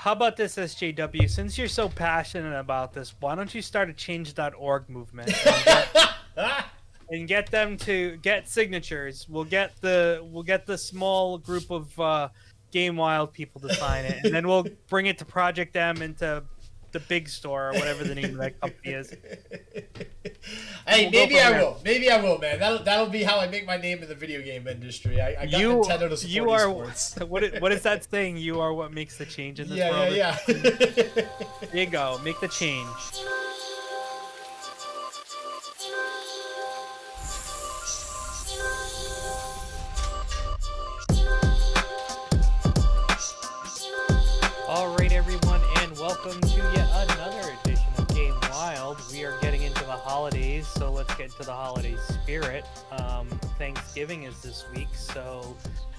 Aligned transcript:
how 0.00 0.12
about 0.12 0.34
this, 0.34 0.56
SJW? 0.56 1.28
Since 1.28 1.58
you're 1.58 1.68
so 1.68 1.86
passionate 1.86 2.58
about 2.58 2.94
this, 2.94 3.14
why 3.20 3.34
don't 3.34 3.54
you 3.54 3.60
start 3.60 3.90
a 3.90 3.92
change.org 3.92 4.88
movement 4.88 5.28
and 5.28 5.64
get, 5.66 5.96
and 7.10 7.28
get 7.28 7.50
them 7.50 7.76
to 7.76 8.16
get 8.22 8.48
signatures? 8.48 9.26
We'll 9.28 9.44
get 9.44 9.78
the 9.82 10.26
we'll 10.32 10.42
get 10.42 10.64
the 10.64 10.78
small 10.78 11.36
group 11.36 11.70
of 11.70 12.00
uh, 12.00 12.28
Game 12.72 12.96
Wild 12.96 13.34
people 13.34 13.60
to 13.60 13.74
sign 13.74 14.06
it, 14.06 14.24
and 14.24 14.34
then 14.34 14.48
we'll 14.48 14.64
bring 14.88 15.04
it 15.04 15.18
to 15.18 15.26
Project 15.26 15.76
M 15.76 16.00
into 16.00 16.44
the 16.92 17.00
big 17.00 17.28
store 17.28 17.70
or 17.70 17.72
whatever 17.74 18.04
the 18.04 18.14
name 18.14 18.30
of 18.30 18.36
that 18.38 18.60
company 18.60 18.92
is. 18.94 19.14
Hey, 20.86 21.04
We'll 21.04 21.10
maybe 21.12 21.38
I 21.38 21.50
there. 21.50 21.60
will. 21.60 21.80
Maybe 21.84 22.10
I 22.10 22.20
will, 22.20 22.38
man. 22.38 22.58
That'll 22.58 22.82
that'll 22.82 23.06
be 23.08 23.22
how 23.22 23.38
I 23.38 23.46
make 23.48 23.66
my 23.66 23.76
name 23.76 24.02
in 24.02 24.08
the 24.08 24.14
video 24.14 24.42
game 24.42 24.66
industry. 24.66 25.20
I, 25.20 25.42
I 25.42 25.46
got 25.46 25.60
You 25.60 25.68
Nintendo 25.76 26.08
to 26.08 26.16
support 26.16 26.24
you 26.24 26.50
are 26.50 26.70
what 27.26 27.44
is, 27.44 27.60
what 27.60 27.72
is 27.72 27.82
that 27.82 28.10
saying? 28.10 28.38
You 28.38 28.60
are 28.60 28.72
what 28.72 28.92
makes 28.92 29.16
the 29.18 29.26
change 29.26 29.60
in 29.60 29.68
this 29.68 29.78
Yeah, 29.78 29.90
world. 29.90 30.14
yeah, 30.14 30.36
yeah. 30.48 30.54
There 31.72 31.84
you 31.84 31.86
go. 31.86 32.18
Make 32.24 32.40
the 32.40 32.48
change. 32.48 32.88
Into 51.20 51.42
the 51.42 51.52
holiday 51.52 51.96
spirit. 51.96 52.64
Um, 52.90 53.28
Thanksgiving 53.58 54.24
is 54.24 54.40
this 54.42 54.64
week, 54.74 54.88
so 54.94 55.56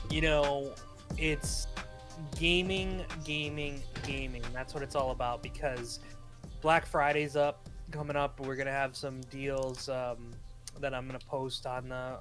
you 0.09 0.21
know 0.21 0.73
it's 1.17 1.67
gaming, 2.37 3.03
gaming, 3.23 3.81
gaming. 4.05 4.43
That's 4.53 4.73
what 4.73 4.83
it's 4.83 4.95
all 4.95 5.11
about 5.11 5.43
because 5.43 5.99
Black 6.61 6.85
Friday's 6.85 7.35
up, 7.35 7.69
coming 7.91 8.15
up. 8.15 8.39
We're 8.39 8.55
gonna 8.55 8.71
have 8.71 8.95
some 8.95 9.21
deals 9.29 9.89
um, 9.89 10.31
that 10.79 10.93
I'm 10.93 11.05
gonna 11.07 11.19
post 11.19 11.65
on 11.65 11.89
the 11.89 12.19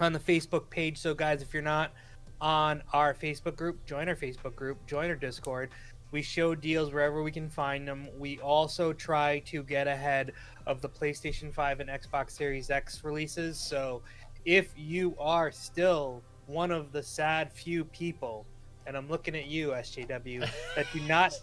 on 0.00 0.12
the 0.12 0.20
Facebook 0.20 0.70
page. 0.70 0.98
So, 0.98 1.14
guys, 1.14 1.42
if 1.42 1.52
you're 1.52 1.62
not 1.62 1.92
on 2.40 2.82
our 2.92 3.14
Facebook 3.14 3.56
group, 3.56 3.84
join 3.86 4.08
our 4.08 4.16
Facebook 4.16 4.54
group, 4.54 4.84
join 4.86 5.08
our 5.10 5.16
Discord. 5.16 5.70
We 6.10 6.20
show 6.20 6.54
deals 6.54 6.92
wherever 6.92 7.22
we 7.22 7.32
can 7.32 7.48
find 7.48 7.88
them. 7.88 8.06
We 8.18 8.38
also 8.40 8.92
try 8.92 9.38
to 9.46 9.62
get 9.62 9.86
ahead 9.86 10.32
of 10.66 10.80
the 10.80 10.88
PlayStation 10.88 11.52
5 11.52 11.80
and 11.80 11.90
Xbox 11.90 12.32
Series 12.32 12.70
X 12.70 13.02
releases. 13.04 13.58
So, 13.58 14.02
if 14.44 14.72
you 14.76 15.14
are 15.18 15.50
still 15.52 16.22
one 16.46 16.70
of 16.70 16.92
the 16.92 17.02
sad 17.02 17.52
few 17.52 17.84
people, 17.84 18.44
and 18.86 18.96
I'm 18.96 19.08
looking 19.08 19.36
at 19.36 19.46
you, 19.46 19.68
SJW, 19.68 20.48
that 20.76 20.86
do 20.92 21.00
not 21.00 21.34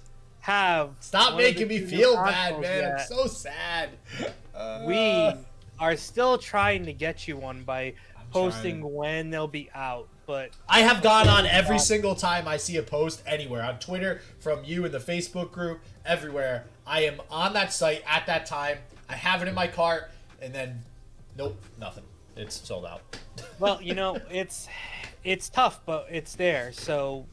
have 0.41 0.91
Stop 0.99 1.37
making 1.37 1.67
me 1.67 1.79
feel 1.79 2.15
bad, 2.15 2.59
man. 2.59 2.95
I'm 2.99 3.05
so 3.05 3.27
sad. 3.27 3.89
Uh, 4.55 4.83
we 4.85 5.33
are 5.79 5.95
still 5.95 6.37
trying 6.37 6.85
to 6.85 6.93
get 6.93 7.27
you 7.27 7.37
one 7.37 7.63
by 7.63 7.93
I'm 8.17 8.25
posting 8.31 8.81
trying. 8.81 8.93
when 8.93 9.29
they'll 9.29 9.47
be 9.47 9.69
out. 9.73 10.07
But 10.25 10.51
I 10.67 10.81
have 10.81 11.01
gone 11.01 11.27
on 11.27 11.47
every 11.47 11.79
single 11.79 12.13
time 12.13 12.47
I 12.47 12.57
see 12.57 12.77
a 12.77 12.83
post 12.83 13.23
anywhere 13.25 13.63
on 13.63 13.79
Twitter, 13.79 14.21
from 14.39 14.63
you 14.63 14.85
in 14.85 14.91
the 14.91 14.99
Facebook 14.99 15.51
group, 15.51 15.81
everywhere. 16.05 16.65
I 16.85 17.01
am 17.05 17.19
on 17.31 17.53
that 17.53 17.73
site 17.73 18.03
at 18.05 18.27
that 18.27 18.45
time. 18.45 18.77
I 19.09 19.15
have 19.15 19.41
it 19.41 19.47
in 19.47 19.55
my 19.55 19.67
cart, 19.67 20.11
and 20.41 20.53
then 20.53 20.81
nope, 21.35 21.61
nothing. 21.79 22.03
It's 22.35 22.55
sold 22.55 22.85
out. 22.85 23.01
well, 23.59 23.81
you 23.81 23.95
know, 23.95 24.19
it's 24.31 24.67
it's 25.23 25.49
tough, 25.49 25.81
but 25.85 26.07
it's 26.09 26.35
there. 26.35 26.71
So 26.71 27.25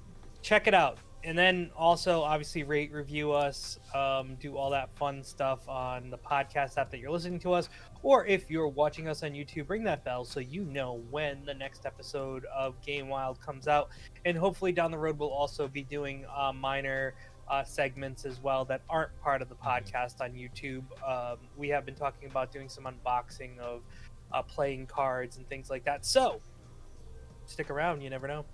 check 0.42 0.66
it 0.66 0.74
out. 0.74 0.98
And 1.22 1.36
then 1.36 1.70
also, 1.76 2.22
obviously, 2.22 2.62
rate, 2.62 2.92
review 2.92 3.32
us, 3.32 3.80
um, 3.92 4.36
do 4.36 4.56
all 4.56 4.70
that 4.70 4.96
fun 4.96 5.24
stuff 5.24 5.68
on 5.68 6.08
the 6.08 6.18
podcast 6.18 6.78
app 6.78 6.88
that 6.92 7.00
you're 7.00 7.10
listening 7.10 7.40
to 7.40 7.52
us. 7.52 7.68
Or 8.04 8.24
if 8.26 8.48
you're 8.48 8.68
watching 8.68 9.08
us 9.08 9.24
on 9.24 9.32
YouTube, 9.32 9.68
ring 9.68 9.82
that 9.84 10.04
bell 10.04 10.24
so 10.24 10.38
you 10.38 10.62
know 10.62 11.02
when 11.10 11.44
the 11.44 11.54
next 11.54 11.84
episode 11.84 12.44
of 12.54 12.80
Game 12.80 13.08
Wild 13.08 13.40
comes 13.40 13.66
out. 13.66 13.88
And 14.24 14.38
hopefully, 14.38 14.70
down 14.70 14.92
the 14.92 14.98
road, 14.98 15.18
we'll 15.18 15.32
also 15.32 15.66
be 15.66 15.82
doing 15.82 16.24
uh, 16.34 16.52
minor 16.52 17.14
uh, 17.48 17.64
segments 17.64 18.24
as 18.24 18.40
well 18.42 18.64
that 18.64 18.82
aren't 18.88 19.18
part 19.20 19.42
of 19.42 19.48
the 19.48 19.54
podcast 19.54 20.20
on 20.20 20.32
YouTube. 20.32 20.84
Um, 21.06 21.38
we 21.56 21.68
have 21.68 21.86
been 21.86 21.94
talking 21.94 22.28
about 22.28 22.52
doing 22.52 22.68
some 22.68 22.84
unboxing 22.84 23.58
of 23.58 23.82
uh, 24.32 24.42
playing 24.42 24.86
cards 24.86 25.36
and 25.36 25.48
things 25.48 25.70
like 25.70 25.84
that. 25.84 26.04
So 26.04 26.40
stick 27.46 27.70
around, 27.70 28.02
you 28.02 28.10
never 28.10 28.26
know. 28.26 28.44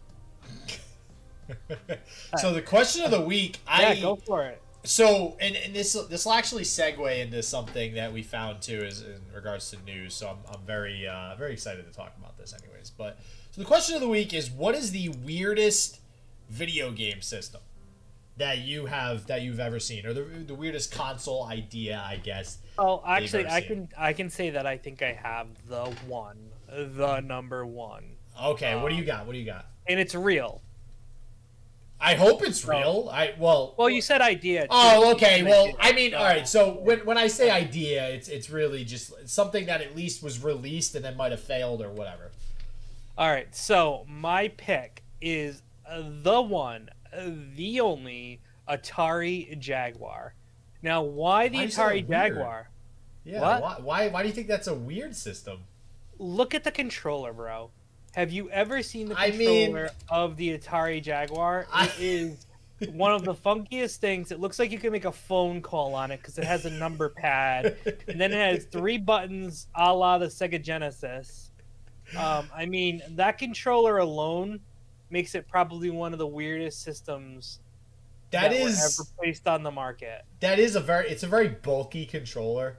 so 2.39 2.53
the 2.53 2.63
question 2.63 3.05
of 3.05 3.11
the 3.11 3.21
week, 3.21 3.59
Yeah, 3.67 3.89
I 3.89 4.01
go 4.01 4.17
for 4.17 4.45
it. 4.45 4.61
So, 4.85 5.37
and, 5.41 5.55
and 5.55 5.73
this 5.75 5.93
this 6.11 6.25
will 6.25 6.33
actually 6.33 6.65
segue 6.65 7.19
into 7.21 7.41
something 7.43 7.95
that 7.95 8.13
we 8.13 8.25
found 8.25 8.63
too, 8.63 8.83
is 8.83 9.03
in 9.03 9.21
regards 9.33 9.71
to 9.71 9.81
news. 9.85 10.13
So 10.13 10.29
I'm, 10.29 10.39
I'm 10.53 10.67
very 10.67 11.07
uh, 11.07 11.37
very 11.37 11.53
excited 11.53 11.87
to 11.87 11.93
talk 11.97 12.13
about 12.19 12.37
this, 12.37 12.53
anyways. 12.53 12.91
But 12.91 13.21
so 13.53 13.61
the 13.61 13.67
question 13.67 13.95
of 13.95 14.01
the 14.01 14.09
week 14.09 14.35
is, 14.35 14.51
what 14.51 14.75
is 14.75 14.91
the 14.91 15.11
weirdest 15.25 16.01
video 16.51 16.91
game 16.91 17.23
system 17.23 17.61
that 18.37 18.59
you 18.59 18.87
have 18.87 19.27
that 19.27 19.43
you've 19.43 19.61
ever 19.61 19.79
seen, 19.79 20.07
or 20.07 20.13
the, 20.13 20.23
the 20.23 20.55
weirdest 20.55 20.93
console 20.93 21.45
idea, 21.45 22.03
I 22.05 22.17
guess? 22.17 22.59
Oh, 22.79 23.03
actually, 23.07 23.47
I 23.47 23.61
can 23.61 23.89
I 23.99 24.13
can 24.13 24.31
say 24.31 24.51
that 24.51 24.67
I 24.67 24.79
think 24.79 25.03
I 25.03 25.13
have 25.13 25.49
the 25.69 25.85
one, 26.07 26.39
the 26.69 27.21
number 27.21 27.67
one, 27.67 28.05
Okay, 28.43 28.75
what 28.77 28.89
do 28.89 28.95
Um, 28.95 29.01
you 29.01 29.05
got? 29.07 29.27
What 29.27 29.33
do 29.35 29.39
you 29.39 29.45
got? 29.45 29.67
and 29.87 29.99
it's 30.01 30.15
real. 30.15 30.63
I 32.01 32.15
hope 32.15 32.43
it's 32.43 32.67
real. 32.67 33.09
I 33.13 33.35
well. 33.39 33.75
Well, 33.77 33.89
you 33.89 34.01
said 34.03 34.21
idea. 34.21 34.63
too, 34.63 34.69
Oh, 34.71 35.13
okay. 35.13 35.45
Well, 35.45 35.69
I 35.79 35.93
mean, 35.93 36.15
all 36.15 36.25
right. 36.25 36.49
So 36.49 36.73
when 36.81 37.01
when 37.07 37.17
I 37.17 37.29
say 37.29 37.49
idea, 37.51 38.09
it's 38.09 38.29
it's 38.29 38.51
really 38.51 38.85
just 38.85 39.29
something 39.29 39.67
that 39.67 39.81
at 39.83 39.95
least 39.95 40.21
was 40.23 40.43
released 40.43 40.97
and 40.97 41.05
then 41.05 41.17
might 41.17 41.31
have 41.31 41.41
failed 41.43 41.81
or 41.81 41.91
whatever. 41.91 42.33
All 43.17 43.31
right, 43.31 43.55
so 43.55 44.05
my 44.09 44.49
pick 44.49 45.03
is 45.21 45.63
the 45.89 46.41
one, 46.43 46.89
the 47.13 47.81
only 47.81 48.41
Atari 48.69 49.59
Jaguar. 49.59 50.35
Now, 50.83 51.03
why 51.03 51.49
the 51.49 51.59
Why 51.59 51.67
Atari? 51.67 52.09
Jaguar? 52.09 52.69
Yeah. 53.25 53.41
Why, 53.41 53.77
why 53.81 54.09
why 54.09 54.23
do 54.23 54.29
you 54.29 54.35
think 54.35 54.49
that's 54.49 54.67
a 54.67 54.75
weird 54.75 55.15
system? 55.15 55.61
Look 56.19 56.55
at 56.55 56.65
the 56.65 56.71
controller, 56.73 57.33
bro. 57.33 57.71
Have 58.15 58.31
you 58.31 58.51
ever 58.51 58.83
seen 58.83 59.09
the 59.09 59.19
I 59.19 59.31
mean- 59.31 59.67
controller 59.73 59.91
of 60.09 60.37
the 60.37 60.59
Atari 60.59 61.03
Jaguar? 61.03 61.67
I- 61.73 61.87
It 61.87 62.01
is 62.01 62.47
one 62.95 63.13
of 63.13 63.25
the 63.25 63.35
funkiest 63.35 63.97
things. 63.99 64.33
It 64.33 64.41
looks 64.41 64.59
like 64.59 64.73
you 64.73 64.79
can 64.79 64.91
make 64.93 65.05
a 65.05 65.13
phone 65.13 65.63
call 65.63 65.95
on 65.95 66.11
it 66.11 66.17
because 66.19 66.37
it 66.37 66.45
has 66.45 66.65
a 66.67 66.71
number 66.71 67.09
pad, 67.11 67.77
and 68.09 68.21
then 68.21 68.33
it 68.33 68.55
has 68.55 68.65
three 68.65 68.99
buttons, 68.99 69.69
a 69.75 69.95
la 69.95 70.19
the 70.19 70.27
Sega 70.27 70.61
Genesis. 70.61 71.51
Um, 72.19 72.51
I 72.55 72.67
mean, 72.67 73.01
that 73.11 73.39
controller 73.39 73.99
alone 73.99 74.61
makes 75.13 75.35
it 75.35 75.47
probably 75.47 75.91
one 75.91 76.13
of 76.13 76.19
the 76.19 76.27
weirdest 76.27 76.83
systems 76.83 77.61
that 78.31 78.51
were 78.51 78.57
is 78.57 78.99
ever 79.01 79.09
placed 79.19 79.47
on 79.47 79.63
the 79.63 79.71
market. 79.71 80.25
that 80.41 80.59
is 80.59 80.75
a 80.75 80.81
very 80.81 81.09
it's 81.09 81.23
a 81.23 81.27
very 81.29 81.49
bulky 81.49 82.07
controller. 82.07 82.79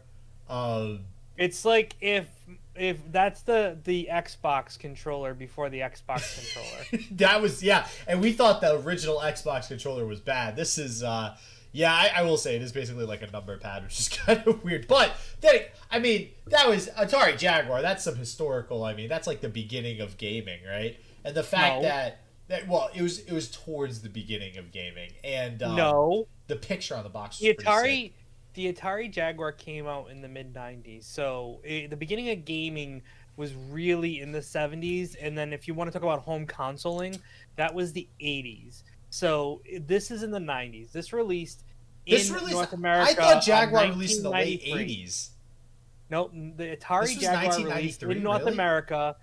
Um, 0.49 1.05
It's 1.37 1.63
like 1.63 1.95
if 2.01 2.27
if 2.75 2.97
that's 3.11 3.41
the 3.43 3.77
the 3.83 4.09
Xbox 4.11 4.77
controller 4.79 5.33
before 5.35 5.69
the 5.69 5.79
Xbox 5.81 6.35
controller. 6.91 7.05
that 7.11 7.41
was 7.41 7.61
yeah, 7.63 7.87
and 8.07 8.19
we 8.19 8.33
thought 8.33 8.61
the 8.61 8.79
original 8.79 9.19
Xbox 9.19 9.67
controller 9.67 10.05
was 10.05 10.19
bad. 10.19 10.55
This 10.55 10.77
is 10.77 11.03
uh 11.03 11.35
yeah, 11.75 11.91
I, 11.91 12.11
I 12.17 12.21
will 12.21 12.37
say 12.37 12.55
it 12.55 12.61
is 12.61 12.71
basically 12.71 13.05
like 13.05 13.23
a 13.23 13.31
number 13.31 13.57
pad, 13.57 13.83
which 13.83 13.99
is 13.99 14.09
kind 14.25 14.43
of 14.45 14.63
weird. 14.63 14.87
But 14.87 15.15
then, 15.41 15.55
I 15.91 15.97
mean, 15.97 16.29
that 16.47 16.69
was 16.69 16.87
Atari 16.89 17.35
Jaguar. 17.35 17.81
That's 17.81 18.03
some 18.03 18.15
historical. 18.15 18.83
I 18.83 18.93
mean, 18.93 19.09
that's 19.09 19.25
like 19.25 19.41
the 19.41 19.49
beginning 19.49 19.99
of 19.99 20.17
gaming, 20.17 20.59
right? 20.69 20.97
And 21.25 21.33
the 21.33 21.41
fact 21.41 21.77
No. 21.77 21.81
that 21.83 22.19
that 22.47 22.67
well, 22.67 22.89
it 22.93 23.01
was 23.01 23.19
it 23.19 23.31
was 23.31 23.49
towards 23.49 24.01
the 24.01 24.09
beginning 24.09 24.57
of 24.57 24.71
gaming, 24.71 25.11
and 25.23 25.61
um, 25.63 25.75
no, 25.75 26.27
the 26.47 26.55
picture 26.55 26.95
on 26.95 27.03
the 27.03 27.09
box. 27.09 27.39
Was 27.39 27.55
the. 27.55 27.63
Atari 27.63 28.11
the 28.53 28.71
Atari 28.71 29.11
Jaguar 29.11 29.51
came 29.51 29.87
out 29.87 30.09
in 30.09 30.21
the 30.21 30.27
mid 30.27 30.53
90s. 30.53 31.03
So 31.05 31.59
it, 31.63 31.89
the 31.89 31.97
beginning 31.97 32.29
of 32.29 32.45
gaming 32.45 33.01
was 33.35 33.53
really 33.55 34.21
in 34.21 34.31
the 34.31 34.39
70s 34.39 35.15
and 35.19 35.35
then 35.35 35.53
if 35.53 35.67
you 35.67 35.73
want 35.73 35.87
to 35.87 35.91
talk 35.91 36.03
about 36.03 36.19
home 36.19 36.45
consoling, 36.45 37.19
that 37.55 37.73
was 37.73 37.91
the 37.93 38.07
80s. 38.21 38.83
So 39.09 39.61
this 39.81 40.11
is 40.11 40.23
in 40.23 40.31
the 40.31 40.39
90s. 40.39 40.91
This 40.91 41.13
released 41.13 41.63
This 42.07 42.29
in 42.29 42.35
released. 42.35 42.53
North 42.53 42.73
America. 42.73 43.11
I 43.11 43.13
thought 43.13 43.43
Jaguar 43.43 43.87
released 43.87 44.17
in 44.17 44.23
the 44.23 44.29
late 44.29 44.63
'80s. 44.63 45.29
Nope, 46.09 46.31
the 46.33 46.75
Atari 46.75 47.19
Jaguar 47.19 47.63
released 47.63 48.03
in 48.03 48.21
North 48.21 48.41
really? 48.41 48.53
America. 48.53 49.15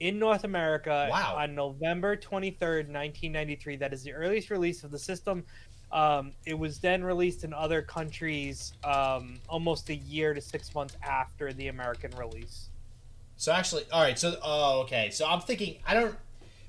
In 0.00 0.18
North 0.18 0.44
America, 0.44 1.08
Wow. 1.10 1.36
on 1.38 1.54
November 1.54 2.16
twenty 2.16 2.50
third, 2.50 2.88
nineteen 2.88 3.32
ninety 3.32 3.56
three. 3.56 3.76
That 3.76 3.92
is 3.92 4.02
the 4.02 4.12
earliest 4.12 4.50
release 4.50 4.82
of 4.84 4.90
the 4.90 4.98
system. 4.98 5.44
Um, 5.92 6.32
it 6.44 6.58
was 6.58 6.80
then 6.80 7.04
released 7.04 7.44
in 7.44 7.54
other 7.54 7.80
countries 7.80 8.72
um, 8.82 9.36
almost 9.48 9.88
a 9.90 9.94
year 9.94 10.34
to 10.34 10.40
six 10.40 10.74
months 10.74 10.96
after 11.02 11.52
the 11.52 11.68
American 11.68 12.10
release. 12.18 12.68
So 13.36 13.52
actually, 13.52 13.84
all 13.92 14.02
right. 14.02 14.18
So 14.18 14.36
oh, 14.42 14.80
okay. 14.82 15.10
So 15.10 15.26
I'm 15.26 15.40
thinking. 15.40 15.76
I 15.86 15.94
don't. 15.94 16.16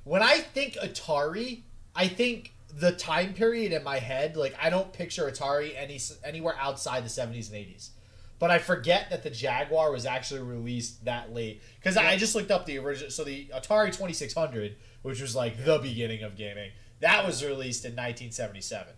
When 0.04 0.22
I 0.22 0.38
think 0.40 0.74
Atari, 0.76 1.62
I 1.96 2.08
think 2.08 2.54
the 2.78 2.92
time 2.92 3.34
period 3.34 3.72
in 3.72 3.84
my 3.84 3.98
head, 3.98 4.38
like 4.38 4.56
I 4.62 4.70
don't 4.70 4.94
picture 4.94 5.30
Atari 5.30 5.74
any 5.76 6.00
anywhere 6.24 6.56
outside 6.60 7.04
the 7.04 7.10
70s 7.10 7.52
and 7.52 7.58
80s. 7.66 7.90
But 8.38 8.52
I 8.52 8.58
forget 8.60 9.10
that 9.12 9.24
the 9.24 9.30
Jaguar 9.30 9.92
was 9.92 10.06
actually 10.06 10.42
released 10.42 11.06
that 11.06 11.34
late 11.34 11.62
because 11.80 11.96
I 11.96 12.18
just 12.18 12.36
looked 12.36 12.52
up 12.52 12.66
the 12.66 12.78
original. 12.78 13.10
So 13.10 13.24
the 13.24 13.46
Atari 13.54 13.88
2600, 13.88 14.76
which 15.04 15.22
was 15.22 15.36
like 15.36 15.64
the 15.64 15.78
beginning 15.80 16.22
of 16.24 16.36
gaming, 16.36 16.72
that 17.00 17.26
was 17.26 17.44
released 17.44 17.86
in 17.86 17.92
1977. 17.92 18.94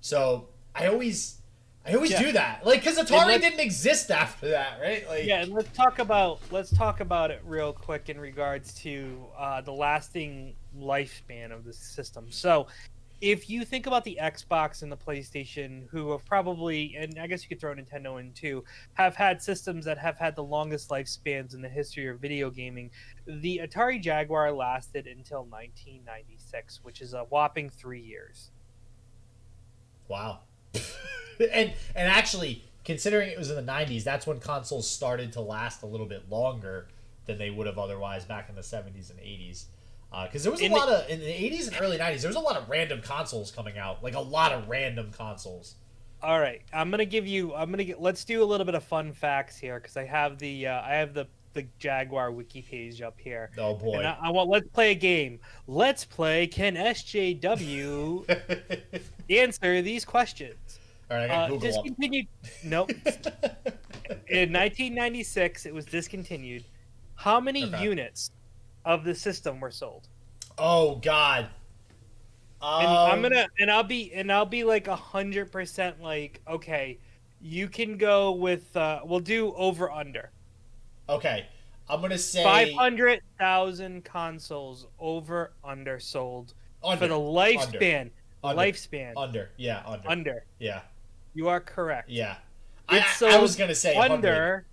So 0.00 0.48
I 0.74 0.86
always, 0.88 1.38
I 1.86 1.94
always 1.94 2.10
Yeah. 2.10 2.22
do 2.22 2.32
that, 2.32 2.66
like 2.66 2.80
because 2.80 2.98
Atari 2.98 3.40
didn't 3.40 3.60
exist 3.60 4.10
after 4.10 4.50
that, 4.50 4.78
right? 4.82 5.08
Like, 5.08 5.24
Yeah, 5.24 5.40
and 5.42 5.52
let's 5.52 5.74
talk 5.74 5.98
about 5.98 6.40
let's 6.50 6.70
talk 6.70 7.00
about 7.00 7.30
it 7.30 7.40
real 7.44 7.72
quick 7.72 8.10
in 8.10 8.20
regards 8.20 8.74
to 8.82 9.24
uh, 9.38 9.62
the 9.62 9.72
lasting 9.72 10.56
lifespan 10.78 11.52
of 11.52 11.64
the 11.64 11.72
system. 11.72 12.26
So, 12.30 12.66
if 13.20 13.48
you 13.48 13.64
think 13.64 13.86
about 13.86 14.04
the 14.04 14.18
Xbox 14.20 14.82
and 14.82 14.90
the 14.90 14.96
PlayStation, 14.96 15.88
who 15.88 16.12
have 16.12 16.24
probably, 16.24 16.94
and 16.98 17.18
I 17.18 17.26
guess 17.26 17.42
you 17.42 17.48
could 17.48 17.60
throw 17.60 17.74
Nintendo 17.74 18.20
in 18.20 18.32
too, 18.32 18.64
have 18.94 19.14
had 19.16 19.40
systems 19.40 19.84
that 19.84 19.98
have 19.98 20.18
had 20.18 20.36
the 20.36 20.42
longest 20.42 20.90
lifespans 20.90 21.54
in 21.54 21.62
the 21.62 21.68
history 21.68 22.08
of 22.08 22.20
video 22.20 22.50
gaming. 22.50 22.90
The 23.26 23.60
Atari 23.64 24.00
Jaguar 24.00 24.52
lasted 24.52 25.06
until 25.06 25.44
1996, 25.44 26.80
which 26.82 27.00
is 27.00 27.14
a 27.14 27.24
whopping 27.24 27.70
three 27.70 28.02
years. 28.02 28.50
Wow. 30.08 30.40
and 30.74 31.72
and 31.94 32.08
actually, 32.08 32.64
considering 32.84 33.30
it 33.30 33.38
was 33.38 33.50
in 33.50 33.56
the 33.56 33.72
'90s, 33.72 34.04
that's 34.04 34.26
when 34.26 34.40
consoles 34.40 34.90
started 34.90 35.32
to 35.32 35.40
last 35.40 35.82
a 35.82 35.86
little 35.86 36.06
bit 36.06 36.28
longer 36.28 36.88
than 37.26 37.38
they 37.38 37.50
would 37.50 37.66
have 37.66 37.78
otherwise 37.78 38.24
back 38.24 38.48
in 38.48 38.54
the 38.54 38.60
'70s 38.60 39.10
and 39.10 39.18
'80s. 39.20 39.66
Because 40.10 40.42
there 40.44 40.52
was 40.52 40.60
a 40.60 40.64
In 40.64 40.72
the- 40.72 40.78
lot 40.78 40.88
of 40.88 41.08
in 41.10 41.20
the 41.20 41.26
'80s 41.26 41.68
and 41.68 41.76
early 41.80 41.98
'90s, 41.98 42.22
there 42.22 42.28
was 42.28 42.36
a 42.36 42.40
lot 42.40 42.56
of 42.56 42.68
random 42.68 43.02
consoles 43.02 43.50
coming 43.50 43.78
out, 43.78 44.02
like 44.02 44.14
a 44.14 44.20
lot 44.20 44.52
of 44.52 44.68
random 44.68 45.10
consoles. 45.12 45.74
All 46.22 46.40
right, 46.40 46.62
I'm 46.72 46.90
gonna 46.90 47.04
give 47.04 47.26
you. 47.26 47.54
I'm 47.54 47.70
gonna 47.70 47.84
get. 47.84 48.00
Let's 48.00 48.24
do 48.24 48.42
a 48.42 48.46
little 48.46 48.64
bit 48.64 48.74
of 48.74 48.84
fun 48.84 49.12
facts 49.12 49.58
here 49.58 49.78
because 49.80 49.96
I 49.96 50.04
have 50.04 50.38
the. 50.38 50.68
Uh, 50.68 50.80
I 50.82 50.94
have 50.94 51.14
the 51.14 51.26
the 51.52 51.66
Jaguar 51.78 52.32
wiki 52.32 52.62
page 52.62 53.02
up 53.02 53.18
here. 53.20 53.50
Oh 53.58 53.74
boy. 53.74 53.98
And 53.98 54.06
I, 54.06 54.16
I 54.22 54.30
want. 54.30 54.48
Let's 54.48 54.68
play 54.68 54.92
a 54.92 54.94
game. 54.94 55.40
Let's 55.66 56.04
play. 56.04 56.46
Can 56.46 56.76
SJW 56.76 59.00
answer 59.30 59.82
these 59.82 60.04
questions? 60.04 60.78
All 61.10 61.16
right, 61.18 61.24
I 61.24 61.28
got 61.28 61.44
Uh, 61.44 61.48
Google 61.54 61.68
up. 61.78 61.84
discontinued. 61.84 62.26
Nope. 62.64 62.90
In 64.28 64.52
1996, 64.52 65.66
it 65.66 65.74
was 65.74 65.84
discontinued. 65.86 66.64
How 67.16 67.40
many 67.40 67.64
Okay. 67.64 67.82
units 67.82 68.30
of 68.84 69.04
the 69.04 69.14
system 69.14 69.60
were 69.60 69.70
sold? 69.70 70.08
oh 70.58 70.96
God. 70.96 71.48
And 72.62 72.86
Um, 72.88 73.10
I'm 73.10 73.22
gonna 73.22 73.46
and 73.58 73.70
I'll 73.70 73.82
be 73.84 74.12
and 74.14 74.32
I'll 74.32 74.46
be 74.46 74.64
like 74.64 74.86
a 74.88 74.96
hundred 74.96 75.52
percent 75.52 76.00
like 76.00 76.40
okay, 76.48 76.98
you 77.40 77.68
can 77.68 77.98
go 77.98 78.32
with 78.32 78.74
uh 78.76 79.00
we'll 79.04 79.20
do 79.20 79.52
over 79.54 79.90
under 79.90 80.30
Okay, 81.08 81.46
I'm 81.90 82.00
gonna 82.00 82.16
say 82.16 82.42
five 82.42 82.72
hundred 82.72 83.20
thousand 83.38 84.04
consoles 84.04 84.86
over 84.98 85.52
under 85.62 85.98
sold 86.00 86.54
under, 86.82 86.98
for 86.98 87.08
the 87.08 87.18
lifespan. 87.18 88.10
Under. 88.42 88.62
Lifespan 88.62 89.12
under. 89.16 89.50
Yeah, 89.56 89.82
under. 89.86 90.08
under. 90.08 90.44
Yeah, 90.58 90.82
You 91.34 91.48
are 91.48 91.60
correct. 91.60 92.08
yeah. 92.08 92.36
It's 92.90 93.22
I, 93.22 93.26
I 93.26 93.30
sold 93.30 93.42
was 93.42 93.56
gonna 93.56 93.74
say 93.74 93.94
100. 93.94 94.14
under. 94.14 94.66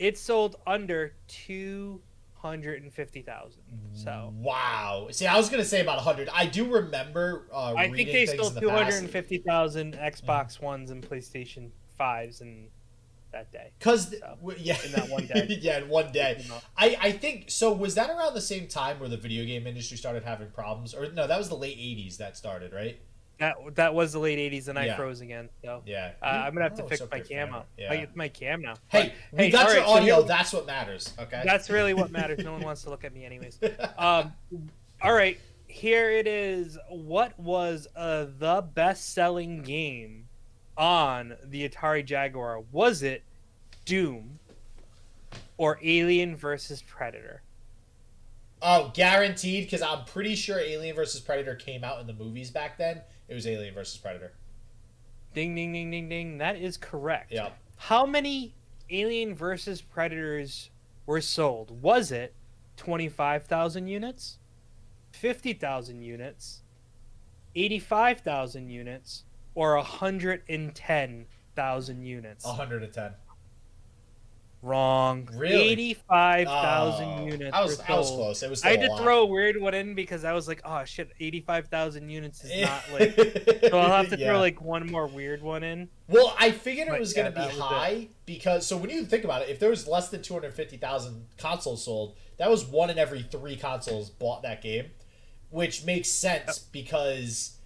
It 0.00 0.18
sold 0.18 0.56
under 0.66 1.14
two 1.28 2.00
hundred 2.44 2.82
and 2.82 2.92
fifty 2.92 3.22
thousand. 3.22 3.62
So 3.94 4.32
Wow. 4.36 5.08
See, 5.10 5.26
I 5.26 5.36
was 5.36 5.48
gonna 5.48 5.64
say 5.64 5.80
about 5.80 6.00
hundred. 6.00 6.28
I 6.32 6.46
do 6.46 6.70
remember. 6.70 7.48
Uh, 7.52 7.74
I 7.76 7.88
think 7.88 8.12
they 8.12 8.26
sold 8.26 8.58
two 8.60 8.68
hundred 8.68 8.96
and 8.98 9.10
fifty 9.10 9.38
thousand 9.38 9.94
Xbox 9.94 10.60
Ones 10.60 10.90
and 10.90 11.02
PlayStation 11.02 11.70
Fives 11.96 12.40
in 12.42 12.68
that 13.32 13.50
day. 13.50 13.72
Cause 13.80 14.10
th- 14.10 14.20
So, 14.20 14.36
w- 14.40 14.58
yeah, 14.60 14.76
in 14.84 14.92
that 14.92 15.08
one 15.08 15.26
day. 15.26 15.46
yeah, 15.62 15.78
in 15.78 15.88
one 15.88 16.12
day. 16.12 16.44
I 16.76 16.96
I 17.00 17.12
think 17.12 17.50
so. 17.50 17.72
Was 17.72 17.94
that 17.94 18.10
around 18.10 18.34
the 18.34 18.40
same 18.40 18.68
time 18.68 19.00
where 19.00 19.08
the 19.08 19.16
video 19.16 19.44
game 19.44 19.66
industry 19.66 19.96
started 19.96 20.22
having 20.22 20.50
problems, 20.50 20.94
or 20.94 21.10
no? 21.12 21.26
That 21.26 21.38
was 21.38 21.48
the 21.48 21.56
late 21.56 21.78
'80s 21.78 22.18
that 22.18 22.36
started, 22.36 22.72
right? 22.72 23.00
That 23.38 23.56
that 23.74 23.94
was 23.94 24.12
the 24.12 24.18
late 24.20 24.38
'80s, 24.38 24.68
and 24.68 24.78
I 24.78 24.86
Yeah. 24.86 24.96
froze 24.96 25.20
again. 25.20 25.48
So 25.64 25.82
Yeah. 25.84 26.12
uh, 26.22 26.26
I'm 26.26 26.52
gonna 26.54 26.64
have 26.68 26.76
to 26.76 26.84
Oh, 26.84 26.88
fix 26.88 27.00
so 27.00 27.08
my 27.10 27.18
cam 27.20 27.48
for 27.48 27.54
up. 27.56 27.68
I 27.78 27.82
Yeah. 27.82 27.96
get 27.96 28.16
my 28.16 28.28
cam 28.28 28.62
now. 28.62 28.74
Hey, 28.88 29.12
But- 29.30 29.38
we 29.38 29.44
hey, 29.46 29.50
got 29.50 29.66
your 29.68 29.78
right, 29.80 29.86
so 29.86 29.92
audio. 29.92 30.14
here- 30.20 30.28
That's 30.28 30.52
what 30.52 30.66
matters. 30.66 31.12
Okay. 31.18 31.42
That's 31.44 31.68
really 31.68 31.94
what 31.94 32.10
matters. 32.12 32.38
No 32.44 32.52
one 32.52 32.62
wants 32.62 32.82
to 32.82 32.90
look 32.90 33.04
at 33.04 33.12
me, 33.12 33.24
anyways. 33.24 33.58
Um, 33.98 34.32
all 35.02 35.12
right, 35.14 35.38
here 35.66 36.10
it 36.12 36.26
is. 36.28 36.78
What 36.88 37.38
was 37.38 37.88
uh, 37.96 38.26
the 38.38 38.62
best-selling 38.74 39.62
game 39.62 40.28
on 40.76 41.36
the 41.44 41.68
Atari 41.68 42.04
Jaguar? 42.04 42.60
Was 42.70 43.02
it 43.02 43.24
Doom 43.84 44.38
or 45.56 45.78
Alien 45.82 46.36
versus 46.36 46.82
Predator? 46.82 47.42
Oh, 48.62 48.90
guaranteed. 48.94 49.64
Because 49.64 49.82
I'm 49.82 50.04
pretty 50.04 50.34
sure 50.36 50.58
Alien 50.58 50.96
versus 50.96 51.20
Predator 51.20 51.54
came 51.54 51.84
out 51.84 52.00
in 52.00 52.06
the 52.06 52.14
movies 52.14 52.50
back 52.50 52.78
then. 52.78 53.02
It 53.28 53.34
was 53.34 53.46
Alien 53.46 53.74
versus 53.74 53.98
Predator. 53.98 54.32
Ding, 55.32 55.54
ding, 55.54 55.72
ding, 55.72 55.90
ding, 55.90 56.08
ding. 56.08 56.38
That 56.38 56.56
is 56.56 56.76
correct. 56.76 57.30
Yeah. 57.32 57.50
How 57.76 58.06
many 58.06 58.54
Alien 58.90 59.34
versus 59.34 59.80
Predators 59.80 60.70
were 61.06 61.20
sold? 61.20 61.82
Was 61.82 62.12
it 62.12 62.34
25,000 62.76 63.88
units, 63.88 64.38
50,000 65.12 66.02
units, 66.02 66.62
85,000 67.54 68.68
units, 68.68 69.24
or 69.54 69.76
110,000 69.76 72.02
units? 72.02 72.44
110. 72.44 73.12
Wrong. 74.64 75.28
Really? 75.36 75.68
85,000 75.72 77.04
Oh, 77.06 77.26
units. 77.26 77.54
I 77.54 77.62
was 77.62 77.80
I 77.80 77.92
was 77.96 78.10
close. 78.10 78.42
It 78.42 78.48
was. 78.48 78.64
I 78.64 78.70
had 78.70 78.80
to 78.80 78.88
lot. 78.88 79.02
throw 79.02 79.22
a 79.22 79.26
weird 79.26 79.60
one 79.60 79.74
in 79.74 79.94
because 79.94 80.24
I 80.24 80.32
was 80.32 80.48
like, 80.48 80.62
oh 80.64 80.84
shit, 80.84 81.10
85,000 81.20 82.08
units 82.08 82.42
is 82.44 82.62
not 82.62 82.82
like. 82.92 83.14
So 83.68 83.78
I'll 83.78 83.90
have 83.92 84.08
to 84.10 84.18
Yeah. 84.18 84.28
throw 84.30 84.40
like 84.40 84.62
one 84.62 84.90
more 84.90 85.06
weird 85.06 85.42
one 85.42 85.62
in. 85.62 85.88
Well, 86.08 86.34
I 86.38 86.50
figured 86.50 86.88
it 86.88 86.98
was 86.98 87.14
yeah, 87.14 87.24
going 87.24 87.34
to 87.34 87.40
be 87.40 87.46
it. 87.46 87.60
high 87.60 88.08
because 88.24 88.66
so 88.66 88.76
when 88.78 88.88
you 88.90 89.04
think 89.04 89.24
about 89.24 89.42
it, 89.42 89.50
if 89.50 89.58
there 89.60 89.70
was 89.70 89.86
less 89.86 90.08
than 90.08 90.22
250,000 90.22 91.26
consoles 91.36 91.84
sold, 91.84 92.16
that 92.38 92.50
was 92.50 92.64
one 92.64 92.88
in 92.90 92.98
every 92.98 93.22
3 93.22 93.56
consoles 93.56 94.08
bought 94.08 94.42
that 94.42 94.62
game, 94.62 94.86
which 95.50 95.84
makes 95.84 96.08
sense 96.08 96.58
because 96.58 97.58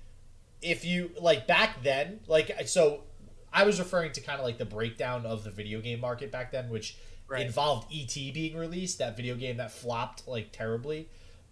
if 0.60 0.84
you 0.84 1.12
like 1.20 1.46
back 1.46 1.82
then, 1.84 2.20
like 2.26 2.50
so 2.66 3.04
I 3.52 3.64
was 3.64 3.78
referring 3.78 4.12
to 4.12 4.21
kind 4.21 4.38
of 4.38 4.45
like 4.45 4.59
the 4.59 4.64
breakdown 4.64 5.25
of 5.26 5.45
the 5.45 5.50
video 5.50 5.81
game 5.81 6.00
market 6.00 6.31
back 6.31 6.52
then, 6.52 6.69
which 6.69 6.97
Right. 7.26 7.45
involved 7.45 7.93
ET 7.93 8.33
being 8.33 8.57
released, 8.57 8.99
that 8.99 9.14
video 9.17 9.35
game 9.35 9.59
that 9.59 9.71
flopped 9.71 10.26
like 10.26 10.50
terribly. 10.50 11.09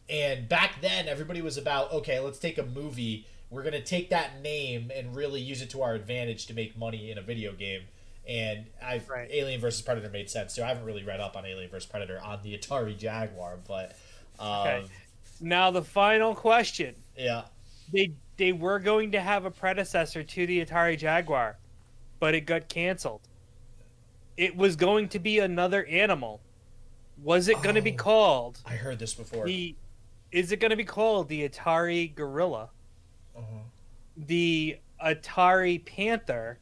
And 0.08 0.48
back 0.48 0.80
then, 0.80 1.06
everybody 1.08 1.42
was 1.42 1.58
about 1.58 1.92
okay, 1.92 2.18
let's 2.20 2.38
take 2.38 2.56
a 2.58 2.62
movie. 2.64 3.26
We're 3.50 3.62
gonna 3.62 3.82
take 3.82 4.08
that 4.10 4.40
name 4.40 4.90
and 4.94 5.14
really 5.14 5.40
use 5.40 5.60
it 5.62 5.70
to 5.70 5.82
our 5.82 5.94
advantage 5.94 6.46
to 6.46 6.54
make 6.54 6.78
money 6.78 7.10
in 7.10 7.18
a 7.18 7.22
video 7.22 7.52
game. 7.52 7.82
And 8.26 8.66
I've 8.82 9.08
Right. 9.08 9.28
Alien 9.30 9.60
versus 9.60 9.82
Predator 9.82 10.08
made 10.08 10.30
sense 10.30 10.54
too. 10.54 10.62
I 10.62 10.68
haven't 10.68 10.84
really 10.84 11.04
read 11.04 11.20
up 11.20 11.36
on 11.36 11.44
Alien 11.44 11.70
versus 11.70 11.88
Predator 11.88 12.20
on 12.24 12.40
the 12.42 12.56
Atari 12.56 12.96
Jaguar, 12.96 13.58
but 13.68 13.96
um, 14.38 14.46
Okay. 14.66 14.84
Now 15.40 15.70
the 15.70 15.82
final 15.82 16.34
question. 16.34 16.94
yeah, 17.16 17.42
They 17.92 18.12
they 18.38 18.52
were 18.52 18.78
going 18.78 19.12
to 19.12 19.20
have 19.20 19.44
a 19.44 19.50
predecessor 19.50 20.22
to 20.22 20.46
the 20.46 20.64
Atari 20.64 20.96
Jaguar, 20.98 21.58
but 22.18 22.34
it 22.34 22.42
got 22.42 22.68
canceled. 22.68 23.22
It 24.36 24.56
was 24.56 24.76
going 24.76 25.08
to 25.10 25.18
be 25.18 25.38
another 25.38 25.84
animal. 25.86 26.40
Was 27.22 27.48
it 27.48 27.60
going 27.62 27.74
to 27.76 27.82
be 27.82 27.92
Oh. 27.92 27.96
called 27.96 28.60
I 28.66 28.74
heard 28.76 28.98
this 28.98 29.14
before. 29.14 29.46
the 29.46 29.74
is 30.32 30.52
it 30.52 30.60
going 30.60 30.70
to 30.70 30.76
be 30.76 30.84
called 30.84 31.28
the 31.28 31.48
Atari 31.48 32.14
Gorilla, 32.14 32.68
Uh-huh. 33.36 33.60
the 34.16 34.78
Atari 35.02 35.82
Panther, 35.84 36.58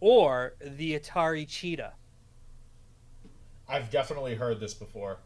or 0.00 0.54
the 0.60 0.98
Atari 0.98 1.46
Cheetah? 1.46 1.92
I've 3.68 3.90
definitely 3.90 4.36
heard 4.36 4.60
this 4.60 4.72
before. 4.72 5.18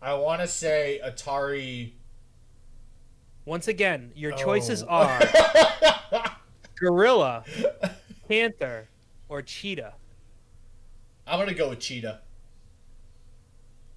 I 0.00 0.14
want 0.14 0.40
to 0.42 0.46
say 0.46 1.00
Atari. 1.04 1.92
Once 3.44 3.66
again, 3.66 4.12
your 4.14 4.30
choices 4.32 4.84
Oh. 4.84 4.86
are 4.88 5.97
Gorilla, 6.80 7.44
Panther, 8.28 8.88
or 9.28 9.42
Cheetah. 9.42 9.94
I'm 11.26 11.38
gonna 11.38 11.54
go 11.54 11.70
with 11.70 11.80
Cheetah. 11.80 12.20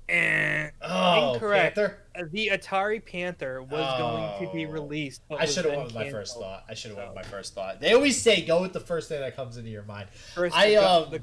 Eh. 0.09 0.69
Oh, 0.81 1.33
Incorrect. 1.35 1.75
Panther. 1.75 1.97
The 2.31 2.47
Atari 2.49 3.03
Panther 3.05 3.63
was 3.63 3.97
going 3.97 4.45
to 4.45 4.53
be 4.53 4.65
Oh. 4.65 4.69
released. 4.69 5.21
I 5.31 5.45
should 5.45 5.63
have 5.63 5.73
went 5.73 5.85
with 5.85 5.95
my 5.95 6.09
first 6.09 6.35
thought. 6.37 6.65
I 6.67 6.73
should 6.73 6.89
have 6.89 6.97
went 6.97 7.15
with 7.15 7.23
my 7.23 7.29
first 7.31 7.53
thought. 7.55 7.79
They 7.79 7.93
always 7.93 8.21
say 8.21 8.41
go 8.41 8.61
with 8.61 8.73
the 8.73 8.81
first 8.81 9.07
thing 9.07 9.21
that 9.21 9.37
comes 9.37 9.55
into 9.55 9.69
your 9.69 9.83
mind. 9.83 10.09
First, 10.35 10.53
I, 10.53 10.75
um, 10.75 11.15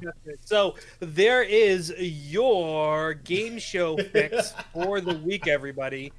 so 0.47 0.77
there 1.01 1.43
is 1.43 1.93
your 1.99 3.13
game 3.13 3.59
show 3.59 3.99
fix 4.13 4.55
for 4.73 5.03
the 5.03 5.19
week, 5.19 5.47
everybody. 5.47 6.11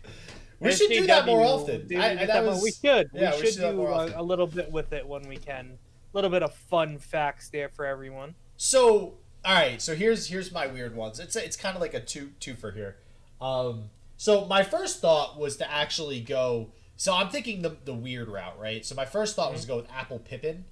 We 0.59 0.71
should 0.71 0.89
do 0.89 1.07
that 1.07 1.25
more 1.25 1.43
often. 1.45 1.87
Dude, 1.87 1.99
I- 1.99 2.25
that 2.25 2.45
was- 2.45 2.61
we 2.61 2.71
should. 2.71 3.09
yeah, 3.13 3.31
we 3.35 3.41
we 3.41 3.45
should 3.47 3.55
do 3.55 3.61
that 3.61 3.71
do 3.71 3.77
more 3.77 3.91
a, 3.91 4.21
a 4.21 4.23
little 4.23 4.47
bit 4.47 4.71
with 4.71 4.91
it 4.93 5.07
when 5.07 5.27
we 5.27 5.37
can. 5.37 5.77
A 6.13 6.17
little 6.17 6.29
bit 6.29 6.41
of 6.43 6.53
fun 6.53 6.97
facts 6.97 7.49
there 7.49 7.69
for 7.69 7.85
everyone. 7.85 8.33
So, 8.57 9.17
all 9.45 9.53
right. 9.53 9.81
So 9.81 9.95
here's 9.95 10.27
here's 10.27 10.51
my 10.51 10.67
weird 10.67 10.95
ones. 10.95 11.19
It's 11.19 11.35
it's 11.35 11.55
kind 11.55 11.75
of 11.75 11.81
like 11.81 11.93
a 11.93 11.99
two 12.01 12.31
two 12.39 12.55
for 12.55 12.71
here. 12.71 12.97
Um, 13.39 13.89
so 14.17 14.45
my 14.45 14.63
first 14.63 14.99
thought 15.01 15.39
was 15.39 15.55
to 15.57 15.71
actually 15.71 16.19
go. 16.19 16.71
So 16.97 17.13
I'm 17.15 17.29
thinking 17.29 17.61
the 17.61 17.77
the 17.85 17.93
weird 17.93 18.27
route, 18.27 18.59
right? 18.59 18.85
So 18.85 18.95
my 18.95 19.05
first 19.05 19.35
thought 19.35 19.51
was 19.53 19.61
to 19.61 19.67
go 19.67 19.77
with 19.77 19.89
Apple 19.91 20.19
Pippin, 20.19 20.65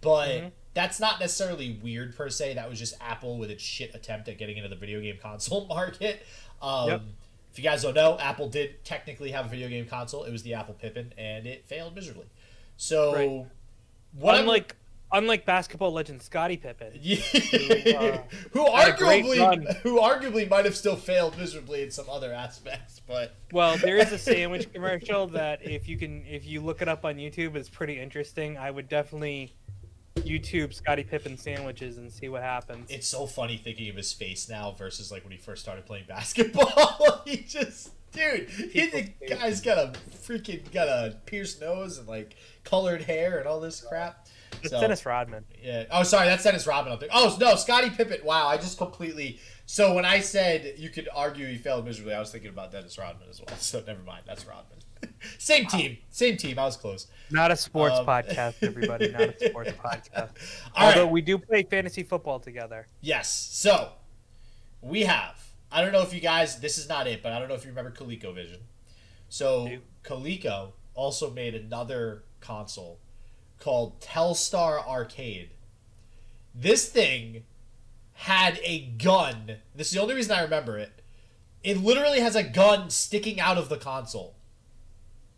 but 0.00 0.28
Mhm. 0.28 0.52
that's 0.74 0.98
not 0.98 1.20
necessarily 1.20 1.78
weird 1.82 2.16
per 2.16 2.28
se. 2.30 2.54
That 2.54 2.68
was 2.68 2.78
just 2.78 2.94
Apple 3.00 3.36
with 3.38 3.50
its 3.50 3.62
shit 3.62 3.94
attempt 3.94 4.28
at 4.28 4.38
getting 4.38 4.56
into 4.56 4.68
the 4.70 4.76
video 4.76 5.00
game 5.00 5.18
console 5.22 5.66
market. 5.68 6.24
Um, 6.62 6.88
Yep. 6.88 7.02
If 7.52 7.58
you 7.58 7.64
guys 7.64 7.82
don't 7.82 7.94
know, 7.94 8.16
Apple 8.18 8.48
did 8.48 8.84
technically 8.84 9.32
have 9.32 9.46
a 9.46 9.48
video 9.48 9.68
game 9.68 9.86
console. 9.86 10.24
It 10.24 10.30
was 10.32 10.42
the 10.42 10.54
Apple 10.54 10.74
Pippin, 10.74 11.12
and 11.18 11.46
it 11.46 11.66
failed 11.66 11.94
miserably. 11.94 12.26
So, 12.76 13.14
Right. 13.14 13.46
what 14.12 14.34
I'm 14.34 14.42
unlike 14.42 14.76
unlike 15.12 15.44
basketball 15.44 15.92
legend 15.92 16.22
Scottie 16.22 16.56
Pippen. 16.56 16.92
yeah. 17.02 17.98
uh, 17.98 18.22
who 18.52 18.70
had 18.70 18.94
a 18.94 18.96
great 18.96 19.24
arguably 19.24 19.76
who 19.78 20.00
arguably 20.00 20.48
might 20.48 20.64
have 20.64 20.76
still 20.76 20.96
failed 20.96 21.36
miserably 21.36 21.82
in 21.82 21.90
some 21.90 22.08
other 22.08 22.32
aspects, 22.32 23.00
but 23.06 23.34
Well, 23.52 23.76
there 23.78 23.96
is 23.96 24.12
a 24.12 24.18
sandwich 24.30 24.72
commercial 24.72 25.26
that 25.28 25.64
if 25.64 25.88
you 25.88 25.96
can 25.96 26.24
if 26.26 26.46
you 26.46 26.60
look 26.60 26.82
it 26.82 26.88
up 26.88 27.04
on 27.04 27.16
YouTube, 27.16 27.56
it's 27.56 27.68
pretty 27.68 27.98
interesting. 27.98 28.56
I 28.56 28.70
would 28.70 28.88
definitely 28.88 29.54
YouTube 30.16 30.74
Scottie 30.74 31.04
Pippen 31.04 31.36
sandwiches 31.38 31.96
and 31.98 32.12
see 32.12 32.28
what 32.28 32.42
happens. 32.42 32.90
it's 32.90 33.06
so 33.08 33.26
funny 33.26 33.56
thinking 33.56 33.88
of 33.88 33.96
his 33.96 34.12
face 34.12 34.48
now 34.48 34.72
versus 34.72 35.10
like 35.10 35.22
when 35.24 35.32
he 35.32 35.38
first 35.38 35.62
started 35.62 35.86
playing 35.86 36.04
basketball. 36.08 37.22
he 37.26 37.38
just 37.38 37.90
dude, 38.12 38.48
he, 38.50 38.86
the 38.88 39.12
guy's 39.28 39.60
got 39.60 39.78
a 39.78 39.92
freaking 40.10 40.70
got 40.72 40.88
a 40.88 41.16
pierced 41.26 41.60
nose 41.60 41.96
and 41.98 42.08
like 42.08 42.34
colored 42.64 43.02
hair 43.02 43.38
and 43.38 43.46
all 43.46 43.60
this 43.60 43.80
crap. 43.82 44.26
It's 44.62 44.70
So- 44.70 44.80
Dennis 44.80 45.06
Rodman. 45.06 45.44
Yeah. 45.62 45.84
Oh, 45.90 46.02
sorry, 46.02 46.26
that's 46.26 46.42
Dennis 46.44 46.66
Rodman. 46.66 46.98
Oh 47.12 47.36
no, 47.40 47.54
Scottie 47.54 47.90
Pippen. 47.90 48.18
Wow, 48.24 48.48
I 48.48 48.56
just 48.56 48.78
completely. 48.78 49.38
So 49.66 49.94
when 49.94 50.04
I 50.04 50.18
said 50.18 50.74
you 50.76 50.90
could 50.90 51.08
argue 51.14 51.46
he 51.46 51.56
failed 51.56 51.84
miserably, 51.86 52.14
I 52.14 52.18
was 52.18 52.32
thinking 52.32 52.50
about 52.50 52.72
Dennis 52.72 52.98
Rodman 52.98 53.28
as 53.30 53.40
well. 53.40 53.56
So 53.60 53.82
never 53.86 54.02
mind. 54.02 54.24
That's 54.26 54.44
Rodman. 54.44 54.78
same 55.38 55.66
team. 55.66 55.98
Same 56.10 56.36
team. 56.36 56.58
I 56.58 56.64
was 56.64 56.76
close. 56.76 57.06
Not 57.30 57.50
a 57.50 57.56
sports 57.56 57.98
Um, 57.98 58.06
podcast, 58.06 58.62
everybody. 58.62 59.10
Not 59.10 59.22
a 59.22 59.48
sports 59.48 59.70
podcast. 59.84 60.30
Although 60.76 61.04
right. 61.04 61.12
we 61.12 61.20
do 61.20 61.38
play 61.38 61.62
fantasy 61.62 62.02
football 62.02 62.40
together. 62.40 62.86
Yes. 63.00 63.32
So 63.52 63.92
we 64.80 65.02
have. 65.02 65.42
I 65.72 65.82
don't 65.82 65.92
know 65.92 66.02
if 66.02 66.12
you 66.12 66.20
guys. 66.20 66.60
This 66.60 66.78
is 66.78 66.88
not 66.88 67.06
it, 67.06 67.22
but 67.22 67.32
I 67.32 67.38
don't 67.38 67.48
know 67.48 67.54
if 67.54 67.64
you 67.64 67.70
remember 67.70 67.92
ColecoVision. 67.92 68.58
So 69.28 69.68
Do. 69.68 69.80
Coleco 70.04 70.72
also 70.94 71.30
made 71.30 71.54
another 71.54 72.24
console 72.40 72.98
called 73.60 74.00
Telstar 74.00 74.84
Arcade. 74.86 75.50
This 76.54 76.88
thing 76.88 77.44
had 78.14 78.58
a 78.64 78.86
gun. 78.98 79.56
This 79.74 79.88
is 79.88 79.94
the 79.94 80.00
only 80.00 80.14
reason 80.14 80.32
I 80.36 80.42
remember 80.42 80.76
it. 80.78 81.00
It 81.62 81.76
literally 81.78 82.20
has 82.20 82.34
a 82.34 82.42
gun 82.42 82.90
sticking 82.90 83.38
out 83.38 83.56
of 83.58 83.68
the 83.68 83.76
console. 83.76 84.34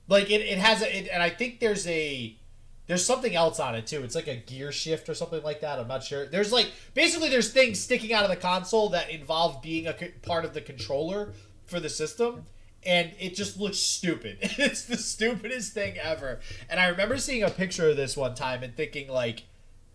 Like 0.09 0.30
it, 0.30 0.40
it 0.40 0.59
has 0.59 0.82
a, 0.82 0.99
it, 0.99 1.09
and 1.12 1.23
I 1.23 1.30
think 1.30 1.61
there's 1.61 1.87
a, 1.87 2.37
there's 2.87 3.04
something 3.04 3.35
else 3.35 3.61
on 3.61 3.75
it 3.75 3.87
too. 3.87 4.02
It's 4.02 4.14
like 4.14 4.28
a 4.28 4.37
gear 4.37 4.73
shift 4.73 5.09
or 5.09 5.14
something 5.14 5.42
like 5.42 5.61
that. 5.61 5.78
I'm 5.78 5.88
not 5.88 6.02
sure. 6.02 6.26
There's 6.26 6.52
like 6.52 6.71
basically 6.94 7.28
there's 7.28 7.52
things 7.52 7.80
sticking 7.80 8.12
out 8.12 8.25
of 8.25 8.30
the 8.30 8.37
console 8.37 8.88
that 8.90 9.11
involve 9.11 9.62
being 9.62 9.87
a 9.87 9.94
part 10.23 10.44
of 10.44 10.54
the 10.54 10.61
controller 10.61 11.32
for 11.66 11.80
the 11.80 11.88
system, 11.88 12.47
and 12.85 13.12
it 13.18 13.35
just 13.35 13.59
looks 13.59 13.78
stupid. 13.78 14.38
it's 14.42 14.85
the 14.85 14.97
stupidest 14.97 15.73
thing 15.73 15.97
ever. 15.99 16.40
And 16.68 16.80
I 16.80 16.88
remember 16.88 17.18
seeing 17.18 17.42
a 17.42 17.50
picture 17.50 17.88
of 17.90 17.97
this 17.97 18.16
one 18.16 18.35
time 18.35 18.62
and 18.62 18.76
thinking 18.76 19.09
like, 19.09 19.44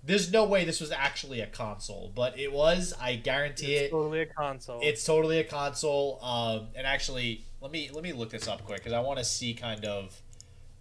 there's 0.07 0.31
no 0.31 0.45
way 0.45 0.63
this 0.65 0.79
was 0.81 0.91
actually 0.91 1.41
a 1.41 1.47
console, 1.47 2.11
but 2.15 2.39
it 2.39 2.51
was. 2.51 2.93
I 2.99 3.15
guarantee 3.15 3.75
It's 3.75 3.87
it. 3.87 3.91
totally 3.91 4.21
a 4.21 4.25
console. 4.25 4.79
It's 4.81 5.03
totally 5.05 5.39
a 5.39 5.43
console. 5.43 6.17
Um, 6.23 6.69
and 6.75 6.87
actually, 6.87 7.43
let 7.61 7.71
me 7.71 7.89
let 7.93 8.03
me 8.03 8.13
look 8.13 8.29
this 8.29 8.47
up 8.47 8.63
quick 8.65 8.77
because 8.79 8.93
I 8.93 9.01
want 9.01 9.19
to 9.19 9.25
see 9.25 9.53
kind 9.53 9.85
of. 9.85 10.19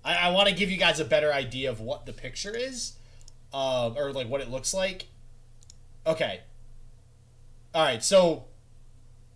I, 0.04 0.14
I 0.14 0.30
want 0.30 0.48
to 0.48 0.54
give 0.54 0.70
you 0.70 0.76
guys 0.78 1.00
a 1.00 1.04
better 1.04 1.32
idea 1.32 1.70
of 1.70 1.80
what 1.80 2.06
the 2.06 2.12
picture 2.12 2.56
is, 2.56 2.92
um, 3.52 3.98
or 3.98 4.12
like 4.12 4.28
what 4.28 4.40
it 4.40 4.48
looks 4.50 4.72
like. 4.72 5.06
Okay. 6.06 6.40
All 7.74 7.84
right. 7.84 8.02
So. 8.02 8.44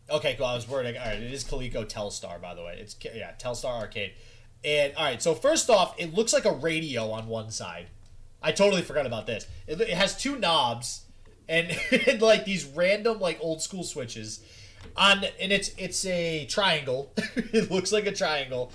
Okay, 0.08 0.34
cool. 0.36 0.46
I 0.46 0.54
was 0.56 0.68
worried. 0.68 0.96
All 0.96 1.06
right, 1.06 1.22
it 1.22 1.32
is 1.32 1.44
Coleco 1.44 1.84
Telstar, 1.88 2.40
by 2.40 2.54
the 2.54 2.62
way. 2.64 2.76
It's 2.80 2.96
yeah, 3.14 3.30
Telstar 3.38 3.80
Arcade. 3.80 4.12
And 4.64 4.92
all 4.96 5.04
right, 5.04 5.22
so 5.22 5.34
first 5.34 5.70
off, 5.70 5.94
it 5.98 6.12
looks 6.12 6.32
like 6.32 6.44
a 6.44 6.52
radio 6.52 7.10
on 7.12 7.28
one 7.28 7.50
side. 7.52 7.86
I 8.42 8.52
totally 8.52 8.82
forgot 8.82 9.06
about 9.06 9.26
this. 9.26 9.46
It, 9.66 9.80
it 9.80 9.90
has 9.90 10.16
two 10.16 10.38
knobs 10.38 11.02
and, 11.48 11.76
and 12.06 12.22
like 12.22 12.44
these 12.44 12.64
random 12.64 13.20
like 13.20 13.38
old 13.40 13.62
school 13.62 13.84
switches 13.84 14.40
on 14.96 15.24
and 15.40 15.52
it's 15.52 15.70
it's 15.76 16.04
a 16.06 16.46
triangle. 16.46 17.12
it 17.36 17.70
looks 17.70 17.92
like 17.92 18.06
a 18.06 18.12
triangle. 18.12 18.72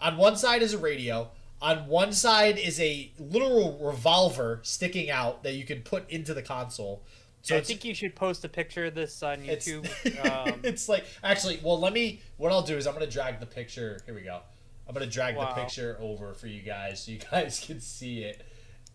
On 0.00 0.16
one 0.16 0.36
side 0.36 0.62
is 0.62 0.72
a 0.74 0.78
radio. 0.78 1.30
On 1.60 1.88
one 1.88 2.12
side 2.12 2.56
is 2.56 2.78
a 2.80 3.10
literal 3.18 3.78
revolver 3.82 4.60
sticking 4.62 5.10
out 5.10 5.42
that 5.42 5.54
you 5.54 5.64
can 5.64 5.82
put 5.82 6.08
into 6.08 6.32
the 6.32 6.42
console. 6.42 7.02
So 7.42 7.56
I 7.56 7.60
think 7.60 7.84
you 7.84 7.94
should 7.94 8.14
post 8.14 8.44
a 8.44 8.48
picture 8.48 8.86
of 8.86 8.94
this 8.94 9.22
on 9.22 9.40
it's, 9.44 9.68
YouTube. 9.68 10.48
Um, 10.48 10.60
it's 10.62 10.88
like 10.88 11.04
actually. 11.22 11.60
Well, 11.62 11.80
let 11.80 11.92
me. 11.92 12.20
What 12.36 12.52
I'll 12.52 12.62
do 12.62 12.76
is 12.76 12.86
I'm 12.86 12.94
gonna 12.94 13.06
drag 13.06 13.40
the 13.40 13.46
picture. 13.46 14.00
Here 14.06 14.14
we 14.14 14.22
go. 14.22 14.40
I'm 14.86 14.94
gonna 14.94 15.06
drag 15.06 15.36
Wow. 15.36 15.54
the 15.54 15.60
picture 15.60 15.96
over 16.00 16.34
for 16.34 16.46
you 16.46 16.62
guys 16.62 17.02
so 17.04 17.12
you 17.12 17.18
guys 17.18 17.64
can 17.64 17.80
see 17.80 18.22
it. 18.22 18.42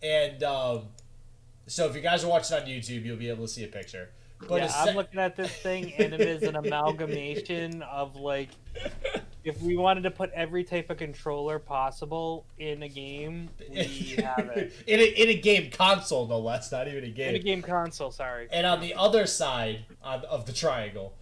And 0.02 0.42
um, 0.42 0.82
so 1.66 1.88
if 1.88 1.94
you 1.94 2.02
guys 2.02 2.24
are 2.24 2.28
watching 2.28 2.56
on 2.56 2.64
YouTube, 2.64 3.04
you'll 3.04 3.16
be 3.16 3.28
able 3.28 3.46
to 3.46 3.52
see 3.52 3.64
a 3.64 3.68
picture. 3.68 4.10
But 4.48 4.62
yeah, 4.62 4.72
I'm 4.76 4.94
looking 4.94 5.20
at 5.20 5.36
this 5.36 5.50
thing, 5.50 5.92
and 5.94 6.12
it 6.12 6.20
is 6.20 6.42
an 6.42 6.56
amalgamation 6.56 7.82
of 7.82 8.16
like, 8.16 8.50
if 9.44 9.60
we 9.62 9.76
wanted 9.76 10.02
to 10.02 10.10
put 10.10 10.30
every 10.32 10.64
type 10.64 10.90
of 10.90 10.98
controller 10.98 11.58
possible 11.58 12.44
in 12.58 12.82
a 12.82 12.88
game, 12.88 13.48
we 13.70 14.16
have 14.18 14.50
it. 14.54 14.74
in 14.86 15.00
a, 15.00 15.04
in 15.04 15.28
a 15.30 15.40
game 15.40 15.70
console, 15.70 16.26
no 16.26 16.40
less. 16.40 16.70
Not 16.72 16.88
even 16.88 17.04
a 17.04 17.08
game. 17.08 17.30
In 17.30 17.34
a 17.36 17.38
game 17.38 17.62
console, 17.62 18.10
sorry. 18.10 18.48
And 18.50 18.66
on 18.66 18.80
the 18.80 18.94
other 18.94 19.26
side 19.26 19.86
of 20.02 20.46
the 20.46 20.52
triangle, 20.52 21.14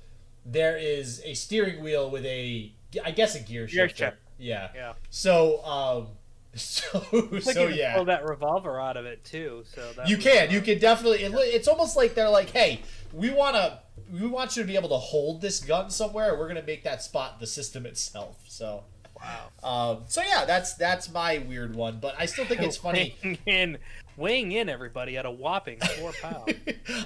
there 0.45 0.76
is 0.76 1.23
a 1.25 1.35
steering 1.35 1.83
wheel 1.83 2.11
with 2.11 2.25
a, 2.25 2.73
I 3.05 3.12
guess, 3.12 3.35
a 3.37 3.41
gear 3.41 3.67
Gear 3.67 3.88
shifter. 3.88 4.05
shift. 4.07 4.17
Yeah. 4.38 4.69
Yeah. 4.75 4.93
So, 5.11 5.64
um, 5.64 6.09
so, 6.56 7.02
like 7.12 7.42
so 7.42 7.68
can 7.68 7.76
yeah. 7.76 7.94
pull 7.97 8.04
that 8.06 8.25
revolver 8.26 8.78
out 8.78 8.99
of 8.99 9.06
it 9.06 9.25
too. 9.25 9.64
So 9.75 9.92
that 9.97 10.09
You 10.09 10.18
can. 10.18 10.50
You 10.50 10.61
can 10.61 10.78
definitely. 10.78 11.23
It, 11.23 11.32
it's 11.35 11.66
almost 11.66 11.97
like 11.97 12.14
they're 12.14 12.28
like, 12.28 12.50
hey, 12.50 12.82
we 13.12 13.30
want 13.30 13.56
to. 13.56 13.78
We 14.12 14.26
want 14.26 14.56
you 14.56 14.62
to 14.62 14.66
be 14.66 14.76
able 14.76 14.90
to 14.90 14.97
hold 14.97 15.40
this 15.40 15.61
gun 15.61 15.88
somewhere. 15.90 16.38
We're 16.38 16.49
gonna 16.49 16.62
make 16.62 16.85
that 16.85 17.02
spot 17.02 17.40
the 17.40 17.47
system 17.47 17.87
itself. 17.87 18.37
So, 18.49 18.85
Wow. 19.16 19.92
um, 19.92 20.04
so 20.09 20.21
yeah, 20.23 20.44
that's 20.44 20.75
that's 20.75 21.11
my 21.11 21.38
weird 21.38 21.75
one. 21.75 21.99
But 22.00 22.16
I 22.18 22.26
still 22.26 22.44
think 22.44 22.61
it's 22.61 22.76
funny. 22.88 23.16
Weighing 23.23 23.38
in, 23.47 23.78
weighing 24.18 24.52
in, 24.52 24.68
everybody 24.68 25.16
at 25.16 25.25
a 25.25 25.30
whopping 25.30 25.78
four 25.99 26.12
pounds. 26.21 26.52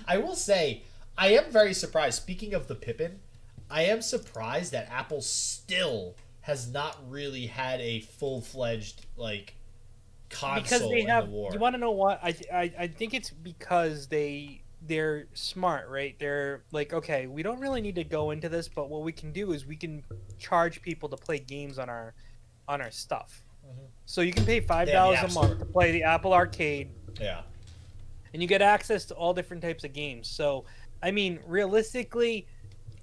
I 0.09 0.19
will 0.19 0.35
say, 0.35 0.83
I 1.17 1.29
am 1.35 1.53
very 1.53 1.75
surprised. 1.75 2.21
Speaking 2.21 2.53
of 2.53 2.67
the 2.67 2.75
Pippin, 2.75 3.21
I 3.71 3.83
am 3.83 4.03
surprised 4.03 4.73
that 4.73 4.91
Apple 4.91 5.23
still 5.23 6.17
has 6.43 6.69
not 6.69 6.99
really 7.09 7.47
had 7.47 7.81
a 7.81 8.01
full 8.01 8.41
fledged 8.41 9.06
like 9.17 9.55
console 10.31 10.63
because 10.63 10.91
they 10.91 11.01
in 11.01 11.07
have. 11.09 11.27
the 11.27 11.31
war. 11.31 11.51
You 11.53 11.59
want 11.59 11.75
to 11.75 11.81
know 11.81 11.93
what? 11.93 12.21
I, 12.23 12.35
I 12.53 12.73
I 12.81 12.87
think 12.89 13.15
it's 13.15 13.31
because 13.31 14.07
they 14.09 14.63
they're 14.87 15.27
smart, 15.35 15.89
right? 15.89 16.15
They're 16.19 16.63
like, 16.73 16.93
okay, 16.93 17.27
we 17.27 17.43
don't 17.43 17.61
really 17.61 17.81
need 17.81 17.95
to 17.97 18.05
go 18.05 18.31
into 18.31 18.49
this, 18.49 18.69
but 18.69 18.89
what 18.89 19.03
we 19.03 19.13
can 19.13 19.33
do 19.33 19.53
is 19.53 19.67
we 19.67 19.77
can 19.77 20.03
charge 20.39 20.83
people 20.83 21.09
to 21.09 21.17
play 21.17 21.39
games 21.39 21.79
on 21.79 21.89
our 21.89 22.15
on 22.69 22.81
our 22.81 22.91
stuff. 22.91 23.43
Mhm. 23.67 23.87
So 24.05 24.21
you 24.21 24.33
can 24.33 24.45
pay 24.45 24.61
five 24.61 24.89
dollars 24.89 25.19
a 25.23 25.29
month 25.29 25.59
to 25.59 25.65
play 25.65 25.93
the 25.93 26.03
Apple 26.03 26.33
Arcade, 26.33 26.91
yeah. 27.21 27.43
and 28.33 28.43
you 28.43 28.49
get 28.49 28.63
access 28.63 29.05
to 29.07 29.15
all 29.15 29.35
different 29.35 29.63
types 29.63 29.85
of 29.85 29.93
games. 29.93 30.29
So, 30.29 30.65
I 31.03 31.11
mean, 31.11 31.41
realistically, 31.47 32.47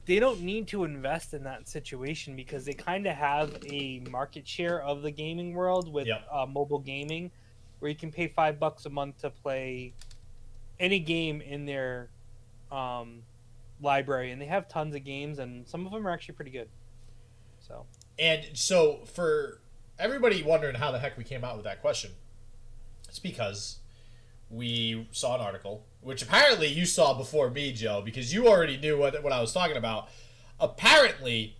they 0.05 0.19
don't 0.19 0.41
need 0.41 0.67
to 0.69 0.83
invest 0.83 1.33
in 1.33 1.43
that 1.45 1.67
situation 1.69 2.35
because 2.35 2.65
they 2.65 2.73
kind 2.73 3.07
of 3.07 3.15
have 3.15 3.57
a 3.65 3.99
market 4.09 4.47
share 4.47 4.81
of 4.81 5.01
the 5.01 5.11
gaming 5.11 5.53
world 5.53 5.91
with 5.91 6.07
Yep. 6.07 6.27
uh, 6.31 6.45
mobile 6.45 6.79
gaming, 6.79 7.31
where 7.79 7.89
you 7.89 7.95
can 7.95 8.11
pay 8.11 8.27
five 8.27 8.59
bucks 8.59 8.85
a 8.85 8.89
month 8.89 9.19
to 9.21 9.29
play 9.29 9.93
any 10.79 10.99
game 10.99 11.39
in 11.41 11.65
their 11.65 12.09
um, 12.71 13.23
library, 13.81 14.31
and 14.31 14.41
they 14.41 14.45
have 14.45 14.67
tons 14.67 14.95
of 14.95 15.03
games, 15.03 15.39
and 15.39 15.67
some 15.67 15.85
of 15.85 15.91
them 15.93 16.05
are 16.07 16.11
actually 16.11 16.35
pretty 16.35 16.51
good. 16.51 16.67
So, 17.59 17.85
And 18.19 18.45
so, 18.53 19.05
for 19.05 19.61
everybody 19.99 20.43
wondering 20.43 20.75
how 20.75 20.91
the 20.91 20.99
heck 20.99 21.17
we 21.17 21.23
came 21.23 21.43
out 21.45 21.55
with 21.55 21.63
that 21.65 21.81
question, 21.81 22.11
it's 23.07 23.19
because 23.19 23.77
we 24.53 25.07
saw 25.11 25.35
an 25.35 25.41
article, 25.41 25.85
which 26.01 26.21
apparently 26.21 26.67
you 26.67 26.85
saw 26.85 27.13
before 27.13 27.49
me, 27.49 27.71
Joe, 27.73 28.01
because 28.03 28.33
you 28.33 28.47
already 28.47 28.77
knew 28.77 28.97
what, 28.97 29.21
what 29.23 29.33
I 29.33 29.41
was 29.41 29.51
talking 29.53 29.77
about. 29.77 30.09
Apparently, 30.59 31.55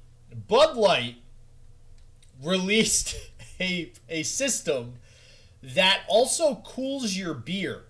Bud 0.47 0.77
Light 0.77 1.15
released 2.41 3.15
a 3.59 3.91
a 4.09 4.23
system 4.23 4.95
that 5.61 6.01
also 6.07 6.55
cools 6.55 7.15
your 7.15 7.33
beer. 7.33 7.83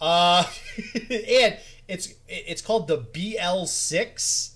Uh, 0.00 0.44
and 1.10 1.58
it's 1.88 2.14
it's 2.28 2.62
called 2.62 2.88
the 2.88 2.98
BL6. 2.98 4.52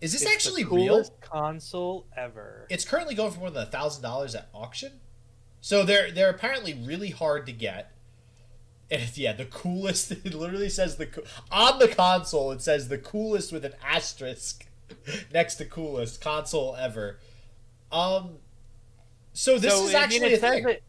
Is 0.00 0.12
this 0.12 0.22
It's 0.22 0.30
actually 0.30 0.62
the 0.62 0.70
real? 0.70 0.88
coolest 0.94 1.20
console 1.20 2.06
ever. 2.16 2.66
It's 2.70 2.84
currently 2.84 3.14
going 3.14 3.32
for 3.32 3.40
more 3.40 3.50
than 3.50 3.62
a 3.64 3.70
thousand 3.70 4.02
dollars 4.02 4.34
at 4.34 4.48
auction. 4.54 4.92
So 5.60 5.84
they're 5.84 6.10
they're 6.12 6.30
apparently 6.30 6.74
really 6.74 7.10
hard 7.10 7.46
to 7.46 7.52
get. 7.52 7.92
And 8.90 9.02
it's- 9.02 9.18
yeah, 9.18 9.32
the 9.32 9.44
coolest. 9.44 10.10
It 10.24 10.34
literally 10.34 10.68
says 10.70 10.96
the 10.96 11.08
on 11.52 11.78
the 11.78 11.88
console. 11.88 12.52
It 12.52 12.62
says 12.62 12.88
the 12.88 12.98
coolest 12.98 13.52
with 13.52 13.64
an 13.64 13.74
asterisk 13.84 14.66
next 15.32 15.56
to 15.56 15.64
coolest 15.64 16.20
console 16.20 16.74
ever. 16.76 17.18
Um. 17.92 18.36
So 19.32 19.58
this 19.58 19.72
So, 19.72 19.86
is 19.86 19.94
I 19.94 20.06
mean, 20.06 20.22
actually 20.22 20.32
it 20.32 20.32
a 20.32 20.40
says 20.40 20.54
thing. 20.54 20.68
It, 20.68 20.82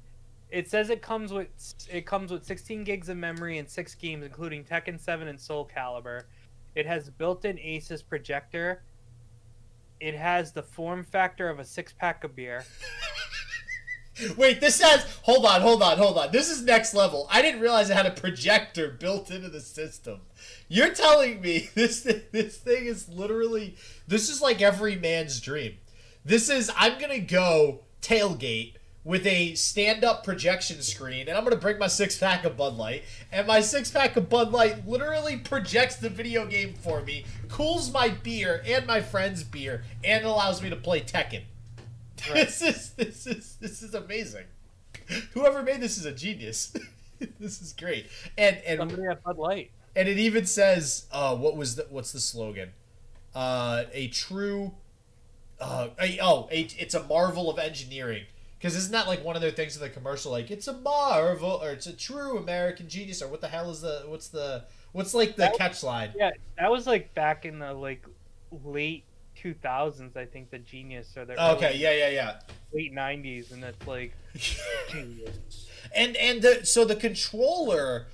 it 0.49 0.69
says 0.69 0.89
it 0.89 1.01
comes 1.01 1.31
with 1.31 1.47
it 1.91 2.05
comes 2.05 2.31
with 2.31 2.43
16 2.45 2.83
gigs 2.83 3.09
of 3.09 3.17
memory 3.17 3.57
and 3.59 3.69
six 3.69 3.93
games, 3.95 4.25
including 4.25 4.63
Tekken 4.63 4.99
7 4.99 5.27
and 5.27 5.39
Soul 5.39 5.69
Calibur. 5.75 6.23
It 6.75 6.85
has 6.87 7.09
built-in 7.09 7.57
Asus 7.57 8.01
projector. 8.07 8.81
It 9.99 10.15
has 10.15 10.51
the 10.53 10.63
form 10.63 11.03
factor 11.03 11.49
of 11.49 11.59
a 11.59 11.65
six-pack 11.65 12.23
of 12.23 12.35
beer. 12.35 12.63
Wait, 14.37 14.59
this 14.61 14.81
has. 14.81 15.05
Hold 15.23 15.45
on, 15.45 15.61
hold 15.61 15.81
on, 15.81 15.97
hold 15.97 16.17
on. 16.17 16.31
This 16.31 16.49
is 16.49 16.63
next 16.63 16.93
level. 16.93 17.27
I 17.31 17.41
didn't 17.41 17.61
realize 17.61 17.89
it 17.89 17.95
had 17.95 18.05
a 18.05 18.11
projector 18.11 18.89
built 18.89 19.31
into 19.31 19.49
the 19.49 19.61
system. 19.61 20.21
You're 20.67 20.93
telling 20.93 21.41
me 21.41 21.69
this 21.75 22.03
thi- 22.03 22.23
this 22.31 22.57
thing 22.57 22.85
is 22.85 23.09
literally. 23.09 23.75
This 24.07 24.29
is 24.29 24.41
like 24.41 24.61
every 24.61 24.95
man's 24.95 25.39
dream. 25.39 25.77
This 26.25 26.49
is. 26.49 26.71
I'm 26.75 26.99
gonna 26.99 27.19
go 27.19 27.81
tailgate 28.01 28.75
with 29.05 29.25
a 29.25 29.55
stand-up 29.55 30.23
projection 30.23 30.81
screen, 30.81 31.27
and 31.29 31.37
I'm 31.37 31.43
gonna 31.43 31.55
bring 31.55 31.79
my 31.79 31.87
six 31.87 32.17
pack 32.17 32.43
of 32.43 32.57
Bud 32.57 32.75
Light, 32.75 33.03
and 33.31 33.47
my 33.47 33.61
six 33.61 33.89
pack 33.89 34.15
of 34.17 34.29
Bud 34.29 34.51
Light 34.51 34.87
literally 34.87 35.37
projects 35.37 35.95
the 35.95 36.09
video 36.09 36.45
game 36.45 36.73
for 36.73 37.01
me, 37.01 37.25
cools 37.47 37.91
my 37.91 38.09
beer 38.09 38.61
and 38.67 38.85
my 38.85 39.01
friend's 39.01 39.43
beer, 39.43 39.83
and 40.03 40.25
allows 40.25 40.61
me 40.61 40.69
to 40.69 40.75
play 40.75 41.01
Tekken. 41.01 41.43
This 42.33 42.61
is 42.61 42.91
this 42.91 43.27
is 43.27 43.57
this 43.61 43.81
is 43.81 43.93
amazing. 43.93 44.45
Whoever 45.33 45.63
made 45.63 45.81
this 45.81 45.97
is 45.97 46.05
a 46.05 46.11
genius. 46.11 46.73
this 47.39 47.61
is 47.61 47.73
great. 47.73 48.07
And 48.37 48.57
and 48.65 48.79
Somebody 48.79 49.05
at 49.05 49.23
Bud 49.23 49.37
Light. 49.37 49.71
and 49.95 50.07
it 50.07 50.17
even 50.17 50.45
says 50.45 51.05
uh 51.11 51.35
what 51.35 51.55
was 51.55 51.75
the 51.75 51.85
what's 51.89 52.11
the 52.11 52.19
slogan? 52.19 52.71
Uh 53.33 53.83
a 53.93 54.07
true 54.09 54.73
uh 55.59 55.89
a, 56.01 56.19
oh, 56.21 56.47
a, 56.51 56.61
it's 56.77 56.93
a 56.93 57.03
marvel 57.03 57.49
of 57.49 57.59
engineering. 57.59 58.23
Cuz 58.61 58.75
isn't 58.75 58.91
that 58.91 59.07
like 59.07 59.23
one 59.23 59.35
of 59.35 59.41
their 59.41 59.51
things 59.51 59.75
in 59.75 59.81
the 59.81 59.89
commercial 59.89 60.31
like 60.31 60.51
it's 60.51 60.67
a 60.67 60.73
marvel 60.73 61.59
or 61.63 61.71
it's 61.71 61.87
a 61.87 61.93
true 61.93 62.37
American 62.37 62.87
genius 62.89 63.21
or 63.21 63.27
what 63.27 63.41
the 63.41 63.47
hell 63.47 63.69
is 63.71 63.81
the 63.81 64.03
what's 64.07 64.27
the 64.29 64.65
what's 64.91 65.13
like 65.13 65.31
the 65.35 65.43
That- 65.43 65.57
catch 65.57 65.81
line? 65.83 66.13
Yeah, 66.15 66.31
that 66.57 66.69
was 66.71 66.85
like 66.87 67.13
back 67.13 67.45
in 67.45 67.59
the 67.59 67.73
like 67.73 68.05
late 68.63 69.03
2000s. 69.43 70.15
I 70.17 70.25
think 70.25 70.49
the 70.51 70.59
Genius 70.59 71.15
or 71.17 71.25
the 71.25 71.33
Okay, 71.53 71.69
early- 71.69 71.77
yeah, 71.77 71.91
yeah, 71.93 72.09
yeah. 72.09 72.39
late 72.73 72.93
90s, 72.93 73.51
and 73.51 73.63
it's 73.63 73.87
like 73.87 74.13
genius. 74.91 75.67
And 75.95 76.15
and 76.17 76.41
the 76.41 76.65
so 76.65 76.85
the 76.85 76.95
controller, 76.95 78.07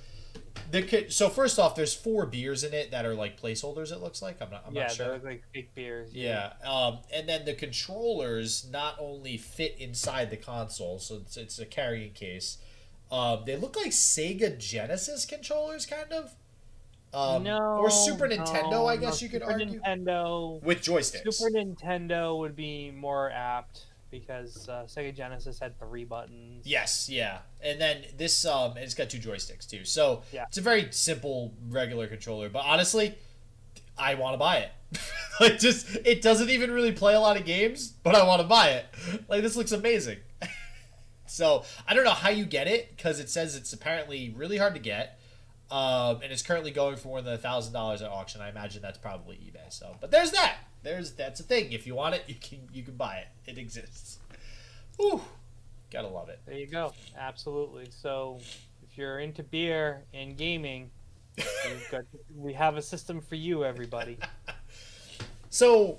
the 0.70 1.06
so 1.10 1.28
first 1.28 1.58
off, 1.58 1.74
there's 1.76 1.94
four 1.94 2.26
beers 2.26 2.64
in 2.64 2.72
it 2.72 2.90
that 2.90 3.04
are 3.04 3.14
like 3.14 3.40
placeholders. 3.40 3.92
It 3.92 3.98
looks 4.00 4.22
like 4.22 4.40
I'm 4.40 4.50
not 4.50 4.64
I'm 4.66 4.74
yeah, 4.74 4.82
not 4.84 4.92
sure. 4.92 5.18
like 5.24 5.42
big 5.52 5.74
beers. 5.74 6.10
Yeah, 6.14 6.52
um, 6.64 6.98
and 7.12 7.28
then 7.28 7.44
the 7.44 7.54
controllers 7.54 8.66
not 8.70 8.96
only 8.98 9.36
fit 9.36 9.76
inside 9.78 10.30
the 10.30 10.36
console, 10.36 10.98
so 10.98 11.16
it's, 11.16 11.36
it's 11.36 11.58
a 11.58 11.66
carrying 11.66 12.12
case. 12.12 12.58
Um, 13.10 13.42
they 13.46 13.56
look 13.56 13.76
like 13.76 13.92
Sega 13.92 14.58
Genesis 14.58 15.26
controllers, 15.26 15.86
kind 15.86 16.12
of. 16.12 16.34
Um, 17.14 17.44
no, 17.44 17.78
or 17.78 17.90
Super 17.90 18.28
Nintendo, 18.28 18.70
no, 18.70 18.86
I 18.86 18.96
guess 18.96 19.22
you 19.22 19.28
could 19.28 19.40
Super 19.42 19.52
argue, 19.52 19.80
Nintendo. 19.80 20.62
with 20.62 20.82
joysticks. 20.82 21.32
Super 21.34 21.50
Nintendo 21.56 22.38
would 22.38 22.54
be 22.54 22.90
more 22.90 23.30
apt 23.30 23.86
because 24.10 24.68
uh, 24.68 24.84
Sega 24.86 25.14
Genesis 25.16 25.58
had 25.58 25.78
three 25.78 26.04
buttons. 26.04 26.66
Yes, 26.66 27.08
yeah, 27.08 27.38
and 27.62 27.80
then 27.80 28.04
this 28.16 28.44
um, 28.44 28.76
it's 28.76 28.94
got 28.94 29.08
two 29.08 29.18
joysticks 29.18 29.66
too. 29.68 29.84
So 29.84 30.22
Yeah. 30.32 30.44
it's 30.48 30.58
a 30.58 30.62
very 30.62 30.88
simple 30.90 31.54
regular 31.70 32.06
controller. 32.06 32.48
But 32.48 32.64
honestly, 32.66 33.14
I 33.96 34.14
want 34.14 34.34
to 34.34 34.38
buy 34.38 34.58
it. 34.58 34.70
like 35.40 35.58
just 35.58 35.96
it 36.04 36.22
doesn't 36.22 36.50
even 36.50 36.70
really 36.70 36.92
play 36.92 37.14
a 37.14 37.20
lot 37.20 37.36
of 37.38 37.44
games, 37.46 37.88
but 38.02 38.14
I 38.14 38.24
want 38.24 38.42
to 38.42 38.46
buy 38.46 38.70
it. 38.70 38.86
Like 39.28 39.42
this 39.42 39.56
looks 39.56 39.72
amazing. 39.72 40.18
so 41.26 41.64
I 41.88 41.94
don't 41.94 42.04
know 42.04 42.10
how 42.10 42.28
you 42.30 42.44
get 42.44 42.66
it 42.68 42.94
because 42.96 43.18
it 43.20 43.28
says 43.30 43.56
it's 43.56 43.72
apparently 43.72 44.32
really 44.36 44.58
hard 44.58 44.74
to 44.74 44.80
get. 44.80 45.15
Um, 45.70 46.20
and 46.22 46.32
it's 46.32 46.42
currently 46.42 46.70
going 46.70 46.96
for 46.96 47.08
more 47.08 47.22
than 47.22 47.34
a 47.34 47.38
thousand 47.38 47.72
dollars 47.72 48.02
at 48.02 48.10
auction. 48.10 48.40
I 48.40 48.48
imagine 48.48 48.82
that's 48.82 48.98
probably 48.98 49.36
eBay. 49.36 49.70
So, 49.72 49.96
but 50.00 50.10
there's 50.10 50.30
that. 50.32 50.58
There's 50.82 51.12
that's 51.12 51.40
a 51.40 51.42
thing. 51.42 51.72
If 51.72 51.86
you 51.86 51.94
want 51.94 52.14
it, 52.14 52.24
you 52.28 52.36
can 52.40 52.60
you 52.72 52.82
can 52.82 52.94
buy 52.94 53.16
it. 53.16 53.50
It 53.50 53.58
exists. 53.58 54.18
Whew. 54.96 55.20
Gotta 55.90 56.08
love 56.08 56.28
it. 56.28 56.40
There 56.46 56.56
you 56.56 56.66
go. 56.66 56.92
Absolutely. 57.18 57.88
So 57.90 58.38
if 58.82 58.98
you're 58.98 59.18
into 59.20 59.42
beer 59.42 60.02
and 60.12 60.36
gaming, 60.36 60.90
got, 61.90 62.02
we 62.34 62.52
have 62.52 62.76
a 62.76 62.82
system 62.82 63.20
for 63.20 63.34
you, 63.36 63.64
everybody. 63.64 64.18
So, 65.48 65.96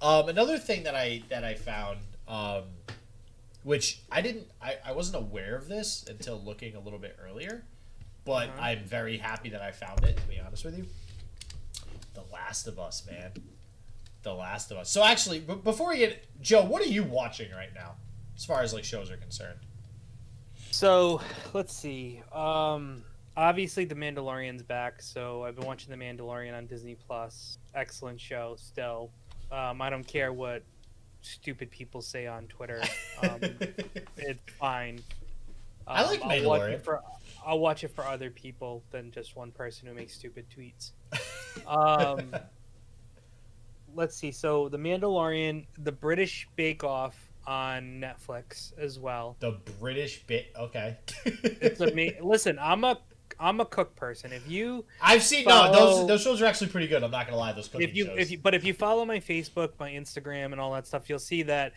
um, 0.00 0.28
another 0.28 0.58
thing 0.58 0.82
that 0.82 0.96
I 0.96 1.22
that 1.28 1.44
I 1.44 1.54
found, 1.54 1.98
um, 2.26 2.64
which 3.62 4.00
I 4.10 4.20
didn't, 4.20 4.48
I, 4.60 4.76
I 4.84 4.90
wasn't 4.90 5.22
aware 5.22 5.54
of 5.54 5.68
this 5.68 6.04
until 6.08 6.40
looking 6.40 6.74
a 6.74 6.80
little 6.80 6.98
bit 6.98 7.16
earlier, 7.24 7.62
but 8.24 8.48
Uh-huh. 8.48 8.60
I'm 8.60 8.84
very 8.84 9.16
happy 9.18 9.48
that 9.50 9.62
I 9.62 9.72
found 9.72 10.04
it. 10.04 10.16
To 10.16 10.22
be 10.28 10.38
honest 10.40 10.64
with 10.64 10.78
you, 10.78 10.86
The 12.14 12.22
Last 12.32 12.66
of 12.68 12.78
Us, 12.78 13.04
man, 13.06 13.32
The 14.22 14.34
Last 14.34 14.70
of 14.70 14.76
Us. 14.78 14.90
So 14.90 15.02
actually, 15.04 15.40
b- 15.40 15.54
before 15.62 15.88
we 15.90 15.98
get 15.98 16.26
Joe, 16.40 16.64
what 16.64 16.82
are 16.82 16.86
you 16.88 17.02
watching 17.04 17.50
right 17.52 17.74
now, 17.74 17.94
as 18.36 18.44
far 18.44 18.62
as 18.62 18.72
like 18.74 18.84
shows 18.84 19.10
are 19.10 19.16
concerned? 19.16 19.58
So 20.70 21.20
let's 21.52 21.74
see. 21.74 22.22
Um, 22.32 23.02
obviously, 23.36 23.84
The 23.84 23.94
Mandalorian's 23.94 24.62
back. 24.62 25.02
So 25.02 25.44
I've 25.44 25.56
been 25.56 25.66
watching 25.66 25.90
The 25.90 26.02
Mandalorian 26.02 26.56
on 26.56 26.66
Disney 26.66 26.94
Plus. 27.06 27.58
Excellent 27.74 28.20
show. 28.20 28.56
Still, 28.58 29.10
um, 29.50 29.82
I 29.82 29.90
don't 29.90 30.06
care 30.06 30.32
what 30.32 30.62
stupid 31.20 31.70
people 31.70 32.00
say 32.02 32.26
on 32.26 32.46
Twitter. 32.46 32.82
Um, 33.22 33.38
it's 34.16 34.40
fine. 34.58 35.00
I 35.86 36.04
like 36.04 36.22
I'll 36.22 36.28
watch 36.48 36.60
Mandalorian. 36.62 36.72
it 36.74 36.82
for 36.84 37.02
I'll 37.44 37.58
watch 37.58 37.84
it 37.84 37.88
for 37.94 38.04
other 38.04 38.30
people 38.30 38.82
than 38.90 39.10
just 39.10 39.36
one 39.36 39.50
person 39.52 39.88
who 39.88 39.94
makes 39.94 40.14
stupid 40.14 40.46
tweets. 40.56 40.92
Um, 41.66 42.34
let's 43.94 44.16
see. 44.16 44.32
So 44.32 44.68
the 44.68 44.78
Mandalorian, 44.78 45.66
the 45.78 45.92
British 45.92 46.48
Bake 46.56 46.84
Off 46.84 47.30
on 47.46 48.00
Netflix 48.00 48.76
as 48.78 48.98
well. 48.98 49.36
the 49.40 49.58
British 49.80 50.22
bit. 50.24 50.52
Okay. 50.56 50.96
It's 51.24 51.80
ama- 51.80 52.24
Listen, 52.24 52.58
I'm 52.60 52.84
a 52.84 52.98
I'm 53.40 53.60
a 53.60 53.64
cook 53.64 53.96
person. 53.96 54.32
If 54.32 54.48
you 54.48 54.84
I've 55.00 55.22
seen 55.22 55.46
no 55.46 55.72
those 55.72 56.06
those 56.06 56.22
shows 56.22 56.40
are 56.40 56.46
actually 56.46 56.68
pretty 56.68 56.86
good. 56.86 57.02
I'm 57.02 57.10
not 57.10 57.26
gonna 57.26 57.38
lie, 57.38 57.52
those 57.52 57.68
cooking 57.68 57.88
if 57.88 57.96
you 57.96 58.06
shows. 58.06 58.18
if 58.18 58.30
you 58.30 58.38
but 58.38 58.54
if 58.54 58.64
you 58.64 58.74
follow 58.74 59.04
my 59.04 59.18
Facebook, 59.18 59.70
my 59.80 59.90
Instagram, 59.90 60.52
and 60.52 60.60
all 60.60 60.72
that 60.74 60.86
stuff, 60.86 61.08
you'll 61.10 61.18
see 61.18 61.42
that 61.44 61.72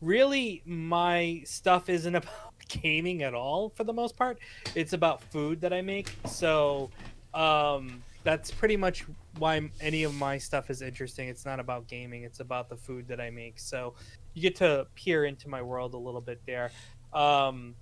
really 0.00 0.62
my 0.64 1.42
stuff 1.44 1.88
isn't 1.88 2.14
about 2.14 2.57
gaming 2.68 3.22
at 3.22 3.34
all 3.34 3.70
for 3.70 3.84
the 3.84 3.92
most 3.92 4.16
part. 4.16 4.38
It's 4.74 4.92
about 4.92 5.22
food 5.22 5.60
that 5.60 5.72
I 5.72 5.82
make. 5.82 6.10
So 6.26 6.90
um, 7.34 8.02
that's 8.24 8.50
pretty 8.50 8.76
much 8.76 9.04
why 9.38 9.70
any 9.80 10.04
of 10.04 10.14
my 10.14 10.38
stuff 10.38 10.70
is 10.70 10.82
interesting. 10.82 11.28
It's 11.28 11.44
not 11.44 11.60
about 11.60 11.86
gaming. 11.88 12.24
It's 12.24 12.40
about 12.40 12.68
the 12.68 12.76
food 12.76 13.08
that 13.08 13.20
I 13.20 13.30
make. 13.30 13.58
So 13.58 13.94
you 14.34 14.42
get 14.42 14.56
to 14.56 14.86
peer 14.94 15.24
into 15.24 15.48
my 15.48 15.62
world 15.62 15.94
a 15.94 15.98
little 15.98 16.20
bit 16.20 16.40
there. 16.46 16.70
Um, 17.12 17.74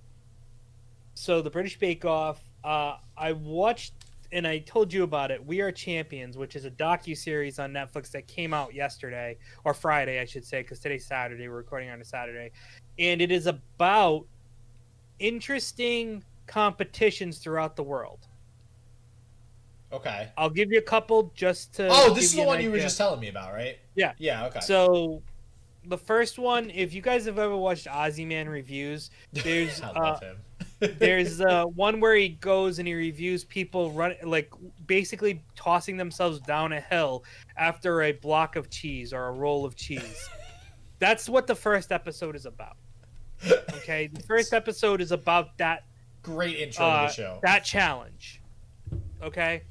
so 1.13 1.41
the 1.41 1.49
British 1.49 1.77
Bake 1.79 2.05
Off. 2.05 2.39
Uh, 2.63 2.97
I 3.17 3.31
watched 3.31 3.93
and 4.31 4.45
I 4.47 4.59
told 4.59 4.91
you 4.91 5.03
about 5.03 5.31
it. 5.31 5.45
We 5.45 5.61
Are 5.61 5.71
Champions, 5.71 6.37
which 6.37 6.55
is 6.55 6.65
a 6.65 6.71
docu 6.71 7.17
series 7.17 7.59
on 7.59 7.71
Netflix 7.71 8.11
that 8.11 8.27
came 8.27 8.53
out 8.53 8.73
yesterday 8.73 9.37
or 9.63 9.73
Friday, 9.73 10.19
I 10.19 10.25
should 10.25 10.45
say, 10.45 10.61
because 10.61 10.79
today's 10.79 11.05
Saturday. 11.05 11.47
We're 11.47 11.55
recording 11.55 11.89
on 11.89 12.01
a 12.01 12.05
Saturday, 12.05 12.51
and 12.99 13.21
it 13.21 13.31
is 13.31 13.47
about 13.47 14.25
interesting 15.19 16.23
competitions 16.47 17.39
throughout 17.39 17.75
the 17.75 17.83
world. 17.83 18.27
okay. 19.91 20.29
I'll 20.37 20.49
give 20.49 20.71
you 20.71 20.79
a 20.79 20.83
couple 20.83 21.31
just 21.35 21.75
to. 21.75 21.87
Oh, 21.89 22.13
this 22.13 22.25
is 22.25 22.35
the 22.35 22.43
one 22.43 22.61
you 22.61 22.71
were 22.71 22.79
just 22.79 22.97
telling 22.97 23.19
me 23.19 23.29
about, 23.29 23.53
right? 23.53 23.77
Yeah. 23.95 24.13
Yeah. 24.17 24.45
Okay. 24.47 24.59
So, 24.61 25.21
the 25.85 25.97
first 25.97 26.37
one, 26.37 26.69
if 26.69 26.93
you 26.93 27.01
guys 27.01 27.25
have 27.25 27.39
ever 27.39 27.55
watched 27.55 27.87
Ozzy 27.87 28.27
Man 28.27 28.49
reviews, 28.49 29.09
there's 29.33 29.81
uh, 29.81 30.19
there's 30.79 31.41
uh, 31.41 31.65
one 31.65 31.99
where 31.99 32.15
he 32.15 32.29
goes 32.29 32.79
and 32.79 32.87
he 32.87 32.93
reviews 32.93 33.43
people 33.43 33.91
run 33.91 34.15
like 34.23 34.51
basically 34.85 35.43
tossing 35.55 35.97
themselves 35.97 36.39
down 36.41 36.73
a 36.73 36.81
hill 36.81 37.23
after 37.57 38.03
a 38.03 38.11
block 38.11 38.55
of 38.55 38.69
cheese 38.69 39.13
or 39.13 39.27
a 39.27 39.31
roll 39.31 39.65
of 39.65 39.75
cheese. 39.75 40.29
That's 40.99 41.29
what 41.29 41.47
the 41.47 41.55
first 41.55 41.91
episode 41.91 42.35
is 42.35 42.45
about. 42.45 42.77
Okay, 43.75 44.07
the 44.07 44.23
first 44.23 44.53
episode 44.53 45.01
is 45.01 45.11
about 45.11 45.57
that 45.57 45.85
Great 46.23 46.57
intro 46.57 46.85
uh, 46.85 47.01
to 47.01 47.07
the 47.07 47.13
show. 47.13 47.39
that 47.43 47.63
challenge. 47.63 48.41
Okay. 49.21 49.63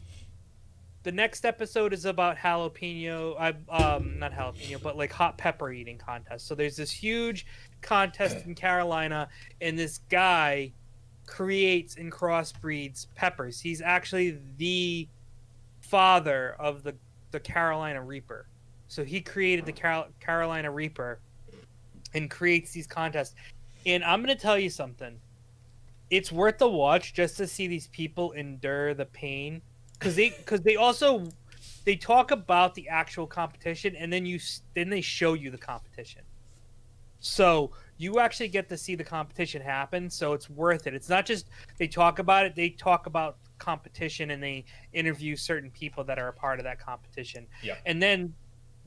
The 1.02 1.12
next 1.12 1.44
episode 1.44 1.92
is 1.92 2.04
about 2.04 2.36
jalapeno. 2.36 3.36
I 3.38 3.54
um 3.70 4.18
not 4.18 4.32
jalapeno, 4.32 4.82
but 4.82 4.96
like 4.96 5.12
hot 5.12 5.38
pepper 5.38 5.70
eating 5.70 5.98
contest. 5.98 6.48
So 6.48 6.54
there's 6.54 6.76
this 6.76 6.90
huge 6.90 7.46
contest 7.80 8.44
in 8.44 8.54
Carolina, 8.56 9.28
and 9.60 9.78
this 9.78 9.98
guy 10.08 10.72
creates 11.26 11.96
and 11.96 12.10
crossbreeds 12.10 13.06
peppers. 13.14 13.60
He's 13.60 13.80
actually 13.80 14.38
the 14.56 15.08
father 15.80 16.56
of 16.58 16.82
the 16.82 16.96
the 17.30 17.38
Carolina 17.40 18.02
Reaper. 18.02 18.48
So 18.88 19.04
he 19.04 19.20
created 19.20 19.66
the 19.66 19.72
Carol- 19.72 20.08
Carolina 20.20 20.70
Reaper 20.70 21.20
and 22.14 22.30
creates 22.30 22.72
these 22.72 22.86
contests. 22.86 23.34
And 23.86 24.04
I'm 24.04 24.22
going 24.22 24.36
to 24.36 24.40
tell 24.40 24.58
you 24.58 24.68
something. 24.68 25.20
It's 26.10 26.30
worth 26.30 26.58
the 26.58 26.68
watch 26.68 27.14
just 27.14 27.36
to 27.38 27.46
see 27.46 27.66
these 27.66 27.88
people 27.88 28.32
endure 28.32 28.94
the 28.94 29.06
pain 29.06 29.62
cuz 29.98 30.14
they 30.14 30.30
cuz 30.30 30.60
they 30.60 30.76
also 30.76 31.26
they 31.84 31.96
talk 31.96 32.30
about 32.30 32.74
the 32.74 32.88
actual 32.88 33.26
competition 33.26 33.96
and 33.96 34.12
then 34.12 34.26
you 34.26 34.38
then 34.74 34.90
they 34.90 35.00
show 35.00 35.34
you 35.34 35.50
the 35.50 35.58
competition. 35.58 36.22
So 37.18 37.72
you 37.96 38.20
actually 38.20 38.48
get 38.48 38.68
to 38.68 38.76
see 38.76 38.94
the 38.94 39.04
competition 39.04 39.62
happen, 39.62 40.10
so 40.10 40.32
it's 40.32 40.50
worth 40.50 40.86
it. 40.86 40.94
It's 40.94 41.08
not 41.08 41.24
just 41.24 41.46
they 41.78 41.88
talk 41.88 42.18
about 42.18 42.44
it, 42.44 42.54
they 42.54 42.70
talk 42.70 43.06
about 43.06 43.38
competition 43.58 44.30
and 44.30 44.42
they 44.42 44.64
interview 44.92 45.34
certain 45.34 45.70
people 45.70 46.04
that 46.04 46.18
are 46.18 46.28
a 46.28 46.32
part 46.32 46.60
of 46.60 46.64
that 46.64 46.78
competition. 46.78 47.46
Yeah. 47.62 47.76
And 47.86 48.02
then 48.02 48.34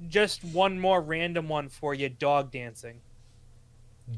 just 0.08 0.44
one 0.46 0.80
more 0.80 1.02
random 1.02 1.50
one 1.50 1.70
for 1.70 1.94
you, 1.94 2.10
dog 2.10 2.52
dancing. 2.52 3.02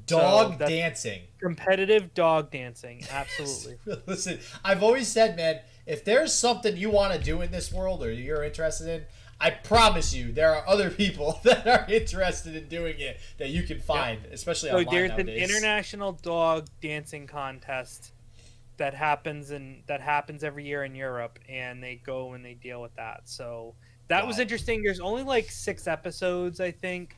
Dog 0.06 0.60
that's- 0.60 0.70
dancing. 0.70 1.22
Competitive 1.40 2.14
dog 2.14 2.52
dancing, 2.52 3.04
absolutely. 3.12 3.78
Listen, 4.06 4.40
I've 4.64 4.84
always 4.84 5.08
said, 5.08 5.36
man, 5.36 5.60
if 5.86 6.06
there's 6.06 6.34
something 6.34 6.78
you 6.78 6.90
want 6.90 7.14
to 7.14 7.20
do 7.20 7.42
in 7.42 7.52
this 7.52 7.74
world 7.74 8.04
or 8.04 8.12
you're 8.12 8.44
interested 8.44 8.88
in, 8.88 9.04
I 9.40 9.50
promise 9.50 10.14
you 10.14 10.32
there 10.32 10.54
are 10.56 10.68
other 10.68 10.92
people 10.92 11.40
that 11.44 11.68
are 11.68 11.92
interested 11.92 12.56
in 12.56 12.68
doing 12.68 13.00
it 13.00 13.20
that 13.40 13.50
you 13.50 13.64
can 13.64 13.80
find, 13.80 14.20
especially 14.32 14.70
so 14.70 14.78
online 14.78 15.08
there's 15.08 15.20
an 15.20 15.30
international 15.30 16.14
dog 16.14 16.68
dancing 16.80 17.26
contest 17.26 18.12
that 18.78 18.94
happens 18.94 19.52
and 19.52 19.84
that 19.88 20.02
happens 20.02 20.44
every 20.44 20.66
year 20.66 20.84
in 20.84 20.96
Europe 20.96 21.40
and 21.50 21.84
they 21.84 21.96
go 21.96 22.34
and 22.34 22.46
they 22.46 22.54
deal 22.54 22.82
with 22.82 22.96
that. 22.96 23.22
So 23.26 23.74
that 24.08 24.28
was 24.28 24.40
interesting. 24.40 24.84
There's 24.84 25.00
only 25.00 25.24
like 25.24 25.50
6 25.50 25.88
episodes, 25.88 26.60
I 26.60 26.72
think. 26.72 27.18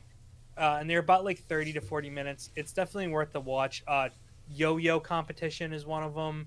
Uh, 0.56 0.78
and 0.80 0.88
they're 0.88 1.00
about 1.00 1.24
like 1.24 1.38
30 1.40 1.74
to 1.74 1.80
40 1.80 2.10
minutes. 2.10 2.50
It's 2.56 2.72
definitely 2.72 3.08
worth 3.08 3.32
the 3.32 3.40
watch. 3.40 3.82
Uh, 3.86 4.08
yo-yo 4.50 5.00
competition 5.00 5.72
is 5.72 5.84
one 5.84 6.02
of 6.02 6.14
them. 6.14 6.46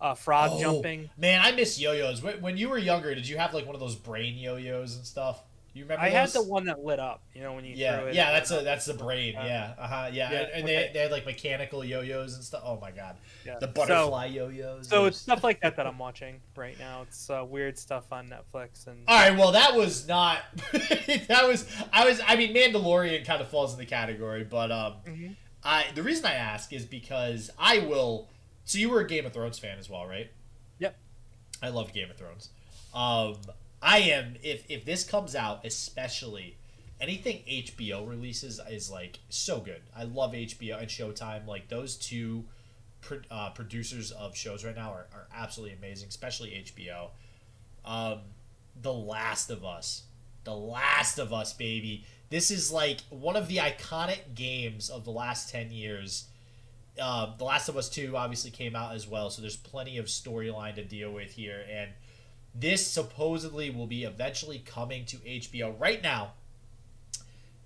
Uh, 0.00 0.14
frog 0.14 0.50
Oh, 0.54 0.60
jumping. 0.60 1.10
Man, 1.16 1.40
I 1.42 1.52
miss 1.52 1.78
yo-yos. 1.80 2.22
When, 2.22 2.40
when 2.40 2.56
you 2.56 2.68
were 2.68 2.78
younger, 2.78 3.14
did 3.14 3.28
you 3.28 3.38
have 3.38 3.54
like 3.54 3.66
one 3.66 3.74
of 3.74 3.80
those 3.80 3.94
brain 3.94 4.36
yo-yos 4.36 4.96
and 4.96 5.04
stuff? 5.06 5.42
You 5.74 5.84
remember? 5.84 6.02
I 6.04 6.10
had 6.10 6.28
the 6.28 6.42
one 6.42 6.66
that 6.66 6.84
lit 6.84 6.98
up, 7.00 7.22
you 7.34 7.40
know, 7.40 7.54
when 7.54 7.64
you 7.64 7.74
Yeah, 7.74 7.98
threw 8.00 8.08
it. 8.08 8.14
yeah, 8.14 8.30
that's 8.32 8.50
a 8.50 8.60
that's 8.62 8.84
the 8.84 8.92
brain. 8.94 9.32
Yeah, 9.32 9.72
uh 9.78 9.86
huh. 9.88 10.10
Yeah, 10.12 10.30
yeah, 10.30 10.38
and, 10.40 10.50
and 10.52 10.68
they, 10.68 10.76
okay. 10.78 10.90
they 10.92 10.98
had 11.00 11.10
like 11.10 11.24
mechanical 11.24 11.82
yo-yos 11.82 12.34
and 12.34 12.44
stuff. 12.44 12.60
Oh 12.64 12.78
my 12.78 12.90
god, 12.90 13.16
Yeah. 13.46 13.54
the 13.58 13.66
So- 13.68 13.72
butterfly 13.72 14.26
yo-yos. 14.26 14.88
So 14.88 15.06
it's 15.06 15.16
stuff 15.18 15.42
like 15.42 15.60
that 15.62 15.76
that 15.76 15.86
I'm 15.86 15.98
watching 16.06 16.40
right 16.56 16.78
now. 16.78 17.02
It's 17.02 17.30
uh, 17.30 17.44
weird 17.48 17.78
stuff 17.78 18.12
on 18.12 18.28
Netflix 18.28 18.86
and 18.86 18.98
All 19.08 19.16
right, 19.18 19.36
well, 19.38 19.52
that 19.52 19.74
was 19.74 20.06
not. 20.06 20.40
that 20.72 21.44
was. 21.46 21.66
I 21.92 22.04
was. 22.04 22.20
I 22.26 22.36
mean, 22.36 22.54
Mandalorian 22.54 23.24
kind 23.24 23.40
of 23.40 23.48
falls 23.48 23.72
in 23.72 23.78
the 23.78 23.86
category, 23.86 24.44
but 24.44 24.70
um, 24.70 24.94
Mhm. 25.06 25.36
I 25.64 25.86
the 25.94 26.02
reason 26.02 26.26
I 26.26 26.34
ask 26.34 26.72
is 26.74 26.84
because 26.84 27.50
I 27.58 27.78
will. 27.78 28.28
So 28.64 28.78
you 28.78 28.90
were 28.90 29.00
a 29.00 29.06
Game 29.06 29.24
of 29.26 29.32
Thrones 29.32 29.58
fan 29.58 29.78
as 29.78 29.88
well, 29.88 30.06
right? 30.06 30.30
Yep. 30.80 30.96
I 31.62 31.70
love 31.70 31.92
Game 31.94 32.10
of 32.10 32.16
Thrones. 32.16 32.50
Um, 32.94 33.36
I 33.82 33.98
am. 33.98 34.36
If 34.42 34.64
if 34.70 34.84
this 34.84 35.04
comes 35.04 35.34
out, 35.34 35.64
especially 35.64 36.56
anything 37.00 37.42
HBO 37.48 38.08
releases 38.08 38.60
is 38.70 38.90
like 38.90 39.18
so 39.28 39.60
good. 39.60 39.82
I 39.94 40.04
love 40.04 40.32
HBO 40.32 40.78
and 40.78 40.88
Showtime. 40.88 41.46
Like 41.46 41.68
those 41.68 41.96
two. 41.96 42.44
Pro, 43.00 43.18
uh, 43.32 43.50
producers 43.50 44.12
of 44.12 44.36
shows 44.36 44.64
right 44.64 44.76
now 44.76 44.92
are, 44.92 45.08
are 45.12 45.26
absolutely 45.34 45.76
amazing, 45.76 46.06
especially 46.08 46.50
HBO. 46.50 47.08
Um, 47.84 48.20
the 48.80 48.92
Last 48.92 49.50
of 49.50 49.64
Us. 49.64 50.04
The 50.44 50.54
Last 50.54 51.18
of 51.18 51.32
Us, 51.32 51.52
baby. 51.52 52.04
This 52.30 52.50
is 52.50 52.72
like 52.72 53.00
one 53.10 53.36
of 53.36 53.48
the 53.48 53.58
iconic 53.58 54.34
games 54.34 54.88
of 54.88 55.04
the 55.04 55.10
last 55.10 55.50
10 55.50 55.70
years. 55.70 56.26
Uh, 57.00 57.36
the 57.36 57.44
Last 57.44 57.68
of 57.68 57.76
Us 57.76 57.88
2 57.88 58.16
obviously 58.16 58.50
came 58.50 58.74
out 58.74 58.94
as 58.94 59.06
well, 59.06 59.30
so 59.30 59.42
there's 59.42 59.56
plenty 59.56 59.98
of 59.98 60.06
storyline 60.06 60.74
to 60.76 60.84
deal 60.84 61.12
with 61.12 61.32
here. 61.32 61.64
And 61.70 61.90
this 62.54 62.86
supposedly 62.86 63.70
will 63.70 63.86
be 63.86 64.04
eventually 64.04 64.62
coming 64.64 65.04
to 65.06 65.16
HBO. 65.18 65.78
Right 65.78 66.02
now, 66.02 66.32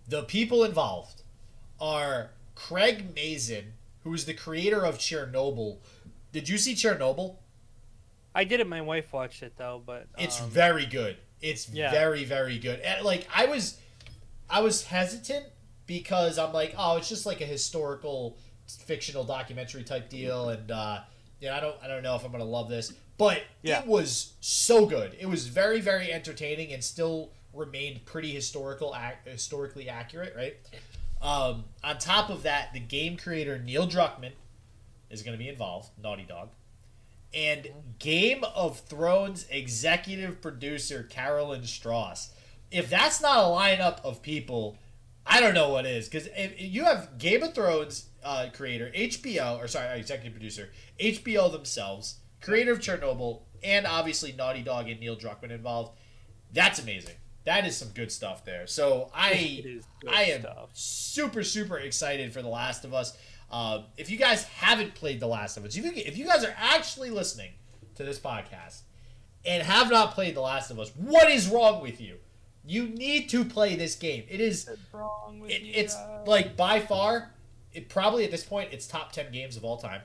the 0.09 0.23
people 0.23 0.65
involved 0.65 1.23
are 1.81 2.31
Craig 2.55 3.15
Mazin, 3.15 3.73
who 4.05 4.15
is 4.15 4.25
the 4.25 4.35
creator 4.35 4.85
of 4.85 4.99
Chernobyl. 4.99 5.79
Did 6.33 6.49
you 6.49 6.59
see 6.59 6.75
Chernobyl? 6.75 7.37
I 8.35 8.45
did 8.45 8.61
it. 8.61 8.69
My 8.69 8.83
wife 8.83 9.13
watched 9.13 9.43
it 9.43 9.55
though, 9.57 9.83
but 9.85 10.07
It's 10.19 10.41
um, 10.41 10.51
very 10.51 10.87
good. 10.87 11.17
It's 11.41 11.69
yeah. 11.71 11.91
very 11.91 12.25
very 12.25 12.59
good. 12.59 12.81
And 12.81 13.05
like 13.05 13.27
I 13.35 13.47
was 13.47 13.79
I 14.49 14.61
was 14.61 14.85
hesitant 14.85 15.47
because 15.87 16.39
I'm 16.39 16.53
like, 16.53 16.75
oh, 16.77 16.97
it's 16.97 17.09
just 17.09 17.27
like 17.27 17.41
a 17.41 17.47
historical 17.47 18.37
fictional 18.67 19.25
documentary 19.25 19.85
type 19.85 20.09
deal 20.09 20.51
and 20.51 20.71
uh 20.71 21.01
you 21.41 21.49
know, 21.49 21.55
I 21.55 21.61
don't 21.61 21.77
I 21.83 21.89
don't 21.89 22.03
know 22.03 22.15
if 22.15 22.25
I'm 22.25 22.31
going 22.31 22.43
to 22.43 22.49
love 22.49 22.69
this, 22.69 22.93
but 23.19 23.43
Yeah. 23.63 23.81
it 23.81 23.87
was 23.87 24.35
so 24.41 24.87
good. 24.87 25.17
It 25.19 25.27
was 25.27 25.47
very 25.47 25.81
very 25.81 26.13
entertaining 26.13 26.73
and 26.73 26.83
still 26.85 27.31
remained 27.53 28.05
pretty 28.05 28.33
historical 28.35 28.95
ac- 28.95 29.31
historically 29.31 29.89
accurate, 29.89 30.35
right? 30.37 30.57
Um, 31.23 31.65
on 31.83 31.99
top 31.99 32.29
of 32.29 32.43
that, 32.43 32.73
the 32.75 32.81
game 32.81 33.17
creator 33.17 33.59
Neil 33.59 33.87
Druckmann 33.89 34.33
is 35.11 35.23
going 35.23 35.33
to 35.37 35.43
be 35.43 35.49
involved, 35.49 35.91
Naughty 36.03 36.25
Dog. 36.25 36.51
And 37.35 37.69
Game 37.99 38.45
of 38.55 38.81
Thrones 38.81 39.47
executive 39.51 40.41
producer 40.41 41.03
Carolyn 41.03 41.65
Strauss. 41.65 42.31
If 42.71 42.91
that's 42.91 43.21
not 43.21 43.39
a 43.39 43.43
lineup 43.43 44.05
of 44.05 44.21
people, 44.23 44.77
I 45.27 45.41
don't 45.41 45.55
know 45.55 45.71
what 45.71 45.87
is. 45.87 46.09
Because 46.09 46.29
if 46.37 46.61
you 46.61 46.85
have 46.85 47.19
Game 47.19 47.43
of 47.43 47.55
Thrones 47.55 48.07
uh, 48.23 48.49
creator, 48.53 48.91
HBO, 48.95 49.59
or 49.59 49.69
sorry, 49.69 49.99
executive 49.99 50.33
producer, 50.35 50.71
HBO 51.01 51.51
themselves, 51.51 52.17
creator 52.47 52.73
of 52.73 52.79
Chernobyl, 52.81 53.43
and 53.63 53.87
obviously 53.87 54.33
Naughty 54.33 54.63
Dog 54.63 54.89
and 54.89 55.01
Neil 55.01 55.17
Druckmann 55.17 55.51
involved, 55.51 55.97
that's 56.53 56.79
amazing. 56.79 57.17
That 57.45 57.67
is 57.67 57.77
some 57.77 57.89
good 57.91 58.11
stuff 58.11 58.45
there. 58.45 58.67
So 58.67 59.11
I 59.15 59.31
It 59.65 59.67
is 59.67 59.85
good 60.01 60.11
I 60.11 60.23
am 60.25 60.41
stuff. 60.41 60.71
super 60.73 61.43
super 61.43 61.79
excited 61.79 62.33
for 62.33 62.43
The 62.43 62.49
Last 62.49 62.85
of 62.85 62.95
Us. 62.95 63.17
Um, 63.51 63.85
if 63.97 64.11
you 64.11 64.17
guys 64.17 64.43
haven't 64.45 64.95
played 64.95 65.21
The 65.21 65.29
Last 65.29 65.57
of 65.57 65.65
Us, 65.65 65.77
if 65.77 65.85
you, 65.85 65.93
if 65.95 66.17
you 66.19 66.27
guys 66.27 66.45
are 66.45 66.55
actually 66.59 67.11
listening 67.11 67.53
to 67.95 68.03
this 68.03 68.19
podcast 68.19 68.81
and 69.45 69.63
have 69.63 69.91
not 69.91 70.15
played 70.15 70.35
The 70.35 70.41
Last 70.41 70.71
of 70.73 70.81
Us, 70.81 70.91
what 70.97 71.31
is 71.31 71.49
wrong 71.49 71.81
with 71.81 72.01
you? 72.01 72.17
You 72.65 72.89
need 72.89 73.29
to 73.31 73.45
play 73.45 73.77
this 73.77 73.95
game. 73.95 74.25
It 74.29 74.41
is 74.41 74.67
What's 74.67 74.81
wrong 74.93 75.39
with 75.41 75.51
it, 75.53 75.63
you 75.63 75.73
it's 75.77 75.97
like 76.27 76.57
by 76.57 76.81
far 76.81 77.31
it 77.73 77.89
probably 77.89 78.25
at 78.25 78.33
this 78.33 78.43
point 78.43 78.71
it's 78.73 78.89
top 78.89 79.13
10 79.13 79.31
games 79.31 79.57
of 79.57 79.65
all 79.65 79.77
time 79.77 80.01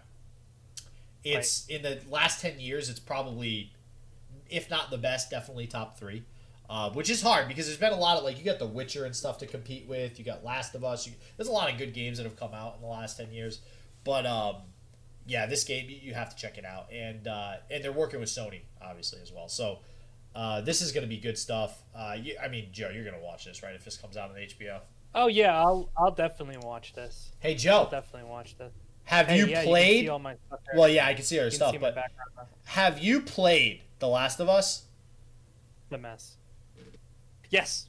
it's 1.24 1.66
in 1.68 1.82
the 1.84 2.00
last 2.10 2.42
10 2.42 2.60
years 2.60 2.90
it's 2.90 3.00
probably 3.00 3.72
if 4.50 4.70
not 4.70 4.90
the 4.90 4.98
best 4.98 5.30
definitely 5.30 5.68
top 5.68 5.98
three. 5.98 6.24
Uh, 6.70 6.90
which 6.92 7.10
is 7.10 7.22
hard 7.22 7.50
because 7.50 7.66
there's 7.66 7.78
been 7.78 7.92
a 7.92 8.00
lot 8.00 8.18
of 8.18 8.24
like 8.24 8.38
you 8.40 8.46
got 8.46 8.58
the 8.58 8.66
witcher 8.66 9.04
and 9.04 9.14
stuff 9.14 9.38
to 9.38 9.46
compete 9.46 9.86
with 9.90 10.18
you 10.18 10.24
got 10.24 10.42
last 10.42 10.74
of 10.74 10.86
us 10.86 11.06
you, 11.06 11.12
there's 11.36 11.50
a 11.50 11.52
lot 11.52 11.70
of 11.70 11.78
good 11.78 11.94
games 11.94 12.18
that 12.18 12.24
have 12.24 12.38
come 12.38 12.54
out 12.54 12.76
in 12.76 12.82
the 12.82 12.88
last 12.88 13.18
10 13.18 13.32
years. 13.34 13.60
But 14.06 14.26
um, 14.26 14.56
yeah 15.28 15.46
this 15.48 15.64
game 15.66 15.90
you- 15.90 16.00
you 16.02 16.14
have 16.14 16.30
to 16.30 16.36
check 16.42 16.58
it 16.58 16.64
out. 16.66 16.90
And 16.92 17.28
uh, 17.28 17.56
and 17.70 17.84
they're 17.84 17.92
working 17.92 18.20
with 18.22 18.30
sony 18.30 18.62
obviously 18.82 19.20
as 19.22 19.32
well. 19.34 19.50
So 19.50 19.80
uh, 20.34 20.62
this 20.62 20.82
is 20.82 20.94
going 20.94 21.04
to 21.04 21.10
be 21.10 21.18
good 21.18 21.38
stuff. 21.38 21.84
Uh, 21.94 22.16
you, 22.22 22.36
i 22.42 22.48
mean 22.48 22.70
joe 22.72 22.90
you're 22.90 23.04
going 23.04 23.18
to 23.18 23.24
watch 23.24 23.44
this 23.44 23.62
right 23.62 23.76
if 23.76 23.84
this 23.84 23.98
comes 23.98 24.16
out 24.16 24.30
on 24.30 24.38
hbo 24.38 24.80
Oh 25.14 25.28
yeah, 25.28 25.60
I'll 25.60 25.90
I'll 25.98 26.12
definitely 26.16 26.56
watch 26.58 26.94
this. 26.94 27.32
Hey 27.40 27.52
I'll 27.52 27.58
Joe, 27.58 27.88
definitely 27.92 28.30
watch 28.30 28.58
this. 28.58 28.72
Have 29.06 29.28
Hey, 29.28 29.40
you 29.40 29.48
yeah, 29.48 29.64
played? 29.64 29.88
You 29.88 29.96
can 29.96 30.06
see 30.06 30.10
all 30.10 30.20
my 30.20 30.36
stuff 30.48 30.60
well, 30.76 30.90
yeah, 30.90 31.08
I 31.08 31.14
can 31.14 31.24
see 31.24 31.40
our 31.40 31.46
you 31.46 31.52
stuff, 31.52 31.76
but 31.80 31.98
have 32.66 33.00
you 33.00 33.22
played 33.22 33.82
The 34.00 34.08
Last 34.08 34.40
of 34.40 34.50
Us? 34.50 34.84
The 35.90 35.98
mess. 35.98 36.38
Yes. 37.50 37.88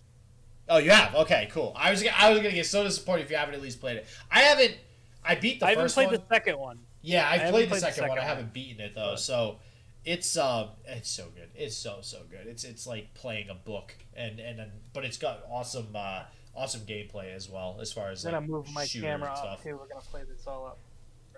Oh, 0.68 0.78
you 0.78 0.90
have. 0.90 1.14
Okay, 1.14 1.48
cool. 1.52 1.72
I 1.76 1.90
was 1.90 2.04
I 2.04 2.30
was 2.30 2.38
gonna 2.38 2.52
get 2.52 2.66
so 2.66 2.82
disappointed 2.84 3.22
if 3.22 3.30
you 3.30 3.36
haven't 3.36 3.54
at 3.54 3.62
least 3.62 3.80
played 3.80 3.98
it. 3.98 4.06
I 4.30 4.40
haven't. 4.40 4.76
I 5.24 5.34
beat 5.36 5.60
the 5.60 5.66
I 5.66 5.70
haven't 5.70 5.92
played 5.92 6.06
one. 6.06 6.14
the 6.14 6.22
second 6.28 6.58
one. 6.58 6.78
Yeah, 7.02 7.28
I 7.28 7.36
haven't 7.36 7.52
played 7.52 7.64
the 7.64 7.68
played 7.70 7.82
the 7.82 7.92
second, 7.92 8.08
one. 8.08 8.18
I 8.18 8.24
haven't 8.24 8.52
beaten 8.52 8.80
it 8.80 8.94
though, 8.94 9.16
so 9.16 9.58
it's 10.04 10.36
um 10.36 10.68
it's 10.86 11.10
so 11.10 11.26
good. 11.34 11.50
It's 11.54 11.76
so 11.76 11.98
so 12.00 12.22
good. 12.30 12.46
It's 12.46 12.64
it's 12.64 12.86
like 12.86 13.12
playing 13.14 13.50
a 13.50 13.54
book, 13.54 13.94
and 14.14 14.40
and 14.40 14.58
then 14.58 14.70
but 14.92 15.04
it's 15.04 15.18
got 15.18 15.44
awesome 15.50 15.88
uh, 15.94 16.22
awesome 16.56 16.82
gameplay 16.82 17.34
as 17.34 17.48
well 17.48 17.78
as 17.80 17.92
far 17.92 18.10
as 18.10 18.24
I'm 18.24 18.32
like 18.32 18.40
gonna 18.40 18.52
move 18.52 18.72
my 18.72 18.86
camera 18.86 19.30
and 19.30 19.48
up 19.48 19.62
too. 19.62 19.76
We're 19.76 19.88
gonna 19.88 20.00
play 20.00 20.22
this 20.28 20.46
all 20.46 20.66
up. 20.66 20.78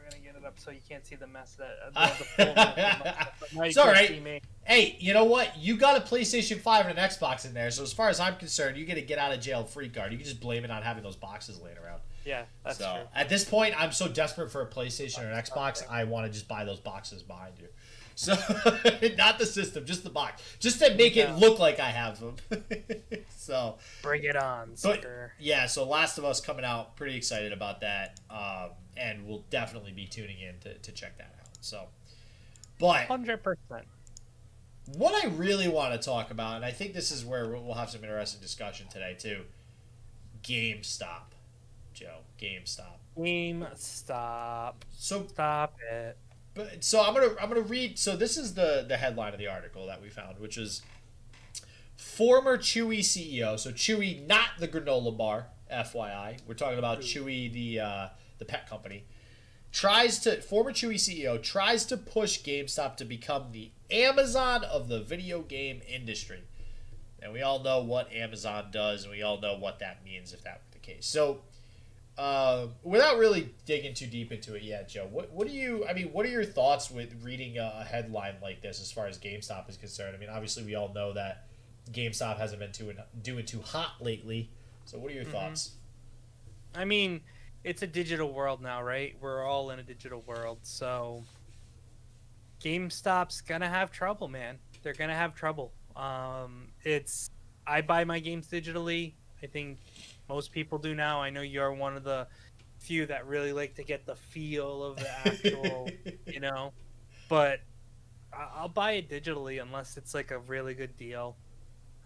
We're 0.04 0.10
gonna 0.10 0.22
get 0.22 0.36
it 0.36 0.44
up 0.46 0.58
so 0.58 0.70
you 0.70 0.80
can't 0.88 1.06
see 1.06 1.16
the 1.16 1.26
mess 1.26 1.56
that. 1.58 1.76
Uh, 1.94 2.08
the 2.18 2.24
full 2.24 2.54
mess 2.54 2.58
of 2.58 3.04
my- 3.04 3.26
but 3.40 3.54
now 3.54 3.62
you 3.62 3.68
It's 3.68 3.78
alright. 3.78 4.42
Hey, 4.64 4.96
you 4.98 5.12
know 5.12 5.24
what? 5.24 5.56
You 5.56 5.76
got 5.76 5.96
a 5.96 6.00
PlayStation 6.00 6.58
5 6.58 6.86
and 6.86 6.98
an 6.98 7.08
Xbox 7.08 7.44
in 7.44 7.54
there, 7.54 7.70
so 7.70 7.82
as 7.82 7.92
far 7.92 8.08
as 8.08 8.18
I'm 8.20 8.36
concerned, 8.36 8.76
you 8.76 8.84
get 8.84 8.96
a 8.98 9.02
get 9.02 9.18
out 9.18 9.32
of 9.32 9.40
jail 9.40 9.64
free 9.64 9.88
card. 9.88 10.12
You 10.12 10.18
can 10.18 10.26
just 10.26 10.40
blame 10.40 10.64
it 10.64 10.70
on 10.70 10.82
having 10.82 11.02
those 11.02 11.16
boxes 11.16 11.60
laying 11.60 11.78
around. 11.78 12.00
Yeah, 12.24 12.44
that's 12.64 12.78
so 12.78 12.90
true. 12.94 13.02
at 13.14 13.28
this 13.28 13.44
point, 13.44 13.74
I'm 13.78 13.92
so 13.92 14.08
desperate 14.08 14.50
for 14.50 14.62
a 14.62 14.66
PlayStation 14.66 15.22
or 15.22 15.30
an 15.30 15.36
Xbox, 15.42 15.86
I 15.90 16.04
want 16.04 16.26
to 16.26 16.32
just 16.32 16.48
buy 16.48 16.64
those 16.64 16.80
boxes 16.80 17.22
behind 17.22 17.58
you. 17.58 17.68
So 18.14 18.32
not 19.18 19.38
the 19.38 19.46
system, 19.46 19.84
just 19.84 20.04
the 20.04 20.10
box, 20.10 20.42
just 20.60 20.78
to 20.80 20.94
make 20.94 21.16
it 21.16 21.32
look 21.36 21.58
like 21.58 21.80
I 21.80 21.90
have 21.90 22.20
them. 22.20 22.36
so 23.36 23.76
Bring 24.02 24.24
it 24.24 24.36
on, 24.36 24.74
But 24.82 25.04
yeah, 25.38 25.66
so 25.66 25.84
Last 25.84 26.18
of 26.18 26.24
Us 26.24 26.40
coming 26.40 26.64
out, 26.64 26.96
pretty 26.96 27.16
excited 27.16 27.52
about 27.52 27.80
that, 27.80 28.20
um, 28.30 28.70
and 28.96 29.26
we'll 29.26 29.44
definitely 29.50 29.92
be 29.92 30.06
tuning 30.06 30.38
in 30.40 30.58
to, 30.60 30.74
to 30.78 30.92
check 30.92 31.18
that 31.18 31.34
out. 31.40 31.48
So, 31.60 31.86
but 32.78 33.06
Hundred 33.06 33.42
percent. 33.42 33.86
what 34.96 35.24
I 35.24 35.28
really 35.28 35.68
want 35.68 35.92
to 35.92 35.98
talk 35.98 36.30
about, 36.30 36.56
and 36.56 36.64
I 36.64 36.70
think 36.70 36.94
this 36.94 37.10
is 37.10 37.24
where 37.24 37.48
we'll 37.48 37.74
have 37.74 37.90
some 37.90 38.02
interesting 38.02 38.40
discussion 38.40 38.86
today 38.88 39.16
too. 39.18 39.42
GameStop, 40.42 41.32
Joe. 41.94 42.18
GameStop. 42.40 42.98
Game 43.16 43.64
stop. 43.76 44.84
So, 44.96 45.26
Stop 45.28 45.76
it. 45.90 46.16
But 46.54 46.84
so 46.84 47.02
I'm 47.02 47.14
gonna 47.14 47.34
I'm 47.40 47.48
gonna 47.48 47.60
read. 47.60 47.98
So 47.98 48.16
this 48.16 48.36
is 48.36 48.54
the 48.54 48.84
the 48.88 48.96
headline 48.96 49.32
of 49.32 49.38
the 49.38 49.48
article 49.48 49.86
that 49.86 50.00
we 50.00 50.08
found, 50.08 50.38
which 50.38 50.56
is 50.56 50.82
former 51.96 52.56
Chewy 52.56 53.00
CEO. 53.00 53.58
So 53.58 53.70
Chewy, 53.70 54.26
not 54.26 54.50
the 54.58 54.68
granola 54.68 55.16
bar, 55.16 55.46
FYI. 55.72 56.38
We're 56.46 56.54
talking 56.54 56.78
about 56.78 57.00
Chewy, 57.00 57.52
the 57.52 57.80
uh, 57.80 58.08
the 58.38 58.44
pet 58.44 58.68
company. 58.68 59.04
Tries 59.72 60.20
to 60.20 60.40
former 60.40 60.70
Chewy 60.70 60.94
CEO 60.94 61.42
tries 61.42 61.84
to 61.86 61.96
push 61.96 62.40
GameStop 62.42 62.96
to 62.98 63.04
become 63.04 63.50
the 63.50 63.72
Amazon 63.90 64.62
of 64.62 64.88
the 64.88 65.00
video 65.00 65.42
game 65.42 65.80
industry. 65.88 66.44
And 67.20 67.32
we 67.32 67.42
all 67.42 67.58
know 67.60 67.82
what 67.82 68.12
Amazon 68.12 68.66
does, 68.70 69.02
and 69.02 69.10
we 69.10 69.22
all 69.22 69.40
know 69.40 69.56
what 69.56 69.80
that 69.80 70.04
means 70.04 70.32
if 70.32 70.44
that 70.44 70.60
were 70.60 70.72
the 70.72 70.78
case. 70.78 71.06
So, 71.06 71.40
uh, 72.16 72.68
without 72.82 73.18
really 73.18 73.52
digging 73.66 73.92
too 73.94 74.06
deep 74.06 74.30
into 74.30 74.54
it 74.54 74.62
yet, 74.62 74.88
Joe, 74.88 75.08
what 75.10 75.32
what 75.32 75.48
do 75.48 75.52
you? 75.52 75.84
I 75.86 75.92
mean, 75.92 76.12
what 76.12 76.24
are 76.24 76.30
your 76.30 76.44
thoughts 76.44 76.90
with 76.90 77.14
reading 77.22 77.58
a, 77.58 77.84
headline 77.84 78.36
like 78.40 78.62
this 78.62 78.80
as 78.80 78.92
far 78.92 79.06
as 79.06 79.18
GameStop 79.18 79.68
is 79.68 79.76
concerned? 79.76 80.14
I 80.14 80.18
mean, 80.18 80.28
obviously 80.28 80.64
we 80.64 80.74
all 80.76 80.92
know 80.92 81.12
that 81.14 81.46
GameStop 81.90 82.38
hasn't 82.38 82.60
been 82.60 82.72
too 82.72 82.94
doing 83.22 83.44
too 83.44 83.60
hot 83.60 83.94
lately. 84.00 84.50
So, 84.84 84.98
what 84.98 85.10
are 85.10 85.14
your 85.14 85.24
Mhm. 85.24 85.32
thoughts? 85.32 85.72
I 86.74 86.84
mean, 86.84 87.20
it's 87.64 87.82
a 87.82 87.86
digital 87.86 88.32
world 88.32 88.60
now, 88.60 88.82
right? 88.82 89.16
We're 89.20 89.44
all 89.44 89.70
in 89.70 89.78
a 89.78 89.82
digital 89.82 90.20
world, 90.22 90.58
so 90.62 91.24
GameStop's 92.60 93.40
gonna 93.40 93.68
have 93.68 93.90
trouble, 93.90 94.28
man. 94.28 94.58
They're 94.82 94.92
gonna 94.94 95.14
have 95.16 95.34
trouble. 95.34 95.72
Um, 95.96 96.72
it's 96.84 97.30
I 97.66 97.80
buy 97.80 98.04
my 98.04 98.20
games 98.20 98.46
digitally. 98.48 99.14
I 99.42 99.46
think 99.46 99.78
most 100.28 100.52
people 100.52 100.78
do 100.78 100.94
now. 100.94 101.20
I 101.22 101.30
know 101.30 101.42
you're 101.42 101.72
one 101.72 101.96
of 101.96 102.04
the 102.04 102.26
few 102.78 103.06
that 103.06 103.26
really 103.26 103.52
like 103.52 103.74
to 103.76 103.82
get 103.84 104.04
the 104.06 104.16
feel 104.16 104.82
of 104.82 104.96
the 104.96 105.10
actual, 105.26 105.88
you 106.26 106.40
know. 106.40 106.72
But 107.28 107.60
I'll 108.32 108.68
buy 108.68 108.92
it 108.92 109.08
digitally 109.08 109.62
unless 109.62 109.96
it's 109.96 110.14
like 110.14 110.30
a 110.30 110.38
really 110.38 110.74
good 110.74 110.96
deal, 110.96 111.36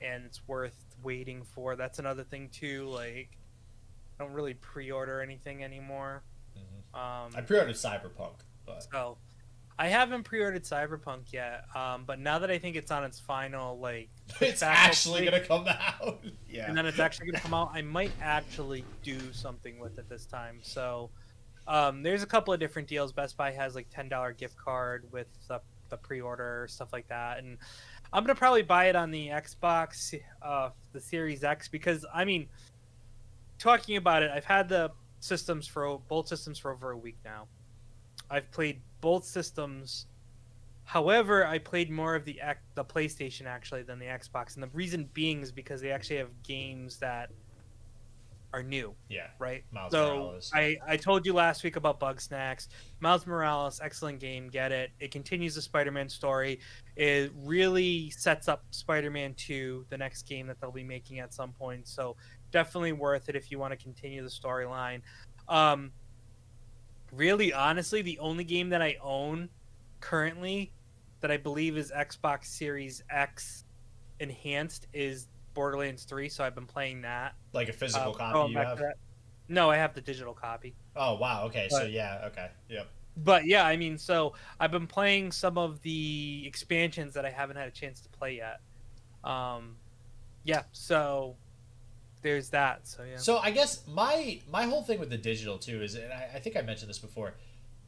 and 0.01 0.25
it's 0.25 0.47
worth 0.47 0.85
waiting 1.03 1.43
for. 1.43 1.77
That's 1.77 1.99
another 1.99 2.25
thing 2.25 2.49
too. 2.51 2.87
Like, 2.87 3.39
I 4.19 4.25
don't 4.25 4.33
really 4.33 4.55
pre-order 4.55 5.21
anything 5.21 5.65
anymore. 5.65 6.23
Mhm. 6.57 6.99
Um, 6.99 7.33
I 7.37 7.41
pre-ordered 7.41 7.75
Cyberpunk, 7.77 8.41
but 8.67 8.83
so 8.93 9.19
I 9.81 9.87
haven't 9.87 10.25
pre-ordered 10.25 10.65
Cyberpunk 10.65 11.33
yet. 11.33 11.65
Um, 11.75 12.03
but 12.05 12.19
now 12.19 12.41
that 12.41 12.51
I 12.51 12.59
think 12.59 12.75
it's 12.75 12.91
on 12.91 13.05
its 13.05 13.21
final, 13.21 13.79
like, 13.79 14.09
it's 14.41 14.63
actually 14.63 15.25
gonna 15.25 15.41
come 15.41 15.67
out. 15.69 16.25
yeah. 16.51 16.67
and 16.67 16.77
then 16.77 16.85
it's 16.85 16.99
actually 16.99 17.27
gonna 17.27 17.41
come 17.41 17.55
out, 17.55 17.71
I 17.73 17.83
might 17.83 18.13
actually 18.21 18.85
do 19.05 19.19
something 19.33 19.79
with 19.79 19.99
it 19.99 20.09
this 20.09 20.27
time. 20.27 20.59
So 20.63 21.11
um, 21.69 22.03
there's 22.03 22.23
a 22.23 22.27
couple 22.27 22.53
of 22.53 22.59
different 22.59 22.89
deals. 22.89 23.13
Best 23.13 23.37
Buy 23.37 23.53
has 23.53 23.75
like 23.75 23.89
ten 23.91 24.09
dollar 24.09 24.33
gift 24.33 24.57
card 24.57 25.07
with 25.13 25.29
the, 25.47 25.61
the 25.91 25.97
pre-order 25.97 26.67
stuff 26.69 26.93
like 26.93 27.07
that, 27.09 27.39
and 27.39 27.59
I'm 28.13 28.25
gonna 28.25 28.35
probably 28.35 28.63
buy 28.63 28.87
it 28.87 28.97
on 28.97 29.11
the 29.11 29.29
Xbox, 29.29 30.19
uh, 30.43 30.71
the 30.93 31.01
Series 31.01 31.45
X, 31.45 31.69
because 31.69 32.05
I 32.13 32.25
mean, 32.25 32.49
talking 33.59 33.97
about 33.97 34.23
it, 34.23 34.31
I've 34.31 34.45
had 34.47 34.69
the 34.69 34.91
systems 35.21 35.67
for 35.69 35.99
both 36.09 36.27
systems 36.27 36.59
for 36.59 36.73
over 36.73 36.91
a 36.91 36.99
week 36.99 37.19
now. 37.25 37.47
I've 38.31 38.51
played 38.51 38.81
both 39.01 39.25
systems. 39.25 40.07
However, 40.85 41.47
I 41.47 41.59
played 41.59 41.91
more 41.91 42.15
of 42.15 42.25
the 42.25 42.41
the 42.75 42.85
PlayStation 42.85 43.47
actually 43.47 43.83
than 43.83 43.99
the 43.99 44.07
Xbox, 44.07 44.55
and 44.55 44.63
the 44.63 44.69
reason 44.69 45.09
being 45.13 45.43
is 45.43 45.53
because 45.53 45.81
they 45.81 45.91
actually 45.91 46.17
have 46.17 46.31
games 46.43 46.97
that 46.99 47.31
are 48.53 48.63
new, 48.63 48.95
yeah. 49.09 49.27
right? 49.39 49.63
Miles 49.73 49.93
so 49.93 50.17
Morales. 50.17 50.51
I 50.55 50.79
I 50.87 50.97
told 50.97 51.27
you 51.27 51.35
last 51.35 51.63
week 51.63 51.77
about 51.77 52.01
Bugsnax, 52.01 52.69
Miles 53.01 53.27
Morales, 53.27 53.81
excellent 53.83 54.21
game, 54.21 54.49
get 54.49 54.73
it. 54.73 54.91
It 55.01 55.11
continues 55.11 55.55
the 55.55 55.63
Spider-Man 55.63 56.09
story. 56.09 56.61
It 56.97 57.33
really 57.37 58.11
sets 58.11 58.49
up 58.49 58.65
Spider-Man 58.71 59.35
2, 59.35 59.87
the 59.91 59.99
next 59.99 60.23
game 60.23 60.47
that 60.47 60.61
they'll 60.61 60.73
be 60.73 60.85
making 60.85 61.19
at 61.19 61.35
some 61.35 61.53
point. 61.53 61.87
So 61.87 62.17
definitely 62.51 62.93
worth 62.93 63.29
it 63.29 63.37
if 63.37 63.51
you 63.51 63.59
want 63.59 63.73
to 63.73 63.77
continue 63.77 64.23
the 64.23 64.31
storyline. 64.31 65.03
Um, 65.49 65.93
really, 67.13 67.53
honestly, 67.53 68.03
the 68.03 68.19
only 68.19 68.45
game 68.45 68.69
that 68.71 68.83
I 68.83 68.97
own 69.03 69.49
currently 70.01 70.73
that 71.21 71.31
I 71.31 71.37
believe 71.37 71.77
is 71.77 71.91
Xbox 71.91 72.47
Series 72.47 73.03
X 73.11 73.65
enhanced 74.21 74.87
is 74.93 75.29
Borderlands 75.55 76.05
3. 76.05 76.29
So 76.29 76.45
I've 76.45 76.55
been 76.55 76.67
playing 76.67 77.03
that. 77.03 77.35
like 77.53 77.69
a 77.69 77.73
physical 77.73 78.13
Uh, 78.13 78.19
copy 78.19 78.53
you 78.53 78.59
have. 78.59 78.81
No, 79.49 79.71
I 79.71 79.77
have 79.77 79.95
the 79.95 80.01
digital 80.01 80.35
copy. 80.35 80.75
Oh 80.95 81.15
wow. 81.17 81.45
Okay. 81.47 81.69
so 81.71 81.83
yeah. 81.85 82.23
Okay. 82.27 82.49
Yep. 82.69 82.87
But 83.17 83.47
yeah, 83.47 83.65
I 83.67 83.77
mean, 83.77 83.99
so 83.99 84.35
I've 84.61 84.71
been 84.71 84.87
playing 84.87 85.33
some 85.33 85.59
of 85.59 85.81
the 85.83 86.45
expansions 86.47 87.15
that 87.15 87.25
I 87.25 87.31
haven't 87.31 87.57
had 87.57 87.67
a 87.67 87.73
chance 87.73 88.01
to 88.03 88.09
play 88.11 88.37
yet. 88.37 88.61
Um, 89.25 89.77
yeah, 90.45 90.63
so 90.71 91.35
there's 92.23 92.51
that. 92.51 92.87
So 92.87 93.03
yeah, 93.05 93.17
So 93.17 93.39
I 93.39 93.51
guess 93.51 93.83
my 93.87 94.41
my 94.51 94.65
whole 94.65 94.83
thing 94.83 94.99
with 95.01 95.11
the 95.11 95.19
digital 95.19 95.59
too 95.59 95.83
is, 95.83 95.95
and 95.95 96.13
I, 96.13 96.31
I 96.35 96.39
think 96.41 96.57
I 96.57 96.63
mentioned 96.63 96.89
this 96.89 96.99
before. 96.99 97.35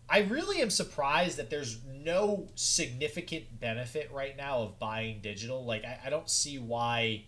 I 0.08 0.20
really 0.22 0.60
am 0.60 0.70
surprised 0.70 1.36
that 1.38 1.50
there's 1.50 1.78
no 1.86 2.48
significant 2.56 3.60
benefit 3.60 4.10
right 4.12 4.36
now 4.36 4.58
of 4.58 4.78
buying 4.80 5.20
digital. 5.20 5.64
Like 5.64 5.84
I, 5.84 6.00
I 6.06 6.10
don't 6.10 6.28
see 6.28 6.58
why 6.58 7.24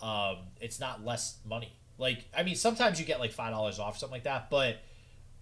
um, 0.00 0.38
it's 0.60 0.80
not 0.80 1.04
less 1.04 1.38
money. 1.44 1.72
Like 1.98 2.24
I 2.36 2.42
mean, 2.42 2.56
sometimes 2.56 2.98
you 2.98 3.06
get 3.06 3.20
like 3.20 3.32
five 3.32 3.52
dollars 3.52 3.78
off 3.78 3.96
or 3.96 3.98
something 3.98 4.16
like 4.16 4.24
that, 4.24 4.50
but 4.50 4.78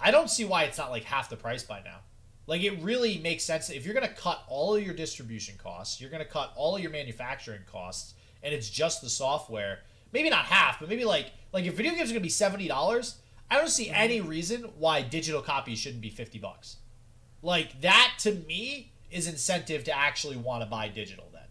I 0.00 0.10
don't 0.10 0.28
see 0.28 0.44
why 0.44 0.64
it's 0.64 0.78
not 0.78 0.90
like 0.90 1.04
half 1.04 1.30
the 1.30 1.36
price 1.36 1.62
by 1.62 1.80
now. 1.84 1.98
Like 2.46 2.62
it 2.62 2.82
really 2.82 3.18
makes 3.18 3.44
sense 3.44 3.70
if 3.70 3.84
you're 3.84 3.94
gonna 3.94 4.08
cut 4.08 4.42
all 4.48 4.74
of 4.74 4.82
your 4.82 4.94
distribution 4.94 5.54
costs, 5.62 6.00
you're 6.00 6.10
gonna 6.10 6.24
cut 6.24 6.52
all 6.56 6.74
of 6.74 6.82
your 6.82 6.90
manufacturing 6.90 7.62
costs, 7.70 8.14
and 8.42 8.52
it's 8.52 8.68
just 8.68 9.00
the 9.00 9.08
software. 9.08 9.80
Maybe 10.12 10.30
not 10.30 10.44
half, 10.46 10.78
but 10.80 10.88
maybe 10.88 11.04
like 11.04 11.32
like 11.52 11.64
if 11.64 11.74
video 11.74 11.94
games 11.94 12.10
are 12.10 12.14
gonna 12.14 12.20
be 12.20 12.28
seventy 12.28 12.68
dollars, 12.68 13.16
I 13.50 13.56
don't 13.58 13.68
see 13.70 13.90
any 13.90 14.20
reason 14.20 14.62
why 14.78 15.02
digital 15.02 15.42
copies 15.42 15.78
shouldn't 15.78 16.02
be 16.02 16.10
fifty 16.10 16.38
bucks. 16.38 16.76
Like 17.42 17.80
that 17.80 18.14
to 18.20 18.32
me 18.32 18.92
is 19.10 19.26
incentive 19.26 19.84
to 19.84 19.96
actually 19.96 20.36
want 20.36 20.62
to 20.62 20.66
buy 20.66 20.88
digital 20.88 21.24
then. 21.32 21.42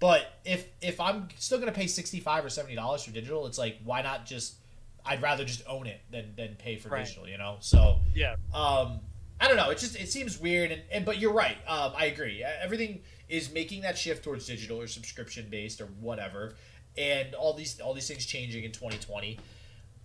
But 0.00 0.38
if 0.44 0.66
if 0.82 1.00
I'm 1.00 1.28
still 1.38 1.58
gonna 1.58 1.72
pay 1.72 1.86
sixty 1.86 2.20
five 2.20 2.44
or 2.44 2.50
seventy 2.50 2.74
dollars 2.74 3.04
for 3.04 3.10
digital, 3.12 3.46
it's 3.46 3.58
like 3.58 3.78
why 3.84 4.02
not 4.02 4.26
just 4.26 4.54
I'd 5.06 5.22
rather 5.22 5.44
just 5.44 5.62
own 5.66 5.86
it 5.86 6.00
than 6.10 6.34
than 6.36 6.56
pay 6.56 6.76
for 6.76 6.88
Right. 6.88 7.04
digital, 7.04 7.28
you 7.28 7.38
know? 7.38 7.56
So 7.60 8.00
yeah, 8.14 8.36
um 8.52 9.00
I 9.40 9.48
don't 9.48 9.56
know. 9.56 9.70
It 9.70 9.78
just 9.78 9.96
it 9.96 10.08
seems 10.08 10.38
weird, 10.40 10.70
and, 10.70 10.82
and 10.92 11.04
but 11.04 11.18
you're 11.18 11.32
right. 11.32 11.56
Um, 11.66 11.92
I 11.96 12.06
agree. 12.06 12.44
Everything 12.62 13.00
is 13.28 13.52
making 13.52 13.82
that 13.82 13.98
shift 13.98 14.22
towards 14.22 14.46
digital 14.46 14.80
or 14.80 14.86
subscription 14.86 15.48
based 15.50 15.80
or 15.80 15.86
whatever, 16.00 16.54
and 16.96 17.34
all 17.34 17.52
these 17.54 17.80
all 17.80 17.94
these 17.94 18.06
things 18.08 18.24
changing 18.26 18.64
in 18.64 18.72
2020, 18.72 19.38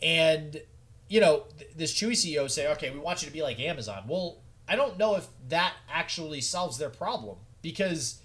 and 0.02 0.62
you 1.08 1.20
know 1.22 1.44
th- 1.58 1.72
this 1.76 1.94
Chewy 1.94 2.12
CEO 2.14 2.50
say, 2.50 2.68
okay, 2.74 2.90
we 2.92 3.00
want 3.00 3.22
you 3.22 3.28
to 3.28 3.34
be 3.34 3.42
like 3.42 3.60
Amazon. 3.60 4.04
Well, 4.08 4.38
I 4.68 4.76
don't 4.76 4.98
know 4.98 5.16
if 5.16 5.28
that 5.50 5.74
actually 5.92 6.42
solves 6.42 6.78
their 6.78 6.90
problem 6.90 7.38
because 7.62 8.20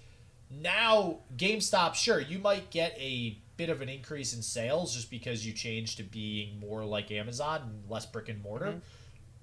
now 0.49 1.19
GameStop, 1.35 1.95
sure, 1.95 2.19
you 2.19 2.39
might 2.39 2.69
get 2.69 2.95
a 2.99 3.37
bit 3.57 3.69
of 3.69 3.81
an 3.81 3.89
increase 3.89 4.33
in 4.35 4.41
sales 4.41 4.93
just 4.93 5.09
because 5.09 5.45
you 5.45 5.53
change 5.53 5.95
to 5.95 6.03
being 6.03 6.59
more 6.59 6.83
like 6.85 7.09
Amazon 7.11 7.61
and 7.63 7.89
less 7.89 8.05
brick 8.05 8.29
and 8.29 8.41
mortar, 8.43 8.65
Mhm. 8.73 8.81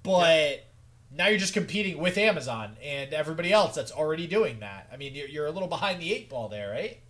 but 0.03 0.65
now 1.11 1.27
you're 1.29 1.39
just 1.39 1.55
competing 1.55 1.99
with 1.99 2.17
Amazon 2.19 2.77
and 2.83 3.13
everybody 3.13 3.53
else 3.53 3.75
that's 3.75 3.91
already 3.93 4.27
doing 4.27 4.61
that. 4.61 4.89
I 4.93 4.97
mean, 4.97 5.15
you're, 5.15 5.29
you're 5.29 5.47
a 5.47 5.51
little 5.51 5.69
behind 5.69 6.01
the 6.01 6.13
eight 6.13 6.29
ball 6.31 6.49
there, 6.49 6.71
right? 6.71 7.01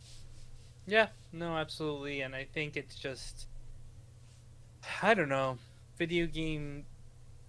Yeah, 0.87 1.09
no, 1.33 1.57
absolutely, 1.57 2.23
and 2.23 2.35
I 2.35 2.45
think 2.45 2.77
it's 2.77 2.97
just 2.97 3.49
I 5.03 5.14
don't 5.14 5.29
know. 5.29 5.59
Video 5.99 6.27
game 6.27 6.87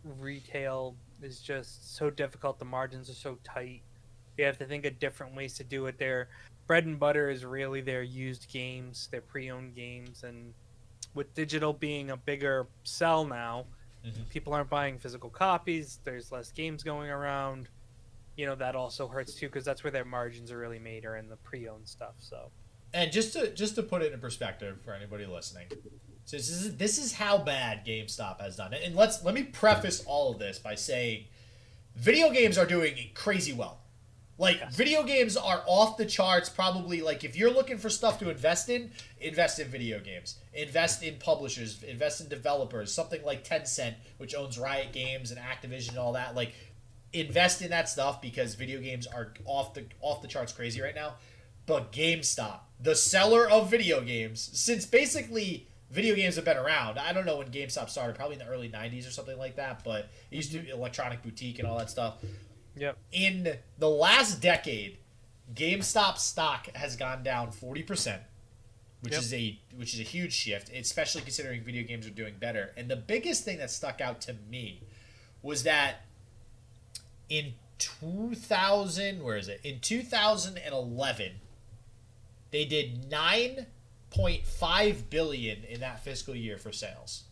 retail 0.04 0.96
is 1.22 1.42
just 1.42 1.96
so 1.96 2.10
difficult. 2.10 2.60
The 2.60 2.66
margins 2.66 3.10
are 3.10 3.14
so 3.16 3.38
tight. 3.44 3.82
You 4.38 4.46
have 4.46 4.58
to 4.60 4.66
think 4.66 4.86
of 4.86 5.00
different 5.00 5.36
ways 5.36 5.56
to 5.56 5.64
do 5.64 5.86
it. 5.88 5.98
Their 5.98 6.30
bread 6.68 6.86
and 6.86 7.00
butter 7.00 7.30
is 7.30 7.46
really 7.46 7.82
their 7.82 8.04
used 8.04 8.50
games, 8.50 9.08
their 9.12 9.22
pre-owned 9.22 9.76
games, 9.76 10.24
and 10.24 10.54
with 11.14 11.34
digital 11.34 11.74
being 11.74 12.12
a 12.12 12.18
bigger 12.18 12.68
sell 12.84 13.26
now, 13.26 13.68
Mhm. 14.04 14.28
people 14.30 14.54
aren't 14.54 14.70
buying 14.70 15.00
physical 15.00 15.30
copies. 15.30 16.00
There's 16.04 16.32
less 16.32 16.52
games 16.52 16.84
going 16.84 17.10
around. 17.10 17.70
You 18.36 18.48
know 18.48 18.56
that 18.56 18.76
also 18.76 19.08
hurts 19.08 19.36
too 19.36 19.48
because 19.48 19.66
that's 19.66 19.84
where 19.84 19.92
their 19.92 20.06
margins 20.06 20.52
are 20.52 20.58
really 20.58 20.80
made 20.80 21.06
are 21.06 21.18
in 21.18 21.30
the 21.30 21.38
pre-owned 21.38 21.88
stuff. 21.88 22.16
So 22.20 22.52
And 22.94 23.12
just 23.12 23.34
to 23.34 23.54
just 23.54 23.76
to 23.76 23.84
put 23.84 24.02
it 24.02 24.14
in 24.14 24.20
perspective 24.20 24.80
for 24.84 24.94
anybody 24.94 25.26
listening, 25.26 25.68
so 26.26 26.38
this 26.38 26.50
is 26.50 26.78
this 26.78 26.98
is 26.98 27.14
how 27.14 27.38
bad 27.40 27.86
GameStop 27.86 28.40
has 28.40 28.56
done 28.56 28.74
it. 28.74 28.82
And 28.86 28.96
let's 28.96 29.24
let 29.24 29.34
me 29.34 29.44
preface 29.44 30.04
all 30.06 30.32
of 30.32 30.40
this 30.40 30.60
by 30.60 30.76
saying, 30.76 31.26
video 31.96 32.30
games 32.30 32.58
are 32.58 32.66
doing 32.66 32.96
crazy 33.16 33.54
well. 33.54 33.80
Like 34.38 34.60
Yes. 34.60 34.76
video 34.76 35.04
games 35.04 35.38
are 35.38 35.64
off 35.68 35.98
the 35.98 36.06
charts. 36.06 36.50
Probably 36.50 37.02
like 37.02 37.24
if 37.24 37.36
you're 37.36 37.52
looking 37.52 37.78
for 37.78 37.90
stuff 37.90 38.20
to 38.20 38.30
invest 38.30 38.70
in, 38.70 38.92
invest 39.20 39.60
in 39.60 39.68
video 39.68 40.00
games. 40.00 40.38
Invest 40.54 41.04
in 41.04 41.18
publishers. 41.18 41.82
Invest 41.84 42.22
in 42.22 42.30
developers. 42.30 42.92
Something 42.94 43.24
like 43.24 43.44
Tencent, 43.44 43.94
which 44.18 44.34
owns 44.36 44.58
Riot 44.58 44.92
Games 44.92 45.32
and 45.32 45.40
Activision 45.40 45.90
and 45.90 45.98
all 46.00 46.14
that. 46.14 46.36
Like 46.36 46.54
invest 47.12 47.62
in 47.62 47.70
that 47.70 47.88
stuff 47.88 48.22
because 48.22 48.56
video 48.56 48.80
games 48.80 49.06
are 49.06 49.34
off 49.46 49.76
the 49.76 49.86
off 50.02 50.22
the 50.22 50.28
charts 50.28 50.52
crazy 50.52 50.82
right 50.82 50.96
now. 50.96 51.14
But 51.66 51.94
GameStop, 51.94 52.60
the 52.84 52.96
seller 52.96 53.50
of 53.50 53.72
video 53.72 54.02
games, 54.02 54.50
since 54.54 54.86
basically 54.86 55.68
video 55.90 56.16
games 56.16 56.36
have 56.36 56.46
been 56.46 56.58
around. 56.58 57.00
I 57.00 57.14
don't 57.14 57.26
know 57.26 57.38
when 57.38 57.48
GameStop 57.48 57.90
started, 57.90 58.16
probably 58.16 58.36
in 58.36 58.40
the 58.40 58.48
early 58.48 58.70
'90s 58.70 59.08
or 59.08 59.12
something 59.12 59.38
like 59.38 59.56
that. 59.56 59.84
But 59.84 60.10
it 60.30 60.36
used 60.36 60.52
to 60.52 60.60
be 60.60 60.68
mm-hmm. 60.68 60.80
electronic 60.80 61.24
boutique 61.24 61.60
and 61.60 61.68
all 61.68 61.78
that 61.78 61.90
stuff. 61.90 62.16
yep, 62.76 62.98
In 63.12 63.58
the 63.78 63.90
last 63.90 64.42
decade, 64.42 64.98
GameStop 65.54 66.18
stock 66.18 66.68
has 66.76 66.98
gone 66.98 67.24
down 67.24 67.52
forty 67.52 67.84
percent, 67.84 68.22
which 69.02 69.14
Yep. 69.14 69.22
is 69.22 69.34
a 69.34 69.60
which 69.76 69.94
is 69.94 70.02
a 70.02 70.04
huge 70.04 70.34
shift, 70.34 70.70
especially 70.70 71.22
considering 71.22 71.64
video 71.64 71.84
games 71.84 72.06
are 72.06 72.12
doing 72.12 72.36
better. 72.38 72.74
And 72.76 72.90
the 72.90 72.98
biggest 72.98 73.46
thing 73.46 73.60
that 73.60 73.72
stuck 73.72 74.02
out 74.02 74.20
to 74.22 74.36
me 74.50 74.84
was 75.42 75.64
that 75.64 76.06
in 77.30 77.54
2000 77.80 79.24
where 79.24 79.36
is 79.36 79.48
it 79.48 79.60
in 79.64 79.80
2011 79.80 81.32
they 82.54 82.64
did 82.66 83.10
9.5 83.10 85.10
billion 85.10 85.64
in 85.66 85.80
that 85.82 86.02
fiscal 86.04 86.36
year 86.36 86.58
for 86.58 86.72
sales. 86.72 87.24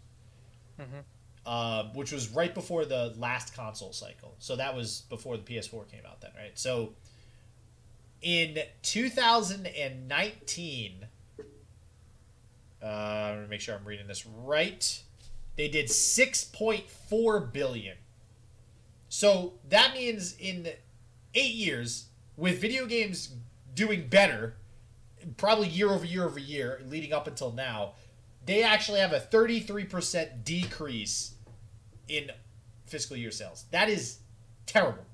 Mhm. 0.80 1.04
um, 1.46 1.94
which 1.94 2.12
was 2.12 2.30
right 2.30 2.54
before 2.54 2.86
the 2.86 3.14
last 3.18 3.54
console 3.56 3.94
cycle. 3.94 4.36
So 4.40 4.56
that 4.58 4.76
was 4.76 5.02
before 5.10 5.38
the 5.38 5.44
ps4 5.44 5.88
came 5.90 6.06
out 6.06 6.22
then 6.22 6.32
right? 6.36 6.58
So 6.58 6.94
in 8.22 8.60
2019 8.84 11.08
uh, 12.84 12.86
i'm 12.86 13.36
gonna 13.36 13.48
make 13.48 13.62
sure 13.62 13.76
i'm 13.76 13.86
reading 13.86 14.08
this 14.08 14.26
right 14.26 15.04
they 15.56 15.68
did 15.68 15.88
6.4 15.88 17.52
billion. 17.54 17.98
So 19.10 19.54
that 19.70 19.94
means 19.94 20.36
in 20.40 20.70
eight 21.36 21.54
years, 21.56 22.06
with 22.38 22.62
video 22.62 22.86
games 22.86 23.34
doing 23.76 24.08
better, 24.08 24.56
probably 25.38 25.68
year 25.68 25.90
over 25.92 26.06
year 26.06 26.26
over 26.26 26.40
year, 26.40 26.82
leading 26.88 27.14
up 27.14 27.28
until 27.28 27.52
now, 27.52 27.94
they 28.46 28.64
actually 28.64 29.00
have 29.00 29.14
a 29.14 29.20
33% 29.20 30.44
decrease 30.44 31.36
in 32.08 32.32
fiscal 32.86 33.16
year 33.16 33.32
sales. 33.32 33.66
That 33.72 33.90
is 33.90 34.20
terrible. 34.66 35.06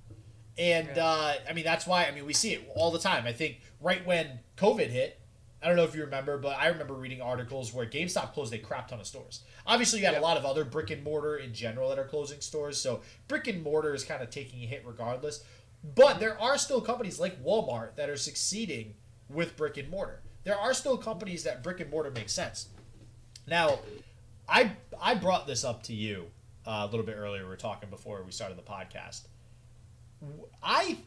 And 0.58 0.88
Yeah. 0.96 1.06
uh, 1.06 1.34
I 1.48 1.54
mean, 1.54 1.63
that's 1.63 1.86
why, 1.86 2.06
I 2.06 2.12
mean, 2.12 2.26
we 2.26 2.34
see 2.34 2.54
it 2.54 2.72
all 2.76 2.91
the 2.91 3.00
time. 3.00 3.26
I 3.28 3.34
think 3.34 3.62
right 3.80 4.04
when 4.06 4.39
COVID 4.58 4.88
hit, 4.89 5.20
I 5.62 5.67
don't 5.67 5.76
know 5.76 5.84
if 5.84 5.96
you 5.96 6.02
remember, 6.04 6.38
but 6.38 6.58
I 6.58 6.67
remember 6.67 6.93
reading 6.93 7.22
articles 7.22 7.74
where 7.74 7.86
GameStop 7.86 8.34
closed 8.34 8.54
a 8.54 8.60
crap 8.60 8.88
ton 8.88 9.00
of 9.00 9.08
stores. 9.08 9.41
Obviously, 9.65 10.00
you 10.00 10.06
got 10.06 10.13
Yeah. 10.13 10.20
a 10.20 10.22
lot 10.22 10.38
of 10.38 10.46
other 10.46 10.63
brick 10.63 10.89
and 10.91 11.04
mortar 11.04 11.36
in 11.38 11.54
general 11.54 11.89
that 11.89 12.00
are 12.00 12.08
closing 12.08 12.41
stores, 12.41 12.80
so 12.80 13.02
brick 13.28 13.48
and 13.48 13.62
mortar 13.63 13.93
is 13.93 14.04
kind 14.04 14.22
of 14.24 14.30
taking 14.30 14.63
a 14.63 14.67
hit 14.67 14.84
regardless. 14.86 15.43
But 15.84 16.20
there 16.20 16.39
are 16.39 16.58
still 16.58 16.82
companies 16.82 17.20
like 17.20 17.43
Walmart 17.43 17.96
that 17.96 18.10
are 18.10 18.17
succeeding 18.17 18.96
with 19.29 19.55
brick 19.57 19.77
and 19.77 19.89
mortar. 19.89 20.21
There 20.43 20.57
are 20.57 20.73
still 20.73 20.97
companies 20.97 21.43
that 21.43 21.63
brick 21.63 21.79
and 21.79 21.91
mortar 21.91 22.11
makes 22.11 22.31
sense. 22.31 22.69
Now, 23.47 23.79
I 24.47 24.71
I 25.01 25.15
brought 25.15 25.47
this 25.47 25.63
up 25.63 25.83
to 25.83 25.93
you 25.93 26.27
uh, 26.65 26.85
a 26.87 26.91
little 26.91 27.05
bit 27.05 27.15
earlier. 27.17 27.43
We 27.43 27.49
were 27.49 27.57
talking 27.57 27.89
before 27.89 28.21
we 28.23 28.31
started 28.31 28.57
the 28.57 28.63
podcast. 28.63 29.27
I 30.63 30.97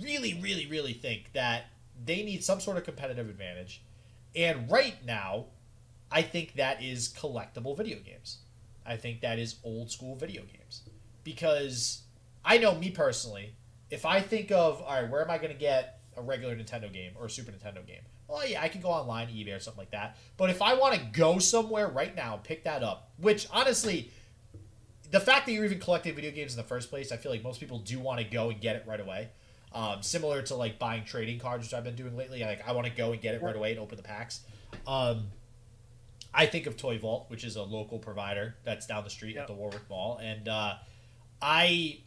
really, 0.00 0.34
really, 0.42 0.66
really 0.66 0.92
think 0.92 1.32
that 1.32 1.66
they 2.04 2.22
need 2.22 2.44
some 2.44 2.60
sort 2.60 2.76
of 2.76 2.84
competitive 2.84 3.28
advantage. 3.28 3.82
And 4.34 4.70
right 4.70 4.96
now, 5.04 5.46
I 6.10 6.22
think 6.22 6.54
that 6.54 6.82
is 6.82 7.08
collectible 7.08 7.76
video 7.76 7.98
games. 8.00 8.38
I 8.84 8.96
think 8.96 9.20
that 9.20 9.38
is 9.38 9.56
old 9.64 9.90
school 9.90 10.16
video 10.16 10.42
games. 10.42 10.82
Because 11.24 12.02
I 12.44 12.58
know 12.58 12.74
me 12.74 12.90
personally, 12.90 13.54
if 13.90 14.04
I 14.04 14.20
think 14.20 14.50
of, 14.50 14.82
all 14.82 15.00
right, 15.00 15.10
where 15.10 15.22
am 15.22 15.30
I 15.30 15.38
going 15.38 15.52
to 15.52 15.58
get 15.58 15.95
a 16.16 16.22
regular 16.22 16.56
Nintendo 16.56 16.92
game 16.92 17.12
or 17.18 17.26
a 17.26 17.30
Super 17.30 17.52
Nintendo 17.52 17.86
game? 17.86 18.02
Well, 18.28 18.46
yeah, 18.46 18.62
I 18.62 18.68
can 18.68 18.80
go 18.80 18.88
online, 18.88 19.28
eBay, 19.28 19.56
or 19.56 19.60
something 19.60 19.78
like 19.80 19.90
that. 19.92 20.16
But 20.36 20.50
if 20.50 20.60
I 20.62 20.74
want 20.74 20.94
to 20.94 21.00
go 21.12 21.38
somewhere 21.38 21.88
right 21.88 22.14
now 22.14 22.40
pick 22.42 22.64
that 22.64 22.82
up, 22.82 23.10
which 23.18 23.46
honestly, 23.52 24.10
the 25.10 25.20
fact 25.20 25.46
that 25.46 25.52
you're 25.52 25.64
even 25.64 25.78
collecting 25.78 26.14
video 26.14 26.30
games 26.32 26.52
in 26.52 26.56
the 26.56 26.66
first 26.66 26.90
place, 26.90 27.12
I 27.12 27.16
feel 27.16 27.30
like 27.30 27.44
most 27.44 27.60
people 27.60 27.78
do 27.78 28.00
want 28.00 28.18
to 28.18 28.24
go 28.24 28.50
and 28.50 28.60
get 28.60 28.76
it 28.76 28.84
right 28.86 29.00
away. 29.00 29.28
Um, 29.72 30.02
similar 30.02 30.42
to 30.42 30.54
like 30.54 30.78
buying 30.78 31.04
trading 31.04 31.38
cards, 31.38 31.66
which 31.66 31.74
I've 31.74 31.84
been 31.84 31.96
doing 31.96 32.16
lately. 32.16 32.40
Like 32.40 32.66
I 32.66 32.72
want 32.72 32.86
to 32.86 32.92
go 32.92 33.12
and 33.12 33.20
get 33.20 33.34
it 33.34 33.42
right 33.42 33.54
away 33.54 33.70
and 33.72 33.80
open 33.80 33.96
the 33.96 34.02
packs. 34.02 34.40
Um, 34.86 35.28
I 36.32 36.46
think 36.46 36.66
of 36.66 36.76
Toy 36.76 36.98
Vault, 36.98 37.26
which 37.28 37.44
is 37.44 37.56
a 37.56 37.62
local 37.62 37.98
provider 37.98 38.56
that's 38.64 38.86
down 38.86 39.04
the 39.04 39.10
street 39.10 39.34
Yep. 39.36 39.42
at 39.42 39.46
the 39.48 39.54
Warwick 39.54 39.88
Mall, 39.88 40.18
and 40.22 40.48
uh, 40.48 40.74
I 41.40 42.00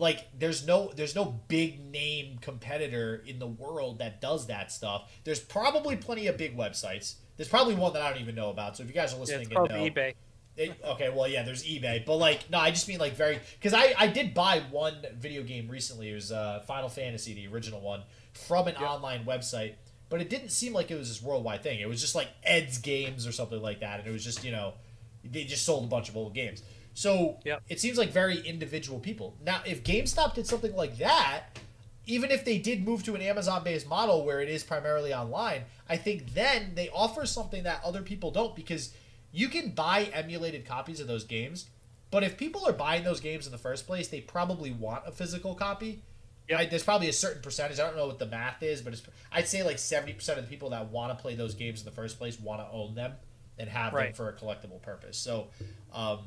like 0.00 0.28
there's 0.38 0.66
no 0.66 0.92
there's 0.96 1.14
no 1.14 1.40
big 1.48 1.80
name 1.80 2.38
competitor 2.40 3.22
in 3.26 3.38
the 3.38 3.46
world 3.46 3.98
that 4.00 4.20
does 4.20 4.46
that 4.48 4.72
stuff. 4.72 5.10
There's 5.24 5.40
probably 5.40 5.96
plenty 5.96 6.26
of 6.26 6.36
big 6.38 6.56
websites. 6.56 7.16
There's 7.36 7.48
probably 7.48 7.74
one 7.74 7.92
that 7.94 8.02
I 8.02 8.10
don't 8.12 8.20
even 8.22 8.34
know 8.34 8.50
about. 8.50 8.76
So 8.76 8.82
if 8.82 8.88
you 8.88 8.94
guys 8.94 9.14
are 9.14 9.18
yeah, 9.26 9.36
listening 9.36 9.48
it's 9.50 9.52
and 9.52 9.68
know, 9.68 9.90
eBay. 9.90 10.14
it, 10.56 10.80
okay, 10.84 11.10
well, 11.10 11.28
yeah, 11.28 11.42
there's 11.42 11.64
eBay, 11.64 12.04
but 12.04 12.16
like, 12.16 12.50
no, 12.50 12.58
I 12.58 12.70
just 12.70 12.88
mean 12.88 12.98
like 12.98 13.14
very 13.14 13.40
because 13.58 13.74
I 13.74 13.94
I 13.98 14.08
did 14.08 14.34
buy 14.34 14.60
one 14.70 14.96
video 15.18 15.42
game 15.42 15.68
recently. 15.68 16.10
It 16.10 16.14
was 16.14 16.32
uh, 16.32 16.62
Final 16.66 16.88
Fantasy, 16.88 17.34
the 17.34 17.46
original 17.48 17.80
one, 17.80 18.02
from 18.34 18.68
an 18.68 18.76
Yep. 18.78 18.90
online 18.90 19.24
website, 19.24 19.74
but 20.08 20.20
it 20.20 20.28
didn't 20.30 20.50
seem 20.50 20.72
like 20.74 20.90
it 20.90 20.96
was 20.98 21.08
this 21.08 21.22
worldwide 21.22 21.62
thing. 21.62 21.80
It 21.80 21.88
was 21.88 22.00
just 22.00 22.14
like 22.14 22.28
Ed's 22.42 22.78
Games 22.78 23.26
or 23.26 23.32
something 23.32 23.62
like 23.62 23.80
that, 23.80 24.00
and 24.00 24.08
it 24.08 24.12
was 24.12 24.24
just 24.24 24.44
you 24.44 24.50
know, 24.52 24.74
they 25.24 25.44
just 25.44 25.64
sold 25.64 25.84
a 25.84 25.88
bunch 25.88 26.08
of 26.08 26.16
old 26.16 26.34
games. 26.34 26.62
So 26.94 27.38
Yep. 27.44 27.62
it 27.68 27.80
seems 27.80 27.98
like 27.98 28.10
very 28.10 28.38
individual 28.40 28.98
people. 28.98 29.36
Now, 29.42 29.62
if 29.64 29.82
GameStop 29.84 30.34
did 30.34 30.46
something 30.46 30.74
like 30.74 30.98
that, 30.98 31.58
even 32.06 32.30
if 32.30 32.44
they 32.44 32.58
did 32.58 32.84
move 32.84 33.04
to 33.04 33.14
an 33.14 33.22
Amazon 33.22 33.62
based 33.62 33.86
model 33.88 34.24
where 34.24 34.40
it 34.40 34.48
is 34.48 34.64
primarily 34.64 35.14
online, 35.14 35.62
I 35.88 35.96
think 35.96 36.34
then 36.34 36.72
they 36.74 36.88
offer 36.90 37.26
something 37.26 37.62
that 37.62 37.82
other 37.84 38.02
people 38.02 38.30
don't 38.30 38.56
because 38.56 38.92
you 39.32 39.48
can 39.48 39.70
buy 39.70 40.10
emulated 40.12 40.66
copies 40.66 41.00
of 41.00 41.06
those 41.06 41.24
games, 41.24 41.66
but 42.10 42.24
if 42.24 42.36
people 42.36 42.66
are 42.66 42.72
buying 42.72 43.04
those 43.04 43.20
games 43.20 43.46
in 43.46 43.52
the 43.52 43.58
first 43.58 43.86
place, 43.86 44.08
they 44.08 44.20
probably 44.20 44.72
want 44.72 45.04
a 45.06 45.12
physical 45.12 45.54
copy. 45.54 46.02
Yep. 46.48 46.58
Right? 46.58 46.70
There's 46.70 46.82
probably 46.82 47.08
a 47.08 47.12
certain 47.12 47.42
percentage. 47.42 47.78
I 47.78 47.86
don't 47.86 47.96
know 47.96 48.08
what 48.08 48.18
the 48.18 48.26
math 48.26 48.60
is, 48.64 48.82
but 48.82 48.92
it's, 48.92 49.02
I'd 49.30 49.46
say 49.46 49.62
like 49.62 49.76
70% 49.76 50.18
of 50.36 50.42
the 50.42 50.50
people 50.50 50.70
that 50.70 50.90
want 50.90 51.16
to 51.16 51.22
play 51.22 51.36
those 51.36 51.54
games 51.54 51.80
in 51.80 51.84
the 51.84 51.92
first 51.92 52.18
place 52.18 52.40
want 52.40 52.60
to 52.60 52.68
own 52.72 52.96
them 52.96 53.12
and 53.56 53.68
have 53.68 53.92
them 53.94 54.12
for 54.14 54.28
a 54.28 54.32
collectible 54.32 54.82
purpose. 54.82 55.16
So, 55.16 55.48
um, 55.92 56.18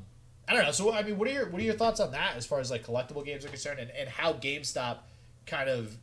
I 0.48 0.54
don't 0.54 0.64
know. 0.64 0.72
So, 0.72 0.94
I 0.94 1.04
mean, 1.04 1.18
what 1.18 1.28
are 1.28 1.32
your 1.32 1.50
what 1.50 1.62
are 1.62 1.66
your 1.66 1.74
thoughts 1.76 2.00
on 2.00 2.12
that 2.12 2.36
as 2.36 2.46
far 2.46 2.60
as 2.60 2.70
like 2.70 2.86
collectible 2.86 3.26
games 3.26 3.46
are 3.46 3.50
concerned, 3.50 3.80
and, 3.80 3.92
and 3.92 4.10
how 4.10 4.34
GameStop 4.34 5.00
kind 5.46 5.70
of 5.70 5.98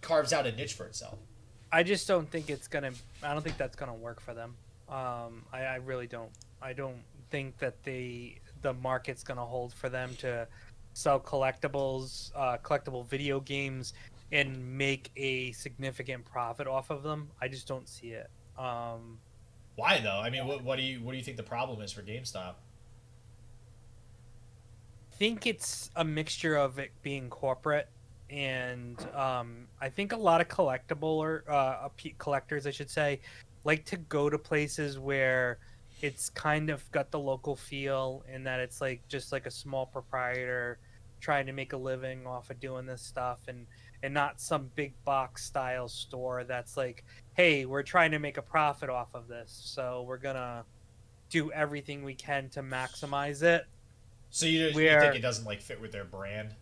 carves 0.00 0.32
out 0.32 0.46
a 0.46 0.52
niche 0.52 0.74
for 0.74 0.86
itself? 0.86 1.18
I 1.70 1.82
just 1.82 2.08
don't 2.08 2.30
think 2.30 2.50
it's 2.50 2.68
gonna. 2.68 2.92
I 3.22 3.32
don't 3.32 3.42
think 3.42 3.58
that's 3.58 3.76
gonna 3.76 3.94
work 3.94 4.20
for 4.20 4.32
them. 4.32 4.54
Um, 4.88 5.44
I, 5.52 5.62
I 5.62 5.74
really 5.76 6.06
don't. 6.06 6.30
I 6.62 6.72
don't 6.72 7.02
think 7.30 7.58
that 7.58 7.82
the 7.84 8.36
the 8.62 8.72
market's 8.72 9.22
gonna 9.22 9.44
hold 9.44 9.74
for 9.74 9.88
them 9.88 10.14
to 10.20 10.46
sell 10.94 11.20
collectibles, 11.20 12.30
uh, 12.34 12.56
collectible 12.62 13.04
video 13.06 13.40
games, 13.40 13.92
and 14.32 14.78
make 14.78 15.10
a 15.16 15.52
significant 15.52 16.24
profit 16.24 16.66
off 16.66 16.90
of 16.90 17.02
them. 17.02 17.28
I 17.42 17.48
just 17.48 17.66
don't 17.66 17.88
see 17.88 18.08
it. 18.08 18.30
Um, 18.58 19.18
Why 19.76 20.00
though? 20.00 20.20
I 20.20 20.30
mean, 20.30 20.46
what, 20.46 20.62
what 20.62 20.76
do 20.76 20.82
you 20.82 21.00
what 21.02 21.12
do 21.12 21.18
you 21.18 21.24
think 21.24 21.36
the 21.36 21.42
problem 21.42 21.82
is 21.82 21.92
for 21.92 22.02
GameStop? 22.02 22.54
Think 25.18 25.46
it's 25.46 25.90
a 25.96 26.04
mixture 26.04 26.56
of 26.56 26.78
it 26.78 26.90
being 27.02 27.28
corporate 27.30 27.88
and 28.30 29.00
um, 29.14 29.68
I 29.80 29.88
think 29.88 30.12
a 30.12 30.16
lot 30.16 30.40
of 30.40 30.48
collectible 30.48 31.02
or 31.02 31.44
uh, 31.48 31.88
collectors, 32.18 32.66
I 32.66 32.70
should 32.70 32.90
say, 32.90 33.20
like 33.64 33.84
to 33.86 33.96
go 33.96 34.28
to 34.28 34.38
places 34.38 34.98
where 34.98 35.58
it's 36.02 36.30
kind 36.30 36.70
of 36.70 36.90
got 36.90 37.10
the 37.10 37.18
local 37.18 37.54
feel 37.54 38.24
in 38.32 38.44
that 38.44 38.60
it's 38.60 38.80
like 38.80 39.06
just 39.08 39.32
like 39.32 39.46
a 39.46 39.50
small 39.50 39.86
proprietor 39.86 40.78
trying 41.20 41.46
to 41.46 41.52
make 41.52 41.72
a 41.72 41.76
living 41.76 42.26
off 42.26 42.50
of 42.50 42.60
doing 42.60 42.84
this 42.84 43.00
stuff 43.00 43.40
and 43.48 43.66
and 44.02 44.12
not 44.12 44.38
some 44.40 44.70
big 44.74 44.92
box 45.04 45.44
style 45.44 45.88
store 45.88 46.44
that's 46.44 46.76
like 46.76 47.04
hey 47.32 47.64
we're 47.64 47.82
trying 47.82 48.10
to 48.10 48.18
make 48.18 48.36
a 48.36 48.42
profit 48.42 48.90
off 48.90 49.14
of 49.14 49.28
this 49.28 49.62
so 49.64 50.04
we're 50.06 50.18
gonna 50.18 50.62
do 51.30 51.50
everything 51.52 52.04
we 52.04 52.14
can 52.14 52.50
to 52.50 52.62
maximize 52.62 53.42
it 53.42 53.64
So 54.34 54.46
you, 54.46 54.66
you 54.66 54.72
think 54.72 55.14
it 55.14 55.22
doesn't 55.22 55.44
like 55.44 55.60
fit 55.62 55.80
with 55.80 55.92
their 55.92 56.04
brand? 56.04 56.56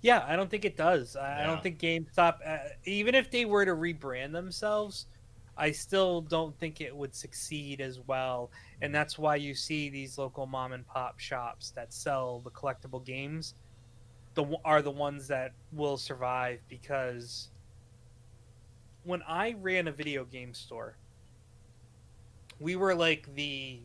Yeah, 0.00 0.24
I 0.26 0.34
don't 0.34 0.48
think 0.48 0.64
it 0.64 0.78
does. 0.78 1.14
I, 1.14 1.42
I 1.42 1.46
don't 1.46 1.62
think 1.62 1.78
GameStop, 1.78 2.36
uh, 2.42 2.70
even 2.86 3.14
if 3.14 3.30
they 3.30 3.44
were 3.44 3.66
to 3.66 3.72
rebrand 3.72 4.32
themselves, 4.32 5.04
I 5.58 5.72
still 5.72 6.22
don't 6.22 6.58
think 6.58 6.80
it 6.80 6.96
would 6.96 7.14
succeed 7.14 7.82
as 7.82 8.00
well. 8.06 8.50
And 8.80 8.94
that's 8.94 9.18
why 9.18 9.36
you 9.36 9.54
see 9.54 9.90
these 9.90 10.16
local 10.16 10.46
mom 10.46 10.72
and 10.72 10.86
pop 10.86 11.18
shops 11.18 11.70
that 11.72 11.92
sell 11.92 12.40
the 12.40 12.50
collectible 12.50 13.04
games, 13.04 13.56
the 14.32 14.46
are 14.64 14.80
the 14.80 14.90
ones 14.90 15.28
that 15.28 15.52
will 15.72 15.98
survive 15.98 16.60
because 16.66 17.50
when 19.04 19.20
I 19.28 19.54
ran 19.60 19.86
a 19.86 19.92
video 19.92 20.24
game 20.24 20.54
store, 20.54 20.96
we 22.58 22.74
were 22.74 22.94
like 22.94 23.28
the, 23.34 23.80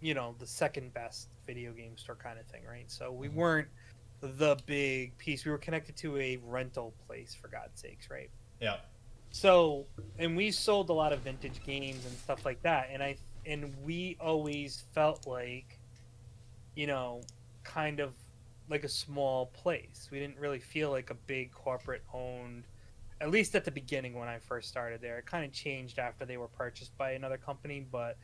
you 0.00 0.14
know, 0.14 0.34
the 0.38 0.46
second 0.46 0.94
best 0.94 1.28
video 1.46 1.72
game 1.72 1.96
store 1.96 2.16
kind 2.16 2.38
of 2.38 2.46
thing, 2.46 2.64
right? 2.64 2.90
So 2.90 3.10
we 3.12 3.28
Mhm. 3.28 3.34
weren't 3.34 3.68
the 4.20 4.56
big 4.66 5.16
piece. 5.18 5.44
We 5.44 5.50
were 5.50 5.58
connected 5.58 5.96
to 5.98 6.16
a 6.18 6.36
rental 6.38 6.92
place, 7.06 7.34
for 7.34 7.48
God's 7.48 7.80
sakes, 7.80 8.10
right? 8.10 8.30
Yeah. 8.60 8.80
So, 9.30 9.86
and 10.18 10.36
we 10.36 10.50
sold 10.50 10.90
a 10.90 10.92
lot 10.92 11.12
of 11.12 11.20
vintage 11.20 11.62
games 11.64 12.04
and 12.06 12.16
stuff 12.16 12.44
like 12.44 12.62
that, 12.62 12.88
and 12.90 13.02
I 13.02 13.16
and 13.46 13.74
we 13.82 14.16
always 14.20 14.82
felt 14.92 15.26
like, 15.26 15.78
you 16.74 16.86
know, 16.86 17.22
kind 17.64 18.00
of 18.00 18.14
like 18.68 18.84
a 18.84 18.88
small 18.88 19.46
place. 19.46 20.08
We 20.10 20.18
didn't 20.18 20.38
really 20.38 20.58
feel 20.58 20.90
like 20.90 21.10
a 21.10 21.14
big 21.14 21.52
corporate 21.52 22.02
owned. 22.12 22.64
At 23.20 23.30
least 23.30 23.54
at 23.54 23.64
the 23.64 23.70
beginning 23.70 24.14
when 24.14 24.28
I 24.28 24.38
first 24.38 24.68
started 24.68 25.00
there, 25.00 25.18
it 25.18 25.26
kind 25.26 25.44
of 25.44 25.52
changed 25.52 25.98
after 25.98 26.24
they 26.26 26.36
were 26.36 26.48
purchased 26.48 26.96
by 26.98 27.12
another 27.12 27.38
company, 27.38 27.80
but 27.80 28.18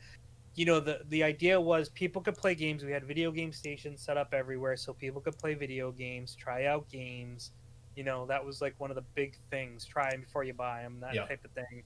you 0.55 0.65
know 0.65 0.79
the 0.79 1.01
the 1.09 1.23
idea 1.23 1.59
was 1.59 1.89
people 1.89 2.21
could 2.21 2.35
play 2.35 2.55
games. 2.55 2.83
We 2.83 2.91
had 2.91 3.05
video 3.05 3.31
game 3.31 3.51
stations 3.51 4.01
set 4.01 4.17
up 4.17 4.33
everywhere 4.33 4.77
so 4.77 4.93
people 4.93 5.21
could 5.21 5.37
play 5.37 5.53
video 5.53 5.91
games 5.91 6.35
try 6.35 6.65
out 6.65 6.89
games. 6.89 7.51
You 7.95 8.03
know 8.03 8.25
that 8.27 8.43
was 8.43 8.61
like 8.61 8.75
one 8.77 8.89
of 8.89 8.95
the 8.95 9.05
big 9.15 9.37
things 9.51 9.85
try 9.85 10.09
them 10.11 10.21
before 10.21 10.43
you 10.43 10.53
buy 10.53 10.81
them 10.83 10.99
that 11.01 11.13
Yeah. 11.15 11.25
type 11.25 11.43
of 11.45 11.51
thing. 11.51 11.83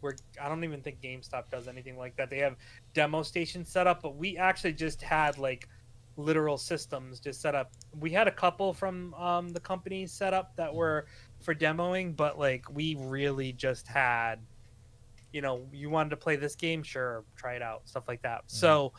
Where 0.00 0.16
i 0.40 0.48
don't 0.48 0.62
even 0.64 0.82
think 0.82 1.00
gamestop 1.00 1.44
does 1.50 1.68
anything 1.68 1.96
like 1.96 2.16
that. 2.16 2.30
They 2.30 2.38
have 2.38 2.56
demo 2.94 3.22
stations 3.22 3.70
set 3.70 3.86
up 3.86 4.02
but 4.02 4.16
we 4.16 4.36
actually 4.36 4.74
just 4.74 5.02
had 5.02 5.38
like 5.38 5.68
literal 6.16 6.58
systems 6.58 7.20
just 7.20 7.40
set 7.40 7.54
up. 7.54 7.72
We 7.98 8.10
had 8.10 8.28
a 8.28 8.32
couple 8.32 8.72
from 8.72 9.12
um, 9.14 9.48
the 9.50 9.60
company 9.60 10.06
set 10.06 10.32
up 10.32 10.52
that 10.56 10.74
were 10.74 11.06
for 11.42 11.54
demoing 11.54 12.14
but 12.16 12.38
like 12.38 12.64
we 12.70 12.94
really 12.98 13.52
just 13.52 13.86
had 13.88 14.36
you 15.36 15.42
know, 15.42 15.66
you 15.70 15.90
wanted 15.90 16.08
to 16.08 16.16
play 16.16 16.34
this 16.36 16.56
game, 16.56 16.82
sure, 16.82 17.22
try 17.36 17.56
it 17.56 17.62
out, 17.62 17.86
stuff 17.86 18.04
like 18.08 18.22
that. 18.22 18.40
So 18.46 18.94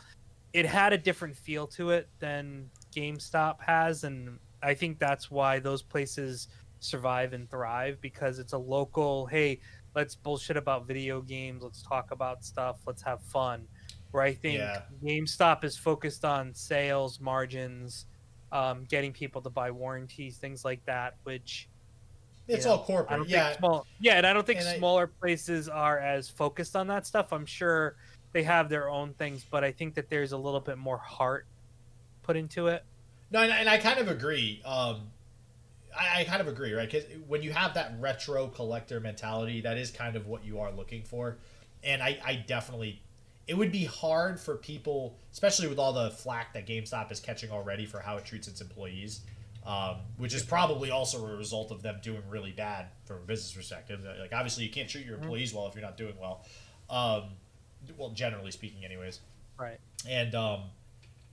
it 0.53 0.67
had 0.67 0.93
a 0.93 0.97
different 0.97 1.35
feel 1.35 1.65
to 1.69 1.89
it 1.89 2.09
than 2.19 2.69
GameStop 2.95 3.55
has, 3.61 4.03
and 4.03 4.37
I 4.61 4.75
think 4.75 4.99
that's 4.99 5.31
why 5.31 5.57
those 5.57 5.81
places 5.81 6.49
survive 6.79 7.33
and 7.33 7.49
thrive 7.49 7.97
because 8.01 8.37
it's 8.37 8.53
a 8.53 8.57
local, 8.57 9.25
hey, 9.25 9.59
let's 9.95 10.13
bullshit 10.13 10.57
about 10.57 10.85
video 10.87 11.21
games, 11.21 11.63
let's 11.63 11.81
talk 11.81 12.11
about 12.11 12.43
stuff, 12.43 12.77
let's 12.85 13.01
have 13.01 13.23
fun. 13.23 13.67
Where 14.11 14.21
I 14.21 14.35
think 14.35 14.59
Yeah. 14.59 14.81
GameStop 15.03 15.63
is 15.63 15.75
focused 15.75 16.23
on 16.23 16.53
sales, 16.53 17.19
margins, 17.19 18.05
um, 18.51 18.83
getting 18.83 19.11
people 19.11 19.41
to 19.41 19.49
buy 19.49 19.71
warranties, 19.71 20.37
things 20.37 20.63
like 20.63 20.85
that, 20.85 21.15
which 21.23 21.67
It's 22.47 22.65
you 22.65 22.71
know, 22.71 22.77
all 22.77 22.83
corporate. 22.85 23.21
I 23.21 23.25
yeah. 23.25 23.57
small. 23.57 23.85
Yeah, 23.99 24.13
and 24.13 24.25
I 24.25 24.33
don't 24.33 24.45
think 24.45 24.59
And 24.59 24.67
I- 24.69 24.77
smaller 24.77 25.07
places 25.07 25.67
are 25.67 25.99
as 25.99 26.29
focused 26.29 26.75
on 26.75 26.87
that 26.87 27.05
stuff. 27.05 27.33
I'm 27.33 27.45
sure 27.45 27.95
they 28.31 28.43
have 28.43 28.69
their 28.69 28.89
own 28.89 29.13
things, 29.13 29.45
but 29.49 29.63
I 29.63 29.71
think 29.71 29.95
that 29.95 30.09
there's 30.09 30.31
a 30.31 30.37
little 30.37 30.59
bit 30.59 30.77
more 30.77 30.97
heart 30.97 31.45
put 32.23 32.37
into 32.37 32.67
it. 32.67 32.83
No, 33.31 33.41
and, 33.41 33.51
and 33.51 33.69
I 33.69 33.77
kind 33.77 33.99
of 33.99 34.07
agree. 34.07 34.61
Um, 34.63 35.01
I, 35.97 36.21
I 36.21 36.23
kind 36.23 36.41
of 36.41 36.47
agree, 36.47 36.73
right? 36.73 36.89
Because 36.89 37.07
when 37.27 37.41
you 37.41 37.51
have 37.51 37.73
that 37.73 37.95
retro 37.99 38.47
collector 38.47 38.99
mentality, 38.99 39.61
that 39.61 39.77
is 39.77 39.91
kind 39.91 40.15
of 40.15 40.27
what 40.27 40.45
you 40.45 40.59
are 40.59 40.71
looking 40.71 41.03
for. 41.03 41.37
And 41.83 42.01
I, 42.01 42.19
I 42.25 42.35
definitely, 42.35 43.01
it 43.47 43.57
would 43.57 43.71
be 43.71 43.85
hard 43.85 44.39
for 44.39 44.55
people, 44.55 45.17
especially 45.31 45.67
with 45.67 45.79
all 45.79 45.93
the 45.93 46.11
flack 46.11 46.53
that 46.53 46.65
GameStop 46.67 47.11
is 47.11 47.19
catching 47.19 47.51
already 47.51 47.85
for 47.85 47.99
how 47.99 48.17
it 48.17 48.25
treats 48.25 48.47
its 48.47 48.61
employees, 48.61 49.21
um, 49.67 49.97
which 50.15 50.33
is 50.33 50.43
probably 50.43 50.91
also 50.91 51.27
a 51.27 51.35
result 51.35 51.71
of 51.71 51.81
them 51.81 51.99
doing 52.01 52.23
really 52.29 52.53
bad 52.53 52.87
from 53.03 53.17
a 53.17 53.25
business 53.25 53.51
perspective. 53.51 53.99
Like, 54.19 54.31
obviously, 54.33 54.63
you 54.63 54.71
can't 54.71 54.89
treat 54.89 55.05
your 55.05 55.15
employees 55.15 55.53
well 55.53 55.67
if 55.67 55.75
you're 55.75 55.83
not 55.83 55.97
doing 55.97 56.15
well. 56.19 56.45
Um, 56.89 57.31
well, 57.97 58.11
generally 58.11 58.51
speaking, 58.51 58.85
anyways. 58.85 59.19
Right. 59.59 59.77
And 60.07 60.33
um, 60.35 60.61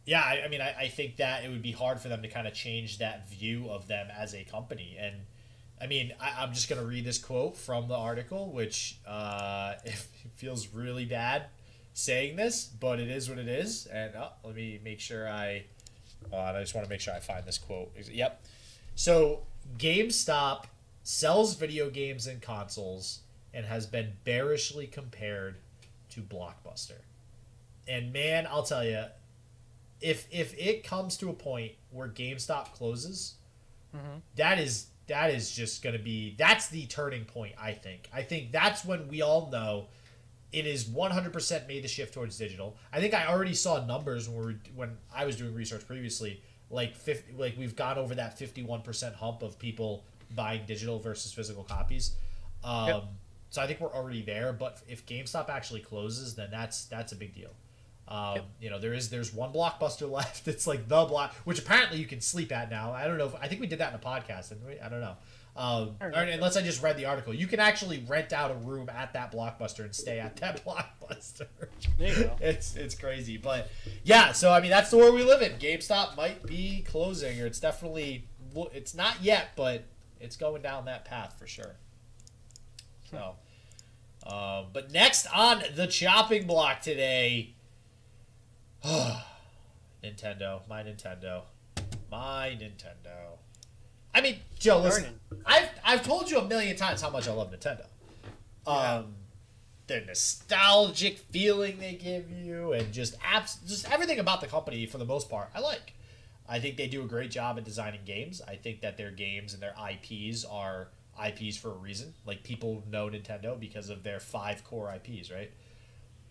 yeah, 0.05 0.21
I, 0.21 0.43
I 0.45 0.49
mean, 0.49 0.61
I, 0.61 0.75
I 0.81 0.89
think 0.89 1.17
that 1.17 1.45
it 1.45 1.51
would 1.51 1.63
be 1.63 1.71
hard 1.71 2.01
for 2.01 2.09
them 2.09 2.23
to 2.23 2.29
kind 2.29 2.49
of 2.49 2.55
change 2.55 2.99
that 2.99 3.31
view 3.31 3.69
of 3.71 3.87
them 3.87 4.09
as 4.17 4.35
a 4.35 4.43
company. 4.43 4.97
And 4.99 5.15
I 5.81 5.87
mean, 5.87 6.13
I, 6.21 6.43
I'm 6.43 6.53
just 6.53 6.69
going 6.69 6.81
to 6.81 6.87
read 6.87 7.05
this 7.05 7.19
quote 7.19 7.57
from 7.57 7.87
the 7.87 7.97
article, 7.97 8.51
which 8.51 8.99
uh, 9.07 9.75
it 9.85 9.95
feels 10.35 10.69
really 10.69 11.05
bad 11.05 11.47
saying 11.93 12.35
this, 12.35 12.65
but 12.65 12.99
it 12.99 13.09
is 13.09 13.29
what 13.29 13.39
it 13.39 13.47
is. 13.47 13.87
And 13.87 14.17
uh, 14.17 14.31
let 14.43 14.57
me 14.57 14.81
make 14.83 14.99
sure 14.99 15.29
I. 15.29 15.67
Uh, 16.33 16.37
I 16.37 16.61
just 16.61 16.75
want 16.75 16.87
to 16.87 16.91
make 16.91 17.01
sure 17.01 17.15
I 17.15 17.21
find 17.21 17.45
this 17.45 17.59
quote. 17.59 17.93
Yep. 18.11 18.43
So 18.95 19.43
GameStop 19.79 20.65
sells 21.03 21.55
video 21.57 21.91
games 21.91 22.27
and 22.27 22.41
consoles 22.41 23.21
and 23.53 23.67
has 23.67 23.87
been 23.87 24.13
bearishly 24.25 24.87
compared 24.87 25.57
to 26.11 26.21
Blockbuster. 26.23 27.03
And 27.87 28.13
man, 28.13 28.47
I'll 28.49 28.63
tell 28.63 28.85
you, 28.85 29.05
if 30.01 30.27
if 30.31 30.57
it 30.59 30.85
comes 30.85 31.17
to 31.19 31.29
a 31.31 31.35
point 31.35 31.73
where 31.91 32.09
GameStop 32.09 32.73
closes, 32.73 33.35
Mhm. 33.95 34.23
that 34.37 34.59
is 34.59 34.87
that 35.07 35.31
is 35.31 35.55
just 35.55 35.83
going 35.83 35.97
to 35.97 36.03
be 36.03 36.35
that's 36.39 36.69
the 36.69 36.87
turning 36.87 37.25
point. 37.25 37.55
I 37.59 37.73
think. 37.73 38.09
I 38.13 38.23
think 38.23 38.53
that's 38.53 38.85
when 38.85 39.09
we 39.09 39.23
all 39.23 39.51
know 39.51 39.89
it 40.55 40.67
is 40.67 40.85
100% 40.85 41.67
made 41.67 41.83
the 41.83 41.89
shift 41.89 42.15
towards 42.15 42.39
digital. 42.39 42.77
I 42.93 43.01
think 43.01 43.13
I 43.13 43.27
already 43.27 43.55
saw 43.55 43.85
numbers 43.85 44.29
when 44.29 44.39
we 44.39 44.45
were, 44.45 44.59
when 44.75 44.97
I 45.15 45.25
was 45.25 45.37
doing 45.37 45.53
research 45.55 45.87
previously, 45.87 46.41
like 46.71 46.95
50, 46.95 47.33
like 47.37 47.57
we've 47.59 47.75
gone 47.75 47.99
over 47.99 48.15
that 48.15 48.39
51% 48.39 49.15
hump 49.15 49.43
of 49.43 49.59
people 49.59 50.05
buying 50.35 50.63
digital 50.67 50.99
versus 51.01 51.33
physical 51.33 51.65
copies. 51.65 52.15
Um, 52.63 52.89
Yep. 52.89 53.05
So 53.51 53.63
I 53.63 53.67
think 53.69 53.81
we're 53.81 53.93
already 53.95 54.23
there. 54.23 54.53
But 54.53 54.81
if 54.89 55.07
GameStop 55.07 55.49
actually 55.49 55.81
closes, 55.81 56.35
then 56.35 56.51
that's 56.51 56.87
that's 56.87 57.13
a 57.13 57.17
big 57.17 57.35
deal. 57.35 57.51
Um, 58.09 58.37
Yep. 58.37 58.45
You 58.61 58.71
know, 58.71 58.79
there 58.79 58.95
is 58.95 59.11
there's 59.11 59.33
one 59.35 59.53
blockbuster 59.53 60.11
left. 60.19 60.47
It's 60.49 60.67
like 60.67 60.89
the 60.89 61.05
block, 61.05 61.35
which 61.45 61.59
apparently 61.59 61.99
you 61.99 62.07
can 62.07 62.21
sleep 62.21 62.53
at 62.53 62.71
now. 62.71 62.93
I 62.93 63.07
don't 63.07 63.19
know. 63.19 63.27
If, 63.27 63.35
I 63.41 63.49
think 63.49 63.61
we 63.61 63.67
did 63.67 63.79
that 63.81 63.91
in 63.93 63.97
a 63.97 64.03
podcast, 64.03 64.51
didn't 64.51 64.67
we? 64.67 64.79
I 64.81 64.89
don't 64.89 65.01
know. 65.01 65.17
Um, 65.57 65.95
or, 66.01 66.09
unless 66.09 66.57
I 66.57 66.63
just 66.63 66.83
read 66.83 66.97
the 66.97 67.07
article, 67.07 67.33
you 67.33 67.47
can 67.47 67.61
actually 67.61 68.05
rent 68.09 68.33
out 68.33 68.51
a 68.51 68.55
room 68.55 68.89
at 68.89 69.13
that 69.13 69.31
blockbuster 69.33 69.85
and 69.85 69.95
stay 69.95 70.19
at 70.19 70.37
that 70.39 70.65
blockbuster. 70.67 71.47
There 71.97 72.09
you 72.09 72.25
go. 72.25 72.37
it's 72.41 72.75
it's 72.75 72.97
crazy, 72.97 73.37
but 73.37 73.71
yeah. 74.03 74.33
So 74.33 74.53
I 74.53 74.61
mean, 74.61 74.71
that's 74.71 74.91
the 74.91 74.97
world 74.97 75.15
we 75.15 75.23
live 75.23 75.43
in. 75.43 75.53
GameStop 75.53 76.17
might 76.17 76.45
be 76.45 76.83
closing, 76.83 77.41
or 77.41 77.47
it's 77.47 77.61
definitely 77.61 78.27
it's 78.73 78.95
not 78.95 79.23
yet, 79.23 79.51
but 79.55 79.85
it's 80.21 80.37
going 80.37 80.63
down 80.63 80.87
that 80.87 81.05
path 81.05 81.37
for 81.39 81.47
sure. 81.47 81.77
So, 83.11 83.37
uh, 84.27 84.65
but 84.73 84.91
next 84.91 85.27
on 85.33 85.63
the 85.77 85.87
chopping 85.87 86.49
block 86.49 86.81
today, 86.81 87.55
Nintendo, 88.85 90.67
my 90.69 90.83
Nintendo, 90.83 91.43
my 92.11 92.59
Nintendo. 92.61 93.34
I 94.15 94.21
mean, 94.21 94.37
Joe, 94.59 94.79
listen, 94.79 95.19
I've 95.45 95.69
I've 95.85 96.03
told 96.03 96.31
you 96.31 96.39
a 96.39 96.45
million 96.47 96.77
times 96.77 97.01
how 97.01 97.11
much 97.11 97.29
I 97.29 97.33
love 97.33 97.51
Nintendo. 97.53 97.87
Yeah. 98.67 98.73
Um, 98.73 99.15
the 99.87 100.01
nostalgic 100.01 101.19
feeling 101.19 101.79
they 101.79 101.95
give 101.95 102.31
you, 102.31 102.73
and 102.73 102.93
just 102.93 103.17
abs- 103.23 103.59
just 103.67 103.91
everything 103.91 104.19
about 104.19 104.41
the 104.41 104.47
company 104.47 104.87
for 104.87 104.99
the 104.99 105.05
most 105.05 105.29
part, 105.29 105.51
I 105.55 105.61
like. 105.61 105.93
I 106.49 106.59
think 106.59 106.77
they 106.77 106.87
do 106.87 107.03
a 107.03 107.07
great 107.07 107.31
job 107.31 107.59
at 107.59 107.65
designing 107.65 108.01
games. 108.05 108.41
I 108.47 108.57
think 108.57 108.83
that 108.83 108.97
their 108.97 109.11
games 109.11 109.55
and 109.55 109.63
their 109.63 109.75
IPs 109.91 110.45
are 110.45 110.89
IPs 111.23 111.57
for 111.57 111.71
a 111.71 111.77
reason. 111.77 112.15
Like 112.27 112.43
people 112.43 112.83
know 112.91 113.09
Nintendo 113.09 113.59
because 113.59 113.89
of 113.89 114.03
their 114.03 114.21
five 114.21 114.65
core 114.65 114.95
IPs, 114.95 115.31
right? 115.31 115.51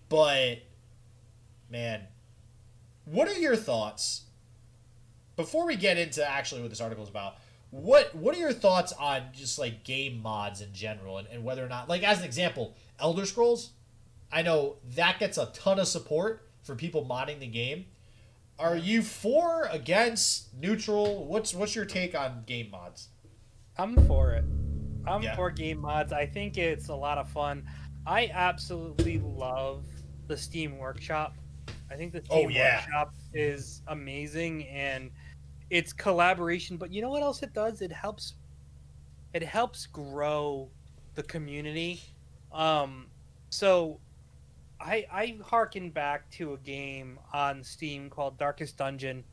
But 0.10 0.60
man, 1.70 2.02
what 3.06 3.28
are 3.28 3.40
your 3.40 3.56
thoughts 3.56 4.24
before 5.36 5.66
we 5.66 5.76
get 5.76 5.98
into 5.98 6.28
actually 6.28 6.62
what 6.62 6.70
this 6.70 6.82
article 6.82 7.04
is 7.04 7.10
about? 7.10 7.38
What 7.74 8.14
what 8.14 8.36
are 8.36 8.40
your 8.40 8.54
thoughts 8.54 8.94
on 8.94 9.24
just 9.34 9.58
like 9.58 9.84
game 9.84 10.22
mods 10.22 10.62
in 10.62 10.72
general 10.74 11.18
and, 11.18 11.28
and 11.30 11.44
whether 11.44 11.66
or 11.66 11.68
not 11.68 11.90
like 11.90 12.04
as 12.04 12.20
an 12.20 12.26
example, 12.26 12.76
Elder 13.00 13.26
Scrolls? 13.26 13.72
I 14.32 14.44
know 14.44 14.76
that 14.96 15.18
gets 15.18 15.40
a 15.40 15.48
ton 15.48 15.80
of 15.80 15.88
support 15.88 16.48
for 16.62 16.76
people 16.76 17.04
modding 17.04 17.40
the 17.40 17.48
game. 17.48 17.86
Are 18.60 18.76
you 18.76 19.02
for, 19.02 19.68
against, 19.72 20.54
neutral? 20.54 21.26
What's 21.26 21.56
what's 21.56 21.76
your 21.76 21.86
take 21.86 22.14
on 22.14 22.44
game 22.46 22.70
mods? 22.70 23.08
I'm 23.76 24.06
for 24.06 24.34
it. 24.34 24.46
I'm 25.08 25.24
Yeah. 25.24 25.36
for 25.36 25.50
game 25.50 25.80
mods. 25.80 26.14
I 26.14 26.28
think 26.28 26.60
it's 26.60 26.90
a 26.90 26.96
lot 26.96 27.18
of 27.18 27.28
fun. 27.30 27.68
I 28.06 28.30
absolutely 28.32 29.18
love 29.18 29.84
the 30.28 30.38
Steam 30.38 30.78
Workshop. 30.78 31.36
I 31.90 31.96
think 31.96 32.14
the 32.14 32.20
oh, 32.30 32.38
Steam 32.38 32.46
Oh, 32.46 32.50
yeah. 32.50 32.82
Workshop 32.82 33.14
is 33.34 33.82
amazing 33.88 34.68
and 34.68 35.10
it's 35.70 35.94
collaboration, 35.94 36.78
but 36.78 36.92
you 36.92 37.02
know 37.02 37.10
what 37.10 37.24
else 37.24 37.44
it 37.44 37.54
does? 37.54 37.82
It 37.82 37.92
helps 37.92 38.36
it 39.34 39.44
helps 39.44 39.88
grow 39.88 40.74
the 41.16 41.24
community. 41.24 42.02
Um 42.52 43.12
so 43.50 44.02
I 44.80 45.06
I 45.12 45.40
harken 45.44 45.92
back 45.92 46.30
to 46.32 46.54
a 46.54 46.60
game 46.60 47.20
on 47.34 47.64
Steam 47.64 48.10
called 48.10 48.38
Darkest 48.40 48.78
Dungeon. 48.78 49.26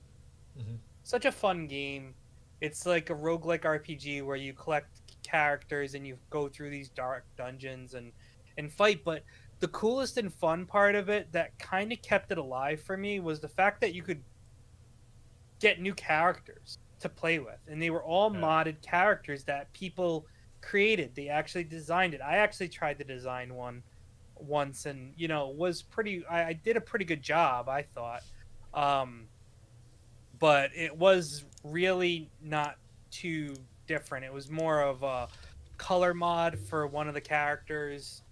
Mhm. 0.56 0.80
Such 1.02 1.24
a 1.24 1.32
fun 1.32 1.66
game. 1.66 2.16
It's 2.60 2.84
like 2.86 3.10
a 3.10 3.14
roguelike 3.14 3.64
RPG 3.64 4.22
where 4.22 4.36
you 4.36 4.52
collect 4.54 5.00
characters 5.22 5.94
and 5.94 6.06
you 6.06 6.18
go 6.30 6.48
through 6.48 6.70
these 6.70 6.90
dark 6.90 7.26
dungeons 7.36 7.94
and 7.94 8.12
and 8.56 8.72
fight, 8.72 9.04
but 9.04 9.24
the 9.60 9.68
coolest 9.68 10.16
and 10.18 10.32
fun 10.34 10.66
part 10.66 10.94
of 10.94 11.08
it 11.08 11.32
that 11.32 11.58
kind 11.58 11.92
of 11.92 12.02
kept 12.02 12.30
it 12.32 12.38
alive 12.38 12.82
for 12.82 12.96
me 12.96 13.20
was 13.20 13.40
the 13.40 13.48
fact 13.48 13.80
that 13.80 13.94
you 13.94 14.02
could 14.02 14.24
get 15.60 15.80
new 15.80 15.94
characters 15.94 16.78
to 17.00 17.08
play 17.08 17.38
with. 17.38 17.58
And 17.68 17.80
they 17.80 17.90
were 17.90 18.02
all 18.02 18.32
Yeah. 18.32 18.40
modded 18.40 18.82
characters 18.82 19.44
that 19.44 19.72
people 19.72 20.26
created. 20.60 21.14
They 21.14 21.28
actually 21.28 21.64
designed 21.64 22.14
it. 22.14 22.20
I 22.20 22.38
actually 22.38 22.68
tried 22.68 22.98
to 22.98 23.04
design 23.04 23.54
one 23.54 23.82
once 24.36 24.86
and 24.86 25.12
you 25.18 25.28
know 25.28 25.50
was 25.50 25.82
pretty 25.82 26.24
i, 26.24 26.44
I 26.44 26.52
did 26.54 26.74
a 26.74 26.80
pretty 26.80 27.04
good 27.04 27.22
job 27.22 27.68
i 27.68 27.82
thought. 27.82 28.22
Um 28.72 29.28
but 30.38 30.70
it 30.74 30.96
was 30.96 31.44
really 31.62 32.30
not 32.40 32.76
too 33.10 33.54
different. 33.86 34.24
It 34.24 34.32
was 34.32 34.50
more 34.50 34.80
of 34.80 35.02
a 35.02 35.28
color 35.76 36.14
mod 36.14 36.58
for 36.58 36.86
one 36.86 37.06
of 37.08 37.12
the 37.12 37.20
characters. 37.20 38.22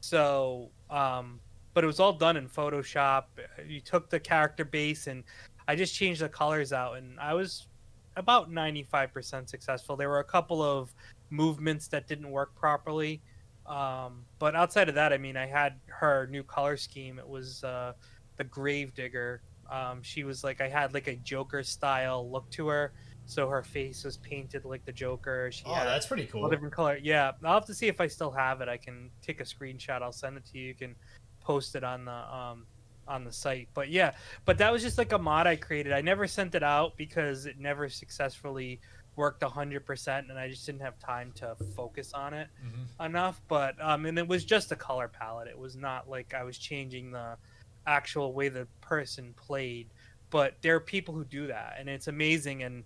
So 0.00 0.70
um 0.88 1.38
but 1.74 1.84
it 1.84 1.86
was 1.86 2.00
all 2.00 2.14
done 2.14 2.38
in 2.38 2.48
photoshop. 2.48 3.24
You 3.66 3.80
took 3.80 4.08
the 4.08 4.18
character 4.18 4.64
base 4.64 5.06
and 5.06 5.22
i 5.68 5.76
just 5.76 5.94
changed 5.94 6.20
the 6.20 6.28
colors 6.28 6.72
out 6.72 6.96
and 6.96 7.18
i 7.20 7.32
was 7.32 7.68
about 8.16 8.50
95% 8.50 9.48
successful 9.48 9.94
there 9.96 10.08
were 10.08 10.18
a 10.18 10.24
couple 10.24 10.60
of 10.60 10.92
movements 11.30 11.86
that 11.88 12.08
didn't 12.08 12.30
work 12.30 12.52
properly 12.56 13.20
um, 13.66 14.24
but 14.40 14.56
outside 14.56 14.88
of 14.88 14.96
that 14.96 15.12
i 15.12 15.18
mean 15.18 15.36
i 15.36 15.46
had 15.46 15.74
her 15.86 16.26
new 16.30 16.42
color 16.42 16.76
scheme 16.76 17.18
it 17.18 17.28
was 17.28 17.62
uh, 17.62 17.92
the 18.36 18.44
gravedigger 18.44 19.42
um, 19.70 20.02
she 20.02 20.24
was 20.24 20.42
like 20.42 20.60
i 20.60 20.68
had 20.68 20.94
like 20.94 21.06
a 21.06 21.14
joker 21.16 21.62
style 21.62 22.28
look 22.28 22.50
to 22.50 22.66
her 22.66 22.92
so 23.26 23.46
her 23.46 23.62
face 23.62 24.04
was 24.04 24.16
painted 24.16 24.64
like 24.64 24.82
the 24.86 24.92
joker 24.92 25.50
she 25.52 25.62
Oh, 25.66 25.84
that's 25.84 26.06
pretty 26.06 26.24
cool. 26.24 26.48
different 26.48 26.72
color. 26.72 26.98
Yeah, 27.02 27.32
I'll 27.44 27.52
have 27.52 27.66
to 27.66 27.74
see 27.74 27.86
if 27.86 28.00
I 28.00 28.06
still 28.06 28.30
have 28.30 28.62
it. 28.62 28.70
I 28.70 28.78
can 28.78 29.10
take 29.20 29.40
a 29.40 29.44
screenshot. 29.44 30.00
I'll 30.00 30.12
send 30.12 30.38
it 30.38 30.46
to 30.46 30.58
you. 30.58 30.68
You 30.68 30.74
can 30.74 30.94
post 31.40 31.76
it 31.76 31.84
on 31.84 32.06
the 32.06 32.12
um 32.34 32.64
on 33.08 33.24
the 33.24 33.32
site. 33.32 33.68
But 33.74 33.88
yeah, 33.88 34.12
but 34.44 34.58
that 34.58 34.70
was 34.72 34.82
just 34.82 34.98
like 34.98 35.12
a 35.12 35.18
mod 35.18 35.46
I 35.46 35.56
created. 35.56 35.92
I 35.92 36.00
never 36.00 36.26
sent 36.26 36.54
it 36.54 36.62
out 36.62 36.96
because 36.96 37.46
it 37.46 37.58
never 37.58 37.88
successfully 37.88 38.80
worked 39.16 39.40
100% 39.42 40.30
and 40.30 40.38
I 40.38 40.48
just 40.48 40.64
didn't 40.64 40.82
have 40.82 40.96
time 41.00 41.32
to 41.36 41.56
focus 41.74 42.12
on 42.12 42.34
it 42.34 42.48
Mhm. 42.64 43.04
enough, 43.06 43.40
but 43.48 43.74
um 43.82 44.06
and 44.06 44.16
it 44.16 44.28
was 44.28 44.44
just 44.44 44.70
a 44.70 44.76
color 44.76 45.08
palette. 45.08 45.48
It 45.48 45.58
was 45.58 45.74
not 45.74 46.08
like 46.08 46.34
I 46.34 46.44
was 46.44 46.56
changing 46.56 47.10
the 47.10 47.36
actual 47.84 48.32
way 48.32 48.48
the 48.48 48.68
person 48.80 49.34
played, 49.34 49.88
but 50.30 50.54
there 50.62 50.76
are 50.76 50.80
people 50.80 51.14
who 51.14 51.24
do 51.24 51.48
that 51.48 51.76
and 51.80 51.88
it's 51.88 52.06
amazing 52.06 52.62
and 52.62 52.84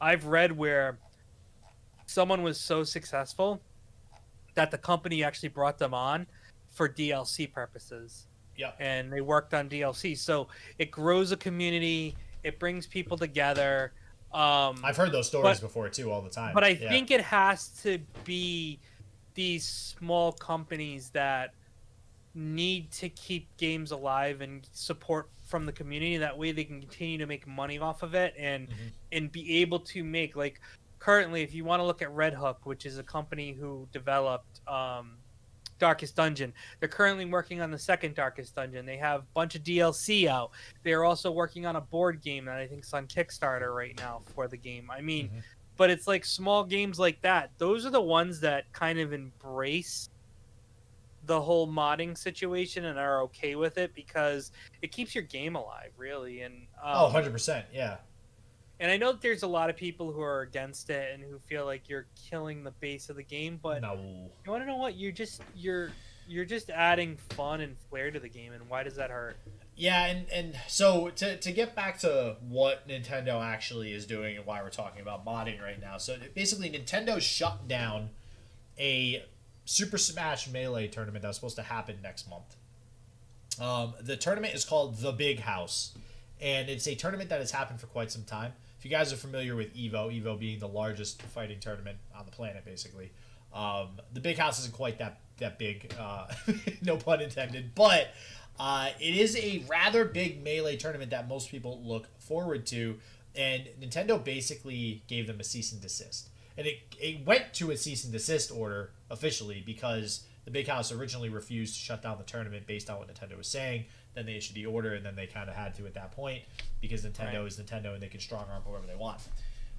I've 0.00 0.24
read 0.26 0.52
where 0.52 0.98
someone 2.06 2.42
was 2.42 2.58
so 2.58 2.82
successful 2.84 3.60
that 4.54 4.70
the 4.70 4.78
company 4.78 5.22
actually 5.22 5.48
brought 5.50 5.76
them 5.78 5.92
on 5.92 6.26
for 6.70 6.88
DLC 6.88 7.46
purposes 7.52 8.28
Yep. 8.56 8.76
and 8.80 9.12
they 9.12 9.20
worked 9.20 9.54
on 9.54 9.68
DLC. 9.68 10.16
So 10.16 10.48
it 10.78 10.90
grows 10.90 11.32
a 11.32 11.36
community, 11.36 12.16
it 12.42 12.58
brings 12.58 12.86
people 12.86 13.16
together. 13.16 13.92
Um, 14.32 14.82
I've 14.84 14.96
heard 14.96 15.12
those 15.12 15.28
stories 15.28 15.60
But- 15.60 15.66
before 15.68 15.88
too, 15.88 16.10
all 16.10 16.20
the 16.22 16.30
time. 16.30 16.52
but 16.54 16.64
I 16.64 16.68
Yeah. 16.68 16.88
think 16.88 17.10
it 17.10 17.20
has 17.22 17.68
to 17.82 17.98
be 18.24 18.78
these 19.34 19.66
small 19.66 20.32
companies 20.32 21.10
that 21.10 21.52
need 22.34 22.90
to 22.92 23.08
keep 23.08 23.54
games 23.56 23.90
alive 23.92 24.40
and 24.42 24.68
support 24.72 25.30
from 25.42 25.64
the 25.64 25.72
community. 25.72 26.18
That 26.18 26.36
way, 26.36 26.52
they 26.52 26.64
can 26.64 26.80
continue 26.80 27.18
to 27.18 27.26
make 27.26 27.46
money 27.46 27.78
off 27.78 28.02
of 28.02 28.14
it 28.14 28.34
and 28.36 28.68
Mhm. 28.68 28.92
and 29.12 29.32
be 29.32 29.58
able 29.62 29.80
to 29.80 30.04
make 30.04 30.36
like 30.36 30.60
currently, 30.98 31.42
if 31.42 31.54
you 31.54 31.64
want 31.64 31.80
to 31.80 31.84
look 31.84 32.02
at 32.02 32.10
Red 32.10 32.34
Hook, 32.34 32.64
which 32.66 32.84
is 32.84 32.98
a 32.98 33.02
company 33.02 33.52
who 33.52 33.88
developed 33.92 34.60
um, 34.66 35.18
Darkest 35.78 36.16
Dungeon, 36.16 36.52
they're 36.80 36.88
currently 36.88 37.24
working 37.26 37.60
on 37.60 37.70
the 37.70 37.78
second 37.78 38.14
Darkest 38.14 38.54
Dungeon. 38.54 38.86
They 38.86 38.96
have 38.96 39.20
a 39.20 39.26
bunch 39.34 39.54
of 39.54 39.62
DLC 39.62 40.26
out. 40.28 40.50
They're 40.82 41.04
also 41.04 41.30
working 41.30 41.66
on 41.66 41.76
a 41.76 41.80
board 41.80 42.22
game 42.22 42.44
that 42.46 42.56
I 42.56 42.66
think 42.66 42.84
is 42.84 42.92
on 42.94 43.06
Kickstarter 43.06 43.74
right 43.74 43.96
now 43.98 44.22
for 44.34 44.48
the 44.48 44.56
game. 44.56 44.90
I 44.90 45.00
mean, 45.00 45.28
Mhm. 45.28 45.42
but 45.76 45.90
it's 45.90 46.06
like 46.06 46.24
small 46.24 46.64
games 46.64 46.98
like 46.98 47.20
that. 47.22 47.50
Those 47.58 47.84
are 47.86 47.90
the 47.90 48.00
ones 48.00 48.40
that 48.40 48.72
kind 48.72 48.98
of 48.98 49.12
embrace 49.12 50.08
the 51.26 51.40
whole 51.40 51.66
modding 51.66 52.16
situation 52.16 52.84
and 52.84 52.98
are 53.00 53.20
okay 53.22 53.56
with 53.56 53.78
it 53.78 53.92
because 53.94 54.52
it 54.80 54.92
keeps 54.92 55.12
your 55.14 55.24
game 55.24 55.56
alive, 55.56 55.90
really. 55.96 56.42
And 56.42 56.54
um, 56.80 56.94
Oh, 56.98 57.10
100%. 57.12 57.64
Yeah. 57.72 57.96
And 58.78 58.90
I 58.90 58.96
know 58.96 59.12
that 59.12 59.22
there's 59.22 59.42
a 59.42 59.48
lot 59.48 59.70
of 59.70 59.76
people 59.76 60.12
who 60.12 60.20
are 60.20 60.42
against 60.42 60.90
it 60.90 61.14
and 61.14 61.22
who 61.22 61.38
feel 61.38 61.64
like 61.64 61.88
you're 61.88 62.06
killing 62.30 62.64
the 62.64 62.72
base 62.72 63.08
of 63.08 63.16
the 63.16 63.22
game, 63.22 63.58
but 63.62 63.82
no. 63.82 63.94
you 63.94 64.50
want 64.50 64.62
to 64.62 64.66
know 64.66 64.76
what? 64.76 64.96
You're 64.96 65.12
just 65.12 65.40
you're 65.54 65.90
you're 66.28 66.44
just 66.44 66.70
adding 66.70 67.16
fun 67.30 67.60
and 67.60 67.76
flair 67.88 68.10
to 68.10 68.20
the 68.20 68.28
game, 68.28 68.52
and 68.52 68.68
why 68.68 68.82
does 68.82 68.96
that 68.96 69.10
hurt? 69.10 69.36
Yeah, 69.76 70.06
and, 70.06 70.26
and 70.30 70.58
so 70.68 71.10
to, 71.16 71.36
to 71.36 71.52
get 71.52 71.74
back 71.74 71.98
to 72.00 72.36
what 72.48 72.88
Nintendo 72.88 73.42
actually 73.42 73.92
is 73.92 74.06
doing 74.06 74.36
and 74.36 74.46
why 74.46 74.62
we're 74.62 74.70
talking 74.70 75.02
about 75.02 75.24
modding 75.24 75.60
right 75.60 75.80
now. 75.80 75.98
So 75.98 76.16
basically, 76.34 76.70
Nintendo 76.70 77.20
shut 77.20 77.68
down 77.68 78.10
a 78.78 79.24
Super 79.64 79.98
Smash 79.98 80.48
Melee 80.48 80.88
tournament 80.88 81.22
that 81.22 81.28
was 81.28 81.36
supposed 81.36 81.56
to 81.56 81.62
happen 81.62 81.96
next 82.02 82.28
month. 82.28 82.56
Um, 83.60 83.94
the 84.00 84.16
tournament 84.16 84.54
is 84.54 84.64
called 84.64 84.98
The 84.98 85.12
Big 85.12 85.40
House, 85.40 85.92
and 86.40 86.68
it's 86.68 86.86
a 86.86 86.94
tournament 86.94 87.30
that 87.30 87.40
has 87.40 87.50
happened 87.50 87.80
for 87.80 87.86
quite 87.86 88.10
some 88.10 88.24
time. 88.24 88.52
You 88.86 88.90
guys 88.90 89.12
are 89.12 89.16
familiar 89.16 89.56
with 89.56 89.74
Evo, 89.74 90.16
Evo 90.16 90.38
being 90.38 90.60
the 90.60 90.68
largest 90.68 91.20
fighting 91.20 91.58
tournament 91.58 91.98
on 92.16 92.24
the 92.24 92.30
planet, 92.30 92.64
basically, 92.64 93.10
um, 93.52 93.88
the 94.12 94.20
Big 94.20 94.38
House 94.38 94.60
isn't 94.60 94.74
quite 94.74 94.98
that 94.98 95.18
that 95.38 95.58
big, 95.58 95.92
uh, 95.98 96.28
no 96.82 96.96
pun 96.96 97.20
intended, 97.20 97.74
but 97.74 98.10
uh, 98.60 98.90
it 99.00 99.16
is 99.16 99.36
a 99.38 99.64
rather 99.68 100.04
big 100.04 100.40
melee 100.44 100.76
tournament 100.76 101.10
that 101.10 101.26
most 101.26 101.50
people 101.50 101.82
look 101.82 102.06
forward 102.20 102.64
to, 102.66 103.00
and 103.34 103.64
Nintendo 103.82 104.22
basically 104.22 105.02
gave 105.08 105.26
them 105.26 105.40
a 105.40 105.44
cease 105.44 105.72
and 105.72 105.82
desist. 105.82 106.28
And 106.56 106.68
it, 106.68 106.78
it 107.00 107.26
went 107.26 107.54
to 107.54 107.72
a 107.72 107.76
cease 107.76 108.04
and 108.04 108.12
desist 108.12 108.52
order 108.52 108.92
officially 109.10 109.64
because 109.66 110.24
the 110.44 110.52
Big 110.52 110.68
House 110.68 110.92
originally 110.92 111.28
refused 111.28 111.74
to 111.74 111.80
shut 111.80 112.02
down 112.02 112.18
the 112.18 112.24
tournament 112.24 112.68
based 112.68 112.88
on 112.88 112.98
what 112.98 113.12
Nintendo 113.12 113.36
was 113.36 113.48
saying. 113.48 113.86
Then 114.16 114.26
they 114.26 114.34
issued 114.34 114.56
the 114.56 114.66
order, 114.66 114.94
and 114.94 115.06
then 115.06 115.14
they 115.14 115.26
kind 115.26 115.48
of 115.48 115.54
had 115.54 115.74
to 115.76 115.86
at 115.86 115.94
that 115.94 116.10
point 116.10 116.42
because 116.80 117.04
Nintendo 117.04 117.38
Right. 117.38 117.46
is 117.46 117.58
Nintendo 117.60 117.94
and 117.94 118.02
they 118.02 118.08
can 118.08 118.18
strong 118.18 118.46
arm 118.50 118.62
whoever 118.66 118.86
they 118.86 118.96
want. 118.96 119.20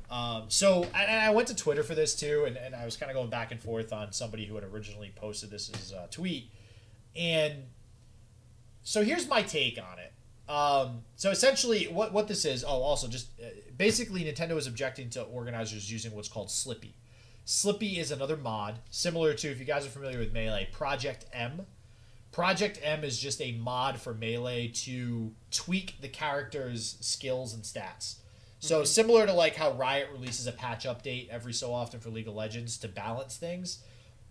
Um, 0.10 0.44
so 0.48 0.84
and 0.84 1.10
and 1.10 1.20
I 1.22 1.32
went 1.32 1.50
to 1.50 1.56
Twitter 1.56 1.84
for 1.84 1.96
this 1.96 2.16
too, 2.16 2.46
and, 2.48 2.56
and 2.56 2.74
I 2.74 2.86
was 2.86 2.96
kind 2.96 3.12
of 3.12 3.16
going 3.16 3.30
back 3.30 3.52
and 3.52 3.60
forth 3.60 3.92
on 3.92 4.14
somebody 4.14 4.46
who 4.46 4.56
had 4.56 4.64
originally 4.64 5.12
posted 5.16 5.50
this 5.50 5.70
as 5.70 5.92
a 5.92 6.08
tweet. 6.10 6.52
And 7.16 7.64
so 8.84 9.04
here's 9.04 9.28
my 9.28 9.42
take 9.42 9.78
on 9.80 10.00
it. 10.00 10.14
Um, 10.50 11.02
so 11.18 11.30
essentially, 11.32 11.86
what 11.86 12.14
what 12.14 12.28
this 12.30 12.46
is, 12.46 12.64
oh, 12.64 12.70
also 12.84 13.08
just 13.10 13.32
uh, 13.42 13.48
basically, 13.76 14.24
Nintendo 14.24 14.56
is 14.56 14.66
objecting 14.68 15.10
to 15.10 15.24
organizers 15.24 15.92
using 15.92 16.14
what's 16.14 16.30
called 16.30 16.48
Slippi. 16.48 16.94
Slippi 17.46 17.98
is 17.98 18.12
another 18.12 18.38
mod 18.38 18.80
similar 18.90 19.34
to, 19.34 19.50
if 19.50 19.60
you 19.60 19.66
guys 19.66 19.86
are 19.86 19.90
familiar 19.90 20.20
with 20.20 20.32
Melee, 20.34 20.70
Project 20.72 21.26
M. 21.34 21.66
Project 22.38 22.80
M 22.84 23.04
is 23.04 23.18
just 23.18 23.42
a 23.42 23.54
mod 23.54 24.00
for 24.00 24.14
Melee 24.14 24.68
to 24.68 25.32
tweak 25.50 25.96
the 26.02 26.08
character's 26.08 26.96
skills 27.02 27.52
and 27.56 27.64
stats. 27.64 28.18
So 28.60 28.76
mm-hmm. 28.76 28.86
similar 28.86 29.26
to 29.26 29.34
like 29.34 29.56
how 29.56 29.72
Riot 29.72 30.10
releases 30.12 30.46
a 30.46 30.52
patch 30.52 30.86
update 30.86 31.30
every 31.30 31.52
so 31.52 31.74
often 31.74 32.00
for 32.00 32.12
League 32.12 32.28
of 32.28 32.36
Legends 32.36 32.78
to 32.78 32.88
balance 32.88 33.38
things. 33.38 33.80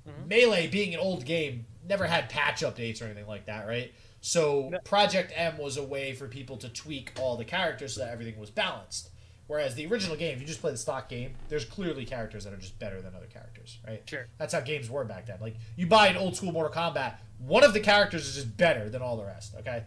Mm-hmm. 0.08 0.28
Melee 0.28 0.68
being 0.68 0.94
an 0.94 1.00
old 1.00 1.24
game 1.24 1.66
never 1.84 2.06
had 2.06 2.28
patch 2.28 2.60
updates 2.60 3.02
or 3.02 3.06
anything 3.06 3.26
like 3.26 3.46
that, 3.46 3.66
right? 3.66 3.92
So 4.20 4.70
Project 4.84 5.32
M 5.34 5.58
was 5.58 5.76
a 5.76 5.82
way 5.82 6.12
for 6.12 6.28
people 6.28 6.58
to 6.58 6.68
tweak 6.68 7.10
all 7.18 7.36
the 7.36 7.44
characters 7.44 7.94
so 7.94 8.02
that 8.02 8.12
everything 8.12 8.38
was 8.38 8.50
balanced. 8.50 9.10
Whereas 9.48 9.74
the 9.74 9.86
original 9.86 10.16
game, 10.16 10.34
if 10.34 10.40
you 10.40 10.46
just 10.46 10.60
play 10.60 10.72
the 10.72 10.76
stock 10.76 11.08
game, 11.08 11.34
there's 11.48 11.64
clearly 11.64 12.04
characters 12.04 12.44
that 12.44 12.52
are 12.52 12.56
just 12.56 12.78
better 12.78 13.00
than 13.00 13.14
other 13.14 13.26
characters, 13.26 13.78
right? 13.86 14.02
Sure. 14.04 14.26
That's 14.38 14.52
how 14.52 14.60
games 14.60 14.90
were 14.90 15.04
back 15.04 15.26
then. 15.26 15.38
Like 15.40 15.56
you 15.76 15.86
buy 15.86 16.08
an 16.08 16.16
old 16.16 16.36
school 16.36 16.52
Mortal 16.52 16.72
Kombat, 16.72 17.14
one 17.38 17.64
of 17.64 17.74
the 17.74 17.80
characters 17.80 18.26
is 18.26 18.34
just 18.34 18.56
better 18.56 18.88
than 18.88 19.02
all 19.02 19.16
the 19.16 19.24
rest. 19.24 19.54
Okay, 19.60 19.84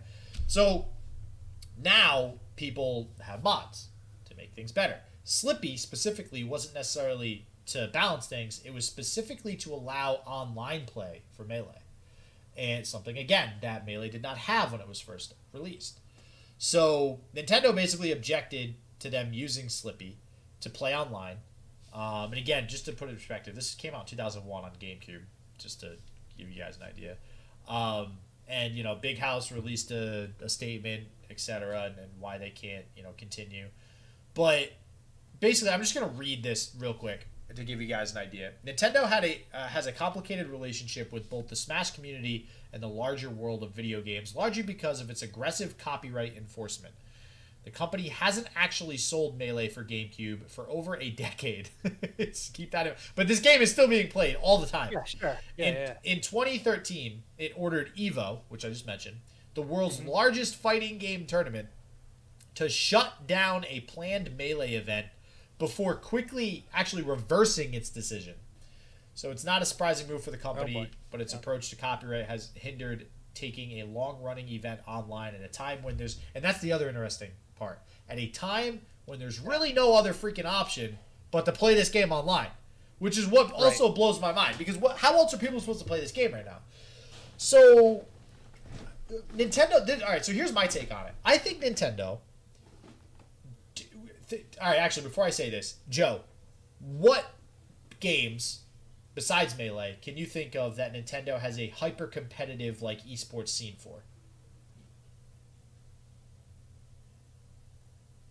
so 0.47 0.85
now 1.81 2.33
people 2.55 3.09
have 3.21 3.43
mods 3.43 3.87
to 4.25 4.35
make 4.35 4.53
things 4.53 4.71
better. 4.71 4.97
Slippi 5.25 5.77
specifically 5.77 6.43
wasn't 6.43 6.75
necessarily 6.75 7.45
to 7.67 7.89
balance 7.93 8.27
things; 8.27 8.61
it 8.65 8.73
was 8.73 8.85
specifically 8.85 9.55
to 9.57 9.73
allow 9.73 10.21
online 10.25 10.85
play 10.85 11.21
for 11.35 11.43
Melee, 11.43 11.83
and 12.57 12.85
something 12.85 13.17
again 13.17 13.53
that 13.61 13.85
Melee 13.85 14.09
did 14.09 14.21
not 14.21 14.37
have 14.37 14.71
when 14.71 14.81
it 14.81 14.87
was 14.87 14.99
first 14.99 15.33
released. 15.53 15.99
So 16.57 17.21
Nintendo 17.35 17.73
basically 17.73 18.11
objected 18.11 18.75
to 18.99 19.09
them 19.09 19.33
using 19.33 19.67
Slippi 19.67 20.15
to 20.61 20.69
play 20.69 20.95
online. 20.95 21.37
Um, 21.93 22.31
and 22.31 22.37
again, 22.37 22.67
just 22.67 22.85
to 22.85 22.91
put 22.91 23.07
it 23.07 23.11
in 23.11 23.17
perspective, 23.17 23.55
this 23.55 23.73
came 23.73 23.95
out 23.95 24.01
in 24.01 24.17
2001 24.17 24.63
on 24.63 24.71
GameCube, 24.79 25.21
just 25.57 25.79
to 25.79 25.93
give 26.37 26.51
you 26.51 26.61
guys 26.61 26.77
an 26.77 26.83
idea. 26.83 27.15
Um, 27.69 28.17
and 28.47 28.73
you 28.73 28.83
know, 28.83 28.95
Big 28.95 29.19
House 29.19 29.51
released 29.51 29.91
a, 29.91 30.29
a 30.41 30.49
statement, 30.49 31.03
etc., 31.29 31.83
and, 31.85 31.97
and 31.99 32.09
why 32.19 32.37
they 32.37 32.49
can't, 32.49 32.85
you 32.97 33.03
know, 33.03 33.13
continue. 33.17 33.67
But 34.33 34.71
basically, 35.39 35.71
I'm 35.71 35.79
just 35.79 35.93
gonna 35.93 36.07
read 36.07 36.43
this 36.43 36.75
real 36.77 36.93
quick 36.93 37.27
to 37.55 37.63
give 37.63 37.81
you 37.81 37.87
guys 37.87 38.11
an 38.11 38.17
idea. 38.17 38.51
Nintendo 38.65 39.07
had 39.07 39.23
a 39.23 39.41
uh, 39.53 39.67
has 39.67 39.87
a 39.87 39.91
complicated 39.91 40.47
relationship 40.47 41.11
with 41.11 41.29
both 41.29 41.47
the 41.47 41.55
Smash 41.55 41.91
community 41.91 42.47
and 42.73 42.81
the 42.81 42.87
larger 42.87 43.29
world 43.29 43.63
of 43.63 43.71
video 43.71 44.01
games, 44.01 44.35
largely 44.35 44.63
because 44.63 45.01
of 45.01 45.09
its 45.09 45.21
aggressive 45.21 45.77
copyright 45.77 46.35
enforcement. 46.35 46.93
The 47.65 47.71
company 47.71 48.07
hasn't 48.07 48.47
actually 48.55 48.97
sold 48.97 49.37
Melee 49.37 49.67
for 49.67 49.83
GameCube 49.83 50.49
for 50.49 50.67
over 50.69 50.95
a 50.95 51.09
decade. 51.09 51.69
keep 52.53 52.71
that 52.71 52.87
in. 52.87 52.93
But 53.15 53.27
this 53.27 53.39
game 53.39 53.61
is 53.61 53.71
still 53.71 53.87
being 53.87 54.07
played 54.07 54.37
all 54.41 54.59
the 54.59 54.67
time. 54.67 54.91
Yeah, 54.93 55.03
sure. 55.03 55.37
Yeah, 55.57 55.65
in, 55.65 55.73
yeah. 55.73 55.93
in 56.03 56.21
2013, 56.21 57.23
it 57.37 57.51
ordered 57.55 57.91
EVO, 57.95 58.39
which 58.47 58.63
I 58.63 58.69
just 58.69 58.87
mentioned, 58.87 59.17
the 59.55 59.61
world's 59.61 59.97
mm-hmm. 59.97 60.09
largest 60.09 60.55
fighting 60.55 60.97
game 60.97 61.25
tournament, 61.25 61.67
to 62.55 62.69
shut 62.69 63.27
down 63.27 63.65
a 63.69 63.81
planned 63.81 64.37
Melee 64.37 64.73
event 64.73 65.07
before 65.59 65.95
quickly 65.95 66.65
actually 66.73 67.03
reversing 67.03 67.73
its 67.73 67.89
decision. 67.89 68.35
So 69.13 69.31
it's 69.31 69.43
not 69.43 69.61
a 69.61 69.65
surprising 69.65 70.07
move 70.07 70.23
for 70.23 70.31
the 70.31 70.37
oh, 70.37 70.41
company, 70.41 70.73
boy. 70.73 70.89
but 71.11 71.19
its 71.19 71.33
approach 71.33 71.69
to 71.69 71.75
copyright 71.75 72.25
has 72.27 72.51
hindered 72.55 73.07
taking 73.35 73.81
a 73.81 73.85
long 73.85 74.21
running 74.21 74.47
event 74.49 74.79
online 74.87 75.35
at 75.35 75.41
a 75.41 75.47
time 75.47 75.83
when 75.83 75.97
there's 75.97 76.19
and 76.33 76.43
that's 76.43 76.59
the 76.61 76.71
other 76.71 76.89
interesting 76.89 77.29
part. 77.59 77.79
At 78.09 78.17
a 78.17 78.27
time 78.27 78.81
when 79.05 79.19
there's 79.19 79.39
really 79.39 79.73
no 79.73 79.95
other 79.95 80.13
freaking 80.13 80.45
option 80.45 80.97
but 81.31 81.45
to 81.45 81.51
play 81.51 81.75
this 81.75 81.89
game 81.89 82.11
online. 82.11 82.49
Which 82.99 83.17
is 83.17 83.27
what 83.27 83.51
also 83.53 83.93
blows 83.93 84.19
my 84.19 84.33
mind 84.33 84.57
because 84.57 84.75
what 84.77 84.97
how 84.97 85.13
else 85.13 85.33
are 85.33 85.37
people 85.37 85.59
supposed 85.59 85.79
to 85.79 85.85
play 85.85 86.01
this 86.01 86.11
game 86.11 86.33
right 86.33 86.45
now? 86.45 86.57
So 87.37 88.05
Nintendo 89.35 89.85
did 89.85 90.03
all 90.03 90.09
right. 90.09 90.25
So 90.25 90.33
here's 90.33 90.51
my 90.51 90.67
take 90.67 90.93
on 90.93 91.05
it. 91.05 91.13
I 91.23 91.37
think 91.37 91.61
Nintendo. 91.61 92.19
th- 94.29 94.45
all 94.61 94.69
right, 94.69 94.79
actually, 94.79 95.07
before 95.07 95.23
I 95.23 95.29
say 95.29 95.49
this, 95.49 95.75
Joe, 95.89 96.21
what 96.79 97.31
games 98.01 98.61
besides 99.15 99.57
Melee 99.57 99.97
can 100.01 100.15
you 100.15 100.25
think 100.25 100.55
of 100.55 100.75
that 100.77 100.93
Nintendo 100.93 101.39
has 101.39 101.59
a 101.59 101.67
hyper 101.67 102.07
competitive 102.07 102.81
like 102.81 103.05
esports 103.05 103.49
scene 103.49 103.75
for? 103.77 104.03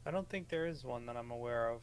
I 0.09 0.11
don't 0.11 0.27
think 0.29 0.49
there 0.49 0.67
is 0.67 0.85
one 0.85 1.05
that 1.07 1.17
I'm 1.19 1.31
aware 1.31 1.69
of. 1.69 1.83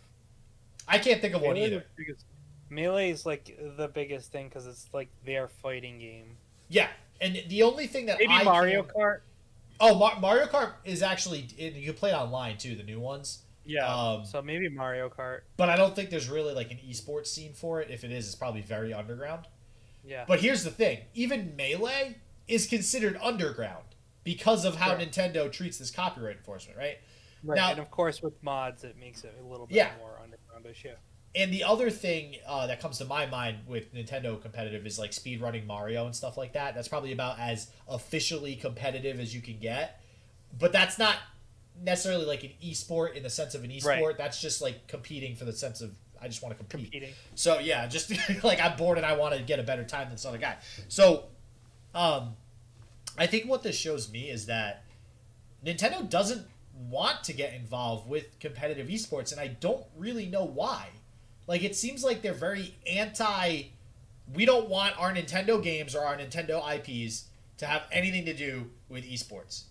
I 0.87 0.97
can't 0.97 1.21
think 1.21 1.35
of 1.35 1.41
one 1.43 1.57
either. 1.57 1.77
is 1.77 1.83
biggest- 1.95 2.25
Melee 2.71 3.11
is 3.11 3.23
like 3.25 3.55
the 3.77 3.87
biggest 3.87 4.31
thing 4.31 4.47
because 4.49 4.65
it's 4.65 4.89
like 4.91 5.09
their 5.23 5.47
fighting 5.47 5.99
game. 5.99 6.37
Yeah, 6.67 6.87
and 7.21 7.43
the 7.47 7.61
only 7.61 7.85
thing 7.85 8.07
that 8.07 8.17
Maybe 8.17 8.31
I 8.33 8.43
Mario 8.43 8.81
can- 8.81 8.95
Kart. 8.95 9.19
Oh, 9.79 9.93
Mar- 9.93 10.19
Mario 10.19 10.47
Kart 10.47 10.73
is 10.83 11.03
actually 11.03 11.41
and 11.59 11.75
you 11.75 11.85
can 11.85 11.93
play 11.93 12.09
it 12.09 12.15
online 12.15 12.57
too. 12.57 12.75
The 12.75 12.83
new 12.83 12.99
ones. 12.99 13.43
Yeah. 13.63 13.85
Um, 13.87 14.25
so 14.25 14.41
maybe 14.41 14.69
Mario 14.69 15.07
Kart. 15.09 15.41
But 15.57 15.69
I 15.69 15.75
don't 15.75 15.95
think 15.95 16.09
there's 16.09 16.29
really 16.29 16.53
like 16.55 16.71
an 16.71 16.77
esports 16.77 17.27
scene 17.27 17.53
for 17.53 17.81
it. 17.81 17.91
If 17.91 18.03
it 18.03 18.11
is, 18.11 18.25
it's 18.25 18.35
probably 18.35 18.61
very 18.61 18.91
underground. 18.93 19.45
Yeah. 20.03 20.25
But 20.27 20.39
here's 20.39 20.63
the 20.63 20.71
thing: 20.71 21.01
even 21.13 21.55
Melee 21.55 22.15
is 22.47 22.65
considered 22.65 23.17
underground 23.21 23.85
because 24.23 24.65
of 24.65 24.77
how 24.77 24.97
Sure. 24.97 25.05
Nintendo 25.05 25.51
treats 25.51 25.77
this 25.77 25.91
copyright 25.91 26.37
enforcement, 26.37 26.77
right? 26.79 26.97
Right. 27.45 27.55
now- 27.55 27.71
and 27.71 27.79
of 27.79 27.89
course, 27.91 28.21
with 28.21 28.41
mods, 28.43 28.83
it 28.83 28.97
makes 28.97 29.23
it 29.23 29.35
a 29.39 29.43
little 29.45 29.67
bit 29.67 29.75
Yeah. 29.75 29.91
more 29.99 30.19
undergroundish. 30.23 30.83
Yeah. 30.83 30.91
And 31.35 31.51
the 31.51 31.65
other 31.65 31.89
thing 31.89 32.37
uh, 32.47 32.67
that 32.67 32.79
comes 32.79 32.97
to 32.99 33.05
my 33.05 33.25
mind 33.25 33.57
with 33.67 33.93
Nintendo 33.93 34.41
competitive 34.41 34.85
is 34.85 34.97
like 34.97 35.11
speedrunning 35.11 35.65
Mario 35.65 36.05
and 36.05 36.15
stuff 36.15 36.37
like 36.37 36.53
that. 36.53 36.75
That's 36.75 36.87
probably 36.87 37.11
about 37.11 37.39
as 37.39 37.69
officially 37.89 38.55
competitive 38.55 39.19
as 39.19 39.35
you 39.35 39.41
can 39.41 39.59
get. 39.59 40.01
But 40.57 40.71
that's 40.71 40.97
not 40.97 41.17
necessarily 41.83 42.23
like 42.25 42.43
an 42.45 42.51
esport 42.63 43.15
in 43.15 43.23
the 43.23 43.29
sense 43.29 43.53
of 43.53 43.65
an 43.65 43.69
esport. 43.69 44.01
Right. 44.01 44.17
That's 44.17 44.39
just 44.41 44.61
like 44.61 44.87
competing 44.87 45.35
for 45.35 45.43
the 45.43 45.51
sense 45.51 45.81
of 45.81 45.93
I 46.21 46.29
just 46.29 46.41
want 46.41 46.57
to 46.57 46.63
compete. 46.63 46.91
Competing. 46.93 47.13
So 47.35 47.59
yeah, 47.59 47.85
just 47.87 48.13
like 48.45 48.61
I'm 48.61 48.77
bored 48.77 48.97
and 48.97 49.05
I 49.05 49.17
want 49.17 49.35
to 49.35 49.41
get 49.41 49.59
a 49.59 49.63
better 49.63 49.83
time 49.83 50.03
than 50.05 50.11
this 50.13 50.25
other 50.25 50.37
guy. 50.37 50.55
So, 50.87 51.25
um, 51.93 52.37
I 53.17 53.27
think 53.27 53.49
what 53.49 53.61
this 53.61 53.77
shows 53.77 54.09
me 54.09 54.29
is 54.29 54.45
that 54.45 54.85
Nintendo 55.65 56.09
doesn't 56.09 56.47
want 56.89 57.23
to 57.25 57.33
get 57.33 57.53
involved 57.53 58.07
with 58.09 58.39
competitive 58.39 58.87
esports, 58.87 59.31
and 59.31 59.39
I 59.39 59.47
don't 59.47 59.83
really 59.97 60.25
know 60.25 60.43
why. 60.43 60.87
Like 61.47 61.63
it 61.63 61.75
seems 61.75 62.03
like 62.03 62.21
they're 62.21 62.33
very 62.33 62.75
anti. 62.89 63.63
We 64.33 64.45
don't 64.45 64.69
want 64.69 64.99
our 64.99 65.13
Nintendo 65.13 65.61
games 65.61 65.95
or 65.95 66.03
our 66.03 66.17
Nintendo 66.17 66.61
IPs 66.75 67.25
to 67.57 67.65
have 67.65 67.83
anything 67.91 68.25
to 68.25 68.33
do 68.33 68.69
with 68.89 69.05
esports. 69.05 69.65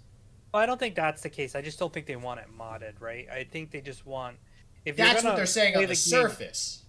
Well, 0.53 0.63
I 0.63 0.67
don't 0.67 0.79
think 0.79 0.95
that's 0.95 1.23
the 1.23 1.31
case. 1.31 1.57
I 1.57 1.63
just 1.63 1.79
don't 1.81 1.93
think 1.93 2.07
they 2.07 2.17
want 2.17 2.41
it 2.41 2.47
modded, 2.57 3.01
right? 3.01 3.29
I 3.29 3.45
think 3.45 3.73
they 3.73 3.81
just 3.81 4.07
want. 4.07 4.37
If 4.85 4.97
That's 4.97 5.25
what 5.25 5.35
they're 5.35 5.47
saying 5.47 5.75
on 5.77 5.83
the, 5.83 5.89
game- 5.89 5.95
surface. 5.97 6.85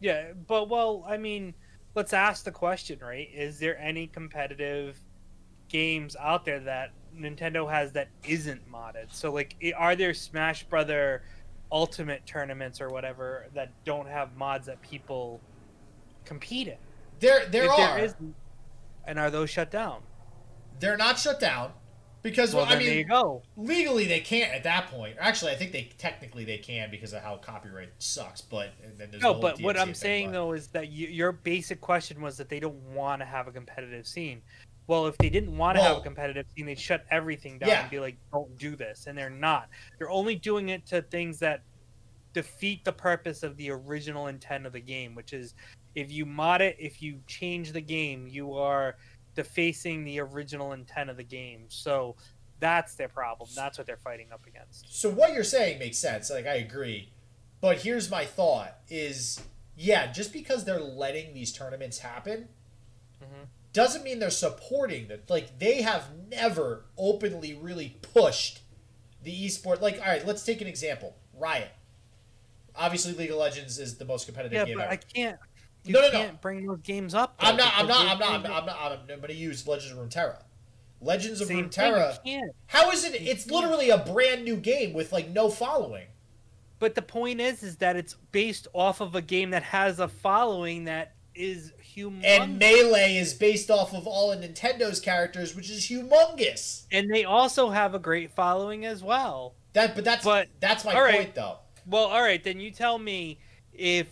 Yeah, 0.00 0.32
but 0.46 0.68
well, 0.68 1.04
I 1.06 1.16
mean, 1.16 1.54
let's 1.94 2.12
ask 2.12 2.44
the 2.44 2.52
question, 2.52 3.00
right? 3.02 3.28
Is 3.32 3.58
there 3.58 3.78
any 3.78 4.06
competitive 4.06 4.98
games 5.68 6.16
out 6.18 6.44
there 6.44 6.60
that 6.60 6.92
Nintendo 7.18 7.70
has 7.70 7.92
that 7.92 8.08
isn't 8.26 8.70
modded? 8.70 9.12
So, 9.12 9.32
like, 9.32 9.56
are 9.76 9.96
there 9.96 10.14
Smash 10.14 10.64
Brother 10.64 11.22
Ultimate 11.72 12.24
tournaments 12.26 12.80
or 12.80 12.88
whatever 12.90 13.46
that 13.54 13.72
don't 13.84 14.06
have 14.08 14.36
mods 14.36 14.66
that 14.66 14.80
people 14.82 15.40
compete 16.24 16.68
in? 16.68 16.76
There, 17.20 17.46
there 17.46 17.64
if 17.64 17.70
are. 17.70 17.76
there 17.76 17.98
is, 18.04 18.14
and 19.06 19.18
are 19.18 19.30
those 19.30 19.50
shut 19.50 19.70
down? 19.70 20.02
They're 20.78 20.96
not 20.98 21.18
shut 21.18 21.40
down 21.40 21.72
because 22.22 22.52
Well, 22.54 22.64
well, 22.64 22.72
I 22.72 22.76
then 22.76 22.84
there 22.84 22.92
you 22.94 22.98
mean, 23.00 23.08
go. 23.08 23.42
legally 23.56 24.06
they 24.06 24.20
can't 24.20 24.52
at 24.52 24.64
that 24.64 24.88
point. 24.88 25.16
Actually, 25.18 25.52
I 25.52 25.54
think 25.54 25.72
they 25.72 25.90
technically 25.96 26.44
they 26.44 26.58
can 26.58 26.90
because 26.90 27.12
of 27.14 27.22
how 27.22 27.36
copyright 27.36 27.90
sucks. 27.98 28.42
But 28.42 28.72
and 28.84 28.98
then 28.98 29.10
there's 29.10 29.22
No, 29.22 29.32
but 29.34 29.60
what 29.60 29.78
I'm 29.78 29.94
saying 29.94 30.26
but- 30.26 30.32
though 30.32 30.52
is 30.52 30.66
that 30.68 30.88
you, 30.88 31.06
your 31.08 31.32
basic 31.32 31.80
question 31.80 32.20
was 32.20 32.36
that 32.36 32.48
they 32.50 32.60
don't 32.60 32.74
want 32.92 33.22
to 33.22 33.26
have 33.26 33.48
a 33.48 33.52
competitive 33.52 34.06
scene. 34.06 34.42
Well, 34.86 35.06
if 35.06 35.18
they 35.18 35.30
didn't 35.30 35.56
want 35.56 35.76
to 35.78 35.82
have 35.82 35.96
a 35.98 36.00
competitive 36.00 36.46
scene, 36.54 36.66
they'd 36.66 36.78
shut 36.78 37.04
everything 37.10 37.58
down 37.58 37.68
Yeah. 37.68 37.80
and 37.82 37.90
be 37.90 37.98
like, 37.98 38.16
"Don't 38.32 38.56
do 38.56 38.76
this," 38.76 39.06
and 39.06 39.18
they're 39.18 39.30
not. 39.30 39.68
They're 39.98 40.10
only 40.10 40.36
doing 40.36 40.68
it 40.68 40.86
to 40.86 41.02
things 41.02 41.38
that 41.40 41.62
defeat 42.32 42.84
the 42.84 42.92
purpose 42.92 43.42
of 43.42 43.56
the 43.56 43.70
original 43.70 44.26
intent 44.28 44.66
of 44.66 44.72
the 44.72 44.80
game, 44.80 45.14
which 45.14 45.32
is 45.32 45.54
if 45.94 46.12
you 46.12 46.26
mod 46.26 46.60
it, 46.60 46.76
if 46.78 47.00
you 47.02 47.20
change 47.26 47.72
the 47.72 47.80
game, 47.80 48.28
you 48.28 48.54
are 48.54 48.96
defacing 49.34 50.04
the 50.04 50.20
original 50.20 50.72
intent 50.72 51.10
of 51.10 51.16
the 51.16 51.24
game. 51.24 51.64
So 51.68 52.16
that's 52.60 52.94
their 52.94 53.08
problem. 53.08 53.48
That's 53.54 53.78
what 53.78 53.86
they're 53.86 53.96
fighting 53.96 54.32
up 54.32 54.46
against. 54.46 54.94
So 54.94 55.10
what 55.10 55.32
you're 55.32 55.44
saying 55.44 55.78
makes 55.78 55.98
sense. 55.98 56.30
Like 56.30 56.46
I 56.46 56.54
agree, 56.56 57.12
but 57.60 57.78
here's 57.78 58.10
my 58.10 58.24
thought: 58.24 58.78
is 58.88 59.40
yeah, 59.74 60.10
just 60.12 60.32
because 60.32 60.64
they're 60.64 60.80
letting 60.80 61.34
these 61.34 61.52
tournaments 61.52 61.98
happen. 61.98 62.48
Doesn't 63.76 64.04
mean 64.04 64.18
they're 64.18 64.30
supporting 64.30 65.06
them. 65.06 65.20
Like 65.28 65.58
they 65.58 65.82
have 65.82 66.08
never 66.30 66.86
openly 66.96 67.58
really 67.60 67.98
pushed 68.00 68.62
the 69.22 69.46
esport. 69.46 69.82
Like 69.82 70.00
all 70.00 70.06
right, 70.06 70.26
let's 70.26 70.42
take 70.42 70.62
an 70.62 70.66
example: 70.66 71.14
Riot. 71.38 71.68
Obviously, 72.74 73.12
League 73.12 73.30
of 73.30 73.36
Legends 73.36 73.78
is 73.78 73.98
the 73.98 74.06
most 74.06 74.24
competitive 74.24 74.54
Yeah, 74.54 74.64
game 74.64 74.78
but 74.78 74.84
ever. 74.84 74.92
I 74.92 74.96
can't. 74.96 75.38
No, 75.86 76.00
no, 76.00 76.06
no. 76.06 76.10
can't 76.10 76.40
bring 76.40 76.66
those 76.66 76.80
games 76.80 77.14
up. 77.14 77.36
I'm 77.38 77.56
not. 77.56 77.72
I'm 77.76 77.86
not. 77.86 78.00
I'm 78.00 78.18
they're 78.18 78.18
not. 78.18 78.32
I'm 78.32 78.42
not. 78.42 78.62
I'm 78.62 78.66
not. 78.66 79.00
I'm, 79.02 79.06
going 79.06 79.28
to 79.28 79.34
use 79.34 79.68
Legends 79.68 79.92
of 79.92 79.98
Runeterra. 79.98 80.42
Legends 81.02 81.42
of 81.42 81.48
Same 81.48 81.68
Runeterra. 81.68 82.18
How 82.66 82.90
is 82.90 83.04
it? 83.04 83.14
It's 83.14 83.50
literally 83.50 83.90
a 83.90 83.98
brand 83.98 84.44
new 84.44 84.56
game 84.56 84.94
with 84.94 85.12
like 85.12 85.28
no 85.28 85.50
following. 85.50 86.06
But 86.78 86.94
the 86.94 87.02
point 87.02 87.40
is, 87.42 87.62
is 87.62 87.76
that 87.76 87.96
it's 87.96 88.14
based 88.32 88.68
off 88.72 89.00
of 89.00 89.14
a 89.14 89.22
game 89.22 89.50
that 89.50 89.62
has 89.64 90.00
a 90.00 90.08
following 90.08 90.84
that 90.84 91.15
is 91.36 91.72
humongous, 91.96 92.24
And 92.24 92.58
Melee 92.58 93.16
is 93.16 93.34
based 93.34 93.70
off 93.70 93.94
of 93.94 94.06
all 94.06 94.32
of 94.32 94.40
Nintendo's 94.40 95.00
characters, 95.00 95.54
which 95.54 95.70
is 95.70 95.86
humongous. 95.88 96.84
and 96.90 97.10
they 97.12 97.24
also 97.24 97.70
have 97.70 97.94
a 97.94 97.98
great 97.98 98.32
following 98.32 98.84
as 98.84 99.02
well. 99.02 99.54
That, 99.74 99.94
but 99.94 100.04
that's 100.04 100.24
But- 100.24 100.48
that's 100.60 100.84
my 100.84 100.98
right. 100.98 101.14
point 101.16 101.34
though. 101.34 101.58
well, 101.86 102.04
all 102.04 102.22
right, 102.22 102.42
then 102.42 102.58
you 102.60 102.70
tell 102.70 102.98
me 102.98 103.38
if 103.72 104.08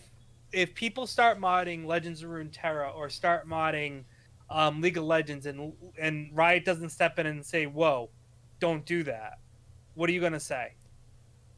if 0.51 0.73
people 0.73 1.05
start 1.07 1.37
modding 1.39 1.85
Legends 1.85 2.23
of 2.23 2.29
Runeterra 2.29 2.95
or 2.95 3.09
start 3.09 3.47
modding 3.47 4.03
um, 4.49 4.79
League 4.79 4.97
of 4.97 5.03
Legends 5.03 5.45
and 5.47 5.73
and 5.99 6.29
Riot 6.33 6.63
doesn't 6.65 6.89
step 6.91 7.17
in 7.19 7.25
and 7.25 7.43
say, 7.45 7.65
"Whoa, 7.65 8.09
don't 8.59 8.85
do 8.85 9.03
that," 9.03 9.39
what 9.95 10.09
are 10.09 10.13
you 10.13 10.21
gonna 10.21 10.39
say? 10.39 10.73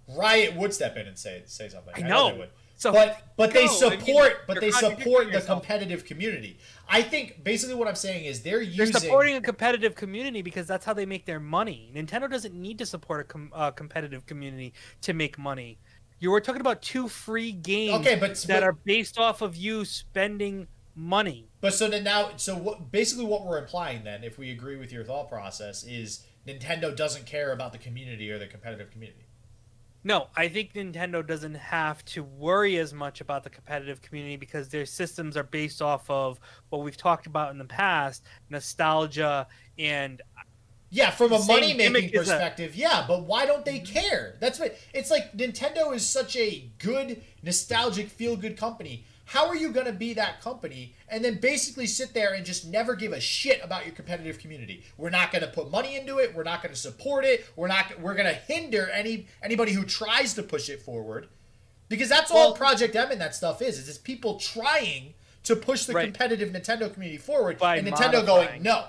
Riot 0.07 0.55
would 0.55 0.74
step 0.74 0.95
in 0.95 1.05
and 1.05 1.20
say 1.20 1.43
say 1.45 1.68
something. 1.70 1.93
I 1.95 2.07
know. 2.07 2.32
they 2.32 2.38
would. 2.39 2.49
So, 2.78 2.91
but 2.93 3.21
but 3.36 3.51
they 3.53 3.65
go. 3.65 3.88
I 3.88 3.89
mean, 3.89 3.99
support 3.99 4.34
but 4.45 4.61
they 4.61 4.69
support 4.69 5.32
the 5.32 5.41
competitive 5.41 6.05
community. 6.05 6.59
I 6.88 7.01
think 7.01 7.43
basically 7.43 7.75
what 7.75 7.88
I'm 7.88 7.95
saying 7.95 8.25
is 8.25 8.43
they're 8.43 8.63
They're 8.63 8.86
supporting 8.86 9.36
a 9.36 9.41
competitive 9.41 9.95
community 9.95 10.43
because 10.43 10.67
that's 10.67 10.86
how 10.86 10.93
they 10.93 11.05
make 11.05 11.25
their 11.25 11.39
money. 11.39 11.91
Nintendo 11.93 12.30
doesn't 12.30 12.53
need 12.53 12.78
to 12.78 12.86
support 12.86 13.21
a 13.21 13.23
com- 13.23 13.51
uh, 13.53 13.71
competitive 13.71 14.28
community 14.28 14.73
to 15.01 15.13
make 15.13 15.39
money. 15.39 15.80
You 16.19 16.30
were 16.30 16.39
talking 16.39 16.61
about 16.61 16.84
two 16.84 17.07
free 17.07 17.51
games 17.51 17.95
Okay, 17.95 18.15
but 18.15 18.36
that 18.36 18.47
but, 18.47 18.63
are 18.63 18.73
based 18.73 19.17
off 19.17 19.41
of 19.41 19.55
you 19.55 19.84
spending 19.84 20.67
money. 20.95 21.49
but 21.61 21.73
so 21.73 21.88
then 21.88 22.03
now 22.03 22.32
so 22.38 22.55
what 22.55 22.91
basically 22.91 23.25
what 23.25 23.45
we're 23.45 23.59
implying 23.59 24.03
then 24.03 24.23
if 24.23 24.39
we 24.39 24.49
agree 24.49 24.78
with 24.78 24.91
your 24.91 25.03
thought 25.03 25.30
process 25.30 25.84
is 25.84 26.25
Nintendo 26.47 26.95
doesn't 26.95 27.28
care 27.28 27.51
about 27.51 27.71
the 27.71 27.78
community 27.78 28.32
or 28.32 28.39
the 28.39 28.47
competitive 28.47 28.89
community. 28.89 29.26
No, 30.03 30.27
I 30.35 30.47
think 30.47 30.73
Nintendo 30.73 31.25
doesn't 31.25 31.55
have 31.55 32.03
to 32.05 32.23
worry 32.23 32.77
as 32.77 32.93
much 32.93 33.19
about 33.19 33.43
the 33.43 33.49
competitive 33.49 34.01
community 34.01 34.37
because 34.37 34.69
their 34.69 34.85
systems 34.85 35.35
are 35.35 35.43
based 35.43 35.81
off 35.81 36.09
of 36.09 36.39
what 36.69 36.83
we've 36.83 36.97
talked 36.97 37.25
about 37.25 37.51
in 37.51 37.57
the 37.57 37.65
past 37.65 38.23
nostalgia 38.49 39.47
and 39.77 40.21
Yeah, 40.89 41.09
from 41.09 41.33
a 41.33 41.39
money 41.43 41.73
making 41.73 42.15
as 42.15 42.29
a- 42.29 42.31
perspective, 42.31 42.75
yeah, 42.75 43.05
but 43.07 43.23
why 43.23 43.45
don't 43.45 43.65
they 43.65 43.79
mm-hmm. 43.79 43.93
care? 43.93 44.35
That's 44.39 44.59
what 44.59 44.77
it's 44.93 45.11
like 45.11 45.35
Nintendo 45.35 45.93
is 45.93 46.05
such 46.07 46.37
a 46.37 46.69
good 46.77 47.21
nostalgic 47.43 48.09
feel 48.09 48.37
good 48.37 48.55
company. 48.55 49.05
How 49.28 49.47
are 49.47 49.57
you 49.57 49.71
going 49.71 49.88
to 49.88 49.91
be 49.93 50.13
that 50.13 50.41
company 50.41 50.95
and 51.09 51.23
then 51.23 51.36
basically 51.41 51.86
sit 51.86 52.13
there 52.13 52.34
and 52.34 52.45
just 52.45 52.65
never 52.65 52.95
give 52.95 53.11
a 53.11 53.19
shit 53.19 53.59
about 53.61 53.86
your 53.86 53.93
competitive 53.93 54.39
community? 54.39 54.86
We're 54.97 55.09
not 55.09 55.34
going 55.34 55.41
to 55.43 55.49
put 55.49 55.69
money 55.69 55.97
into 55.97 56.19
it. 56.19 56.34
We're 56.34 56.43
not 56.43 56.63
going 56.63 56.73
to 56.73 56.80
support 56.80 57.25
it. 57.25 57.45
We're 57.57 57.67
not 57.67 57.99
we're 57.99 58.15
going 58.15 58.34
to 58.34 58.34
hinder 58.34 58.89
any 58.89 59.28
anybody 59.43 59.73
who 59.73 59.84
tries 59.84 60.34
to 60.36 60.43
push 60.43 60.69
it 60.69 60.82
forward. 60.82 61.28
Because 61.89 62.07
that's 62.07 62.32
all 62.32 62.53
Project 62.53 62.95
M 62.95 63.11
and 63.11 63.19
that 63.19 63.36
stuff 63.36 63.61
is. 63.61 63.78
Is 63.78 63.89
it's 63.89 63.97
people 63.97 64.39
trying 64.39 65.13
to 65.43 65.55
push 65.57 65.86
the 65.86 65.93
Right. 65.93 66.05
competitive 66.05 66.49
Nintendo 66.49 66.91
community 66.93 67.17
forward 67.17 67.61
and 67.61 67.86
Nintendo 67.86 68.25
going, 68.25 68.63
"No." 68.63 68.86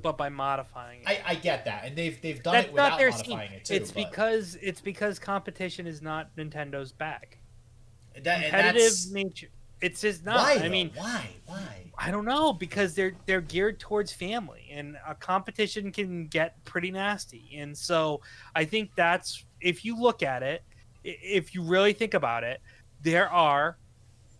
but 0.00 0.16
by 0.16 0.28
modifying 0.28 1.00
it. 1.02 1.08
I, 1.08 1.22
I 1.24 1.34
get 1.36 1.64
that, 1.64 1.84
and 1.84 1.96
they've 1.96 2.20
they've 2.20 2.42
done 2.42 2.54
That's 2.54 2.66
it 2.68 2.72
without 2.72 2.98
their 2.98 3.12
scheme. 3.12 3.38
modifying 3.38 3.58
it 3.60 3.64
too. 3.64 3.74
It's 3.74 3.90
but 3.90 4.10
because 4.10 4.56
it's 4.60 4.80
because 4.80 5.18
competition 5.18 5.86
is 5.88 6.02
not 6.02 6.34
Nintendo's 6.36 6.92
bag. 6.92 7.38
that, 8.14 8.26
and 8.26 8.44
Competitive 8.44 8.82
that's 8.82 9.10
nature. 9.10 9.48
It's 9.82 10.00
just 10.00 10.24
not. 10.24 10.36
why. 10.36 10.52
I 10.52 10.58
though? 10.58 10.68
mean, 10.68 10.90
why? 10.94 11.28
Why? 11.46 11.92
I 11.98 12.10
don't 12.10 12.24
know 12.24 12.52
because 12.52 12.94
they're 12.94 13.14
they're 13.26 13.40
geared 13.40 13.80
towards 13.80 14.12
family, 14.12 14.70
and 14.72 14.96
a 15.06 15.14
competition 15.14 15.92
can 15.92 16.28
get 16.28 16.64
pretty 16.64 16.90
nasty. 16.90 17.50
And 17.56 17.76
so 17.76 18.20
I 18.54 18.64
think 18.64 18.90
that's 18.96 19.44
if 19.60 19.84
you 19.84 20.00
look 20.00 20.22
at 20.22 20.42
it, 20.42 20.62
if 21.04 21.54
you 21.54 21.62
really 21.62 21.92
think 21.92 22.14
about 22.14 22.44
it, 22.44 22.60
there 23.02 23.28
are 23.28 23.76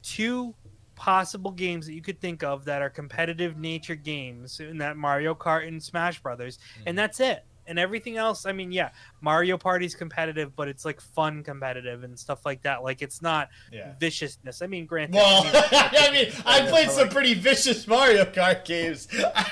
two 0.03 0.55
possible 0.95 1.51
games 1.51 1.87
that 1.87 1.95
you 1.95 2.03
could 2.03 2.21
think 2.21 2.45
of 2.45 2.65
that 2.65 2.81
are 2.81 2.91
competitive 2.91 3.57
nature 3.57 3.97
games 3.97 4.61
in 4.61 4.79
that 4.79 4.97
Mario 4.97 5.35
Kart 5.35 5.67
and 5.67 5.83
Smash 5.83 6.23
Brothers, 6.23 6.59
and 6.87 6.95
mm. 6.95 6.97
that's 6.97 7.19
it. 7.19 7.45
And 7.67 7.79
everything 7.79 8.17
else, 8.17 8.45
I 8.45 8.53
mean, 8.53 8.73
yeah, 8.73 8.91
Mario 9.21 9.57
Party's 9.57 9.95
competitive, 9.95 10.57
but 10.57 10.67
it's 10.69 10.85
like 10.85 11.01
fun 11.01 11.45
competitive 11.45 12.03
and 12.03 12.19
stuff 12.19 12.45
like 12.45 12.63
that. 12.63 12.83
Like 12.83 13.03
it's 13.03 13.23
not 13.23 13.51
Yeah. 13.71 13.93
viciousness. 14.01 14.63
I 14.63 14.67
mean, 14.67 14.85
granted, 14.87 15.15
Well, 15.15 15.45
I 15.73 16.11
mean, 16.13 16.33
I 16.45 16.67
played 16.69 16.91
some 16.91 17.09
pretty 17.09 17.35
vicious 17.35 17.87
Mario 17.87 18.25
Kart 18.25 18.65
games. 18.65 19.07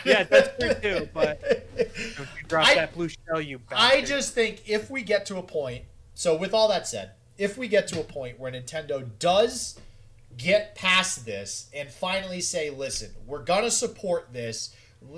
Yeah, 0.04 0.24
that's 0.24 0.58
true 0.58 0.74
too, 0.74 1.08
but- 1.14 1.66
drop 2.48 2.66
I- 2.66 2.74
that 2.74 2.94
blue 2.94 3.08
shell, 3.08 3.40
you 3.40 3.60
I 3.74 4.02
just 4.02 4.34
think 4.34 4.68
if 4.68 4.90
we 4.90 5.02
get 5.02 5.24
to 5.26 5.36
a 5.36 5.42
point, 5.42 5.84
so 6.14 6.34
with 6.36 6.52
all 6.52 6.68
that 6.68 6.88
said, 6.88 7.12
if 7.38 7.56
we 7.56 7.68
get 7.68 7.86
to 7.88 8.00
a 8.00 8.04
point 8.04 8.38
where 8.38 8.50
Nintendo 8.52 9.08
does 9.18 9.78
get 10.36 10.74
past 10.74 11.24
this 11.24 11.68
and 11.74 11.90
finally 11.90 12.40
say, 12.40 12.70
listen, 12.70 13.10
we're 13.26 13.42
going 13.42 13.62
to 13.64 13.70
support 13.70 14.32
this, 14.32 14.74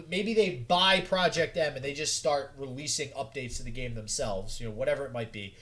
maybe 0.09 0.35
they 0.35 0.51
buy 0.51 1.01
Project 1.01 1.57
M 1.57 1.74
and 1.74 1.85
they 1.85 1.93
just 1.93 2.16
start 2.16 2.53
releasing 2.57 3.09
updates 3.11 3.57
to 3.57 3.62
the 3.62 3.70
game 3.70 3.95
themselves, 3.95 4.61
you 4.61 4.68
know, 4.68 4.72
whatever 4.72 5.05
it 5.05 5.12
might 5.12 5.33
be. 5.33 5.55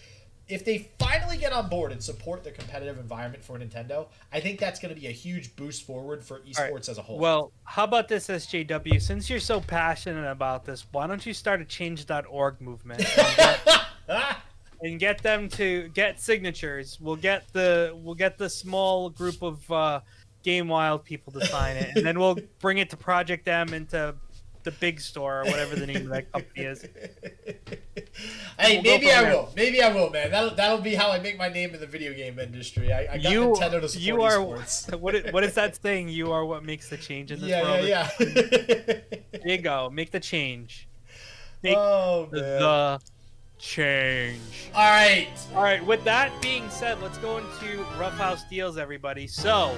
If 0.49 0.65
they 0.65 0.91
finally 0.99 1.37
get 1.37 1.53
on 1.53 1.69
board 1.69 1.93
and 1.93 2.03
support 2.03 2.43
the 2.43 2.51
competitive 2.51 2.99
environment 2.99 3.45
for 3.45 3.57
Nintendo, 3.57 4.09
I 4.33 4.41
think 4.41 4.59
that's 4.59 4.81
going 4.81 4.93
to 4.93 5.01
be 5.01 5.07
a 5.07 5.13
huge 5.13 5.55
boost 5.55 5.85
forward 5.85 6.25
for 6.25 6.41
esports 6.41 6.73
right. 6.73 6.89
as 6.89 6.99
a 6.99 7.03
whole. 7.03 7.19
Well, 7.19 7.53
how 7.63 7.85
about 7.85 8.09
this, 8.09 8.27
SJW? 8.27 9.01
Since 9.01 9.31
you're 9.31 9.39
so 9.39 9.61
passionate 9.61 10.29
about 10.29 10.65
this, 10.65 10.85
why 10.91 11.07
don't 11.07 11.25
you 11.25 11.35
start 11.35 11.61
a 11.61 11.65
change.org 11.65 12.61
movement 12.61 13.01
and 13.17 13.37
get, 13.37 13.87
and 14.83 14.99
get 14.99 15.23
them 15.23 15.49
to 15.51 15.89
get 15.91 16.21
signatures? 16.21 16.99
We'll 17.01 17.15
get 17.15 17.45
the 17.53 17.97
we'll 18.03 18.17
get 18.17 18.37
the 18.37 18.51
small 18.51 19.09
group 19.09 19.43
of 19.43 19.71
uh, 19.71 20.01
Game 20.43 20.69
Wild 20.69 21.05
people 21.05 21.33
to 21.35 21.45
sign 21.47 21.77
it, 21.77 21.97
and 21.97 22.07
then 22.07 22.19
we'll 22.19 22.39
bring 22.61 22.79
it 22.79 22.91
to 22.91 22.97
Project 22.97 23.47
M 23.49 23.73
into 23.75 24.15
the 24.63 24.71
big 24.73 25.01
store 25.01 25.41
or 25.41 25.45
whatever 25.45 25.75
the 25.75 25.87
name 25.87 26.03
of 26.03 26.09
that 26.09 26.31
company 26.33 26.65
is. 26.67 26.83
hey, 28.59 28.75
We'll 28.75 28.83
maybe 28.83 29.11
I 29.11 29.23
there. 29.23 29.35
will. 29.35 29.49
Maybe 29.57 29.83
I 29.83 29.93
will, 29.93 30.11
man. 30.11 30.31
That'll 30.31 30.55
that'll 30.55 30.81
be 30.81 30.95
how 30.95 31.11
I 31.11 31.19
make 31.19 31.39
my 31.39 31.49
name 31.49 31.75
in 31.75 31.81
the 31.81 31.87
video 31.87 32.13
game 32.13 32.39
industry. 32.39 32.93
I, 32.93 33.15
I 33.15 33.19
got 33.19 33.33
You 33.33 33.41
Nintendo 33.49 33.81
to 33.81 33.89
support 33.89 33.95
you 34.05 34.23
are 34.23 34.43
what 34.99 35.15
is, 35.15 35.33
what 35.33 35.45
is 35.45 35.55
that 35.55 35.81
saying? 35.81 36.09
You 36.11 36.33
are 36.33 36.45
what 36.45 36.65
makes 36.65 36.89
the 36.89 36.97
change 36.97 37.33
in 37.33 37.41
this 37.41 37.49
Yeah, 37.49 37.63
world. 37.63 37.87
yeah, 37.87 38.09
yeah. 38.21 38.27
There 39.33 39.41
you 39.45 39.59
go. 39.59 39.89
Make 39.91 40.11
the 40.11 40.21
change. 40.21 40.89
Oh, 40.93 41.59
make 41.63 41.77
oh 41.77 42.29
man. 42.33 42.43
the 42.43 43.01
change. 43.61 44.41
All 44.75 44.91
right. 44.91 45.29
All 45.55 45.63
right. 45.63 45.85
With 45.85 46.03
that 46.05 46.33
being 46.41 46.69
said, 46.71 47.01
let's 47.03 47.19
go 47.19 47.39
into 47.39 47.85
Rough 47.99 48.17
House 48.17 48.45
deals, 48.45 48.79
everybody. 48.79 49.27
So, 49.27 49.77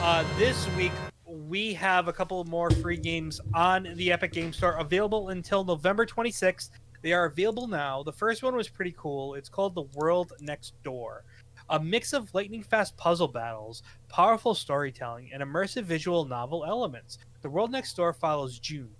uh, 0.00 0.24
this 0.36 0.68
week 0.76 0.92
we 1.26 1.72
have 1.74 2.08
a 2.08 2.12
couple 2.12 2.42
more 2.44 2.70
free 2.70 2.96
games 2.96 3.40
on 3.54 3.88
the 3.94 4.12
Epic 4.12 4.32
Game 4.32 4.52
Store 4.52 4.72
available 4.74 5.28
until 5.28 5.64
November 5.64 6.04
26th. 6.04 6.70
They 7.02 7.12
are 7.12 7.26
available 7.26 7.66
now. 7.66 8.02
The 8.02 8.12
first 8.12 8.42
one 8.42 8.54
was 8.54 8.68
pretty 8.68 8.94
cool. 8.98 9.34
It's 9.34 9.48
called 9.48 9.74
The 9.74 9.86
World 9.94 10.32
Next 10.40 10.74
Door. 10.82 11.24
A 11.70 11.78
mix 11.78 12.12
of 12.12 12.34
lightning 12.34 12.64
fast 12.64 12.96
puzzle 12.96 13.28
battles, 13.28 13.82
powerful 14.08 14.54
storytelling, 14.54 15.30
and 15.32 15.42
immersive 15.42 15.84
visual 15.84 16.24
novel 16.24 16.64
elements. 16.64 17.18
The 17.42 17.50
World 17.50 17.70
Next 17.70 17.94
Door 17.96 18.14
follows 18.14 18.58
June, 18.58 18.90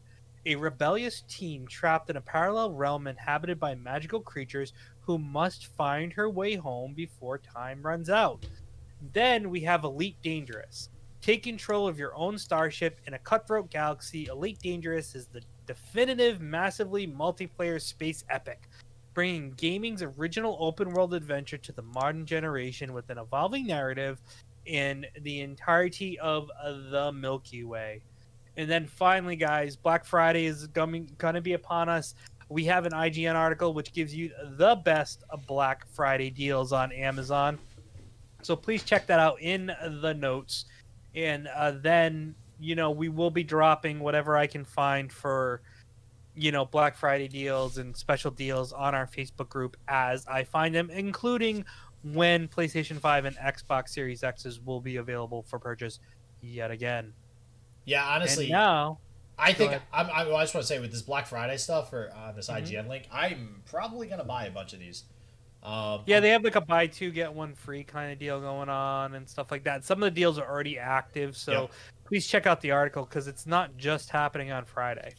a 0.46 0.56
rebellious 0.56 1.22
teen 1.28 1.66
trapped 1.66 2.10
in 2.10 2.16
a 2.16 2.20
parallel 2.20 2.72
realm 2.72 3.06
inhabited 3.06 3.60
by 3.60 3.74
magical 3.74 4.20
creatures 4.20 4.72
who 5.00 5.18
must 5.18 5.66
find 5.76 6.12
her 6.12 6.30
way 6.30 6.54
home 6.54 6.94
before 6.94 7.38
time 7.38 7.82
runs 7.82 8.08
out. 8.08 8.46
Then 9.12 9.50
we 9.50 9.60
have 9.60 9.84
Elite 9.84 10.16
Dangerous. 10.22 10.88
Take 11.20 11.42
control 11.42 11.86
of 11.86 11.98
your 11.98 12.14
own 12.16 12.38
starship 12.38 12.98
in 13.06 13.14
a 13.14 13.18
cutthroat 13.18 13.70
galaxy. 13.70 14.26
Elite 14.26 14.58
Dangerous 14.60 15.14
is 15.14 15.26
the 15.26 15.42
definitive, 15.66 16.40
massively 16.40 17.06
multiplayer 17.06 17.80
space 17.80 18.24
epic, 18.30 18.68
bringing 19.12 19.52
gaming's 19.52 20.02
original 20.02 20.56
open 20.60 20.90
world 20.90 21.12
adventure 21.12 21.58
to 21.58 21.72
the 21.72 21.82
modern 21.82 22.24
generation 22.24 22.92
with 22.92 23.10
an 23.10 23.18
evolving 23.18 23.66
narrative 23.66 24.22
in 24.64 25.04
the 25.22 25.40
entirety 25.40 26.18
of 26.18 26.48
the 26.90 27.12
Milky 27.12 27.64
Way. 27.64 28.02
And 28.60 28.70
then 28.70 28.86
finally, 28.86 29.36
guys, 29.36 29.74
Black 29.74 30.04
Friday 30.04 30.44
is 30.44 30.66
going 30.66 31.08
to 31.18 31.40
be 31.40 31.54
upon 31.54 31.88
us. 31.88 32.14
We 32.50 32.66
have 32.66 32.84
an 32.84 32.92
IGN 32.92 33.34
article 33.34 33.72
which 33.72 33.94
gives 33.94 34.14
you 34.14 34.32
the 34.58 34.76
best 34.76 35.24
Black 35.46 35.86
Friday 35.88 36.28
deals 36.28 36.70
on 36.70 36.92
Amazon. 36.92 37.58
So 38.42 38.54
please 38.54 38.82
check 38.82 39.06
that 39.06 39.18
out 39.18 39.40
in 39.40 39.72
the 40.02 40.12
notes. 40.12 40.66
And 41.14 41.48
uh, 41.48 41.70
then, 41.80 42.34
you 42.58 42.74
know, 42.74 42.90
we 42.90 43.08
will 43.08 43.30
be 43.30 43.42
dropping 43.42 43.98
whatever 43.98 44.36
I 44.36 44.46
can 44.46 44.66
find 44.66 45.10
for, 45.10 45.62
you 46.34 46.52
know, 46.52 46.66
Black 46.66 46.98
Friday 46.98 47.28
deals 47.28 47.78
and 47.78 47.96
special 47.96 48.30
deals 48.30 48.74
on 48.74 48.94
our 48.94 49.06
Facebook 49.06 49.48
group 49.48 49.74
as 49.88 50.26
I 50.26 50.44
find 50.44 50.74
them, 50.74 50.90
including 50.90 51.64
when 52.02 52.46
PlayStation 52.46 53.00
5 53.00 53.24
and 53.24 53.36
Xbox 53.38 53.88
Series 53.88 54.22
X's 54.22 54.60
will 54.60 54.82
be 54.82 54.96
available 54.96 55.44
for 55.44 55.58
purchase 55.58 55.98
yet 56.42 56.70
again. 56.70 57.14
Yeah, 57.84 58.04
honestly, 58.06 58.44
and 58.44 58.52
now, 58.52 58.98
I 59.38 59.52
think. 59.52 59.72
I'm, 59.92 60.10
I, 60.10 60.24
well, 60.26 60.36
I 60.36 60.42
just 60.42 60.54
want 60.54 60.62
to 60.66 60.68
say 60.68 60.78
with 60.80 60.90
this 60.92 61.02
Black 61.02 61.26
Friday 61.26 61.56
stuff 61.56 61.92
or 61.92 62.12
on 62.14 62.36
this 62.36 62.48
Mhm. 62.48 62.62
IGN 62.62 62.88
link, 62.88 63.08
I'm 63.10 63.62
probably 63.66 64.06
gonna 64.06 64.24
buy 64.24 64.46
a 64.46 64.50
bunch 64.50 64.72
of 64.72 64.80
these. 64.80 65.04
Um, 65.62 66.02
yeah, 66.06 66.20
they 66.20 66.30
have 66.30 66.42
like 66.42 66.54
a 66.56 66.60
buy 66.60 66.86
two 66.86 67.10
get 67.10 67.32
one 67.34 67.54
free 67.54 67.84
kind 67.84 68.12
of 68.12 68.18
deal 68.18 68.40
going 68.40 68.68
on 68.70 69.14
and 69.14 69.28
stuff 69.28 69.50
like 69.50 69.64
that. 69.64 69.84
Some 69.84 70.02
of 70.02 70.06
the 70.06 70.10
deals 70.18 70.38
are 70.38 70.48
already 70.48 70.78
active, 70.78 71.36
so 71.36 71.52
Yep. 71.52 71.70
please 72.04 72.26
check 72.26 72.46
out 72.46 72.60
the 72.62 72.70
article 72.70 73.04
because 73.04 73.26
it's 73.26 73.46
not 73.46 73.76
just 73.76 74.10
happening 74.10 74.50
on 74.50 74.64
Friday. 74.64 75.14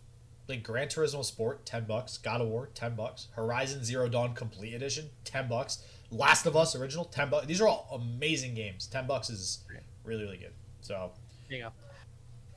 like 0.47 0.63
Gran 0.63 0.87
Turismo 0.89 1.23
Sport, 1.23 1.65
ten 1.65 1.85
bucks. 1.85 2.17
God 2.17 2.41
of 2.41 2.47
War, 2.49 2.67
ten 2.73 2.93
bucks. 2.93 3.27
Horizon 3.35 3.85
Zero 3.85 4.09
Dawn 4.09 4.33
Complete 4.33 4.73
Edition, 4.73 5.09
ten 5.23 5.47
bucks. 5.47 5.85
Last 6.11 6.45
of 6.45 6.57
Us 6.57 6.75
original, 6.75 7.05
ten 7.05 7.29
bucks. 7.29 7.45
These 7.47 7.61
are 7.61 7.67
all 7.69 7.87
amazing 7.93 8.53
games. 8.53 8.85
Ten 8.87 9.07
bucks 9.07 9.29
is 9.29 9.63
really 10.03 10.23
really 10.25 10.37
good. 10.37 10.51
So 10.81 11.11
there 11.47 11.57
you 11.59 11.63
go. 11.65 11.71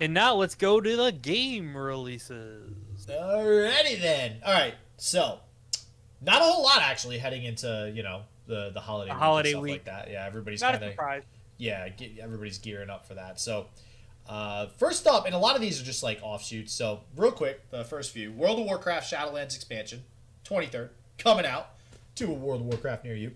And 0.01 0.13
now 0.13 0.35
let's 0.35 0.55
go 0.55 0.81
to 0.81 0.97
the 0.97 1.13
game 1.13 1.77
releases. 1.77 2.73
Alrighty 3.07 4.01
then. 4.01 4.37
All 4.45 4.53
right. 4.53 4.75
So 4.97 5.39
not 6.21 6.41
a 6.41 6.45
whole 6.45 6.65
lot 6.65 6.81
actually 6.83 7.19
heading 7.19 7.45
into 7.45 7.93
you 7.95 8.03
know 8.03 8.23
the 8.47 8.71
the 8.73 8.81
holiday 8.81 9.11
the 9.11 9.15
week 9.15 9.23
holiday 9.23 9.55
week 9.55 9.73
like 9.73 9.85
that. 9.85 10.11
Yeah, 10.11 10.27
everybody's 10.27 10.61
Not 10.61 10.75
a 10.75 10.79
kind 10.79 10.85
of 10.85 10.93
surprise. 10.93 11.23
yeah, 11.59 11.89
get, 11.89 12.19
everybody's 12.21 12.59
gearing 12.59 12.91
up 12.91 13.07
for 13.07 13.15
that. 13.15 13.41
So, 13.41 13.67
uh, 14.29 14.67
first 14.79 15.07
up, 15.07 15.27
and 15.27 15.35
a 15.35 15.39
lot 15.39 15.55
of 15.55 15.61
these 15.63 15.81
are 15.81 15.85
just 15.85 16.03
like 16.03 16.19
offshoots. 16.23 16.73
So, 16.73 17.01
real 17.17 17.33
quick, 17.33 17.71
the 17.71 17.85
first 17.85 18.13
few 18.13 18.33
World 18.33 18.59
of 18.59 18.67
Warcraft 18.67 19.13
Shadowlands 19.13 19.55
expansion, 19.55 20.03
23rd, 20.45 20.91
coming 21.19 21.47
out 21.47 21.71
to 22.17 22.27
a 22.27 22.33
World 22.33 22.61
of 22.61 22.67
Warcraft 22.67 23.05
near 23.05 23.15
you. 23.17 23.33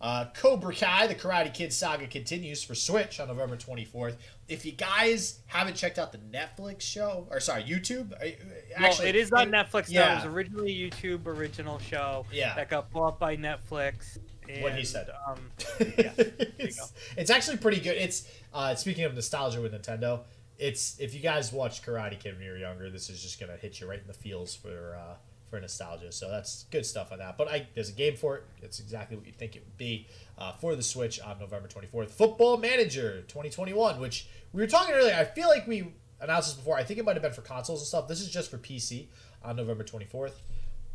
Uh, 0.00 0.26
Cobra 0.34 0.74
Kai, 0.74 1.06
the 1.06 1.14
Karate 1.14 1.52
Kid 1.54 1.72
saga 1.72 2.06
continues 2.06 2.62
for 2.62 2.74
Switch 2.74 3.20
on 3.20 3.28
November 3.28 3.56
24th. 3.56 4.16
If 4.48 4.66
you 4.66 4.72
guys 4.72 5.40
haven't 5.46 5.74
checked 5.74 5.98
out 5.98 6.12
the 6.12 6.18
Netflix 6.18 6.82
show, 6.82 7.26
or 7.30 7.40
sorry, 7.40 7.62
YouTube, 7.64 8.12
actually, 8.12 8.76
well, 8.80 9.00
it 9.00 9.16
is 9.16 9.32
on 9.32 9.50
Netflix. 9.50 9.86
yeah. 9.88 10.00
Now. 10.06 10.12
It 10.12 10.14
was 10.26 10.34
originally 10.34 10.84
a 10.84 10.90
YouTube 10.90 11.26
original 11.26 11.78
show 11.78 12.26
Yeah. 12.30 12.54
that 12.54 12.68
got 12.68 12.90
bought 12.90 13.18
by 13.18 13.36
Netflix. 13.36 14.18
And, 14.48 14.62
What 14.62 14.74
he 14.74 14.84
said. 14.84 15.08
Um, 15.26 15.38
yeah, 15.80 16.12
it's, 16.58 16.92
it's 17.16 17.30
actually 17.30 17.56
pretty 17.56 17.80
good. 17.80 17.96
It's 17.96 18.28
uh, 18.52 18.74
speaking 18.74 19.04
of 19.04 19.14
nostalgia 19.14 19.60
with 19.62 19.72
Nintendo. 19.72 20.20
It's 20.58 21.00
if 21.00 21.14
you 21.14 21.20
guys 21.20 21.50
watched 21.52 21.84
Karate 21.84 22.20
Kid 22.20 22.34
when 22.34 22.44
you 22.44 22.50
were 22.50 22.58
younger, 22.58 22.90
this 22.90 23.08
is 23.08 23.22
just 23.22 23.40
gonna 23.40 23.56
hit 23.56 23.80
you 23.80 23.88
right 23.88 23.98
in 23.98 24.06
the 24.06 24.12
feels 24.12 24.54
for 24.54 24.96
uh, 25.00 25.14
for 25.54 25.60
nostalgia. 25.60 26.10
So 26.10 26.28
that's 26.28 26.64
good 26.70 26.84
stuff 26.84 27.12
on 27.12 27.18
that. 27.18 27.38
But 27.38 27.48
I, 27.48 27.68
there's 27.74 27.88
a 27.88 27.92
game 27.92 28.16
for 28.16 28.36
it. 28.36 28.44
It's 28.60 28.80
exactly 28.80 29.16
what 29.16 29.24
you 29.24 29.32
think 29.32 29.54
it 29.54 29.62
would 29.64 29.76
be 29.76 30.08
uh, 30.36 30.52
for 30.52 30.74
the 30.74 30.82
Switch 30.82 31.20
on 31.20 31.38
November 31.38 31.68
24th. 31.68 32.10
Football 32.10 32.56
Manager 32.56 33.20
2021, 33.28 34.00
which 34.00 34.26
we 34.52 34.60
were 34.60 34.66
talking 34.66 34.94
earlier. 34.94 35.14
I 35.14 35.24
feel 35.24 35.46
like 35.46 35.68
we 35.68 35.92
announced 36.20 36.48
this 36.48 36.56
before. 36.56 36.76
I 36.76 36.82
think 36.82 36.98
it 36.98 37.04
might 37.04 37.14
have 37.14 37.22
been 37.22 37.32
for 37.32 37.42
consoles 37.42 37.80
and 37.80 37.86
stuff. 37.86 38.08
This 38.08 38.20
is 38.20 38.30
just 38.30 38.50
for 38.50 38.58
PC 38.58 39.06
on 39.44 39.54
November 39.54 39.84
24th. 39.84 40.32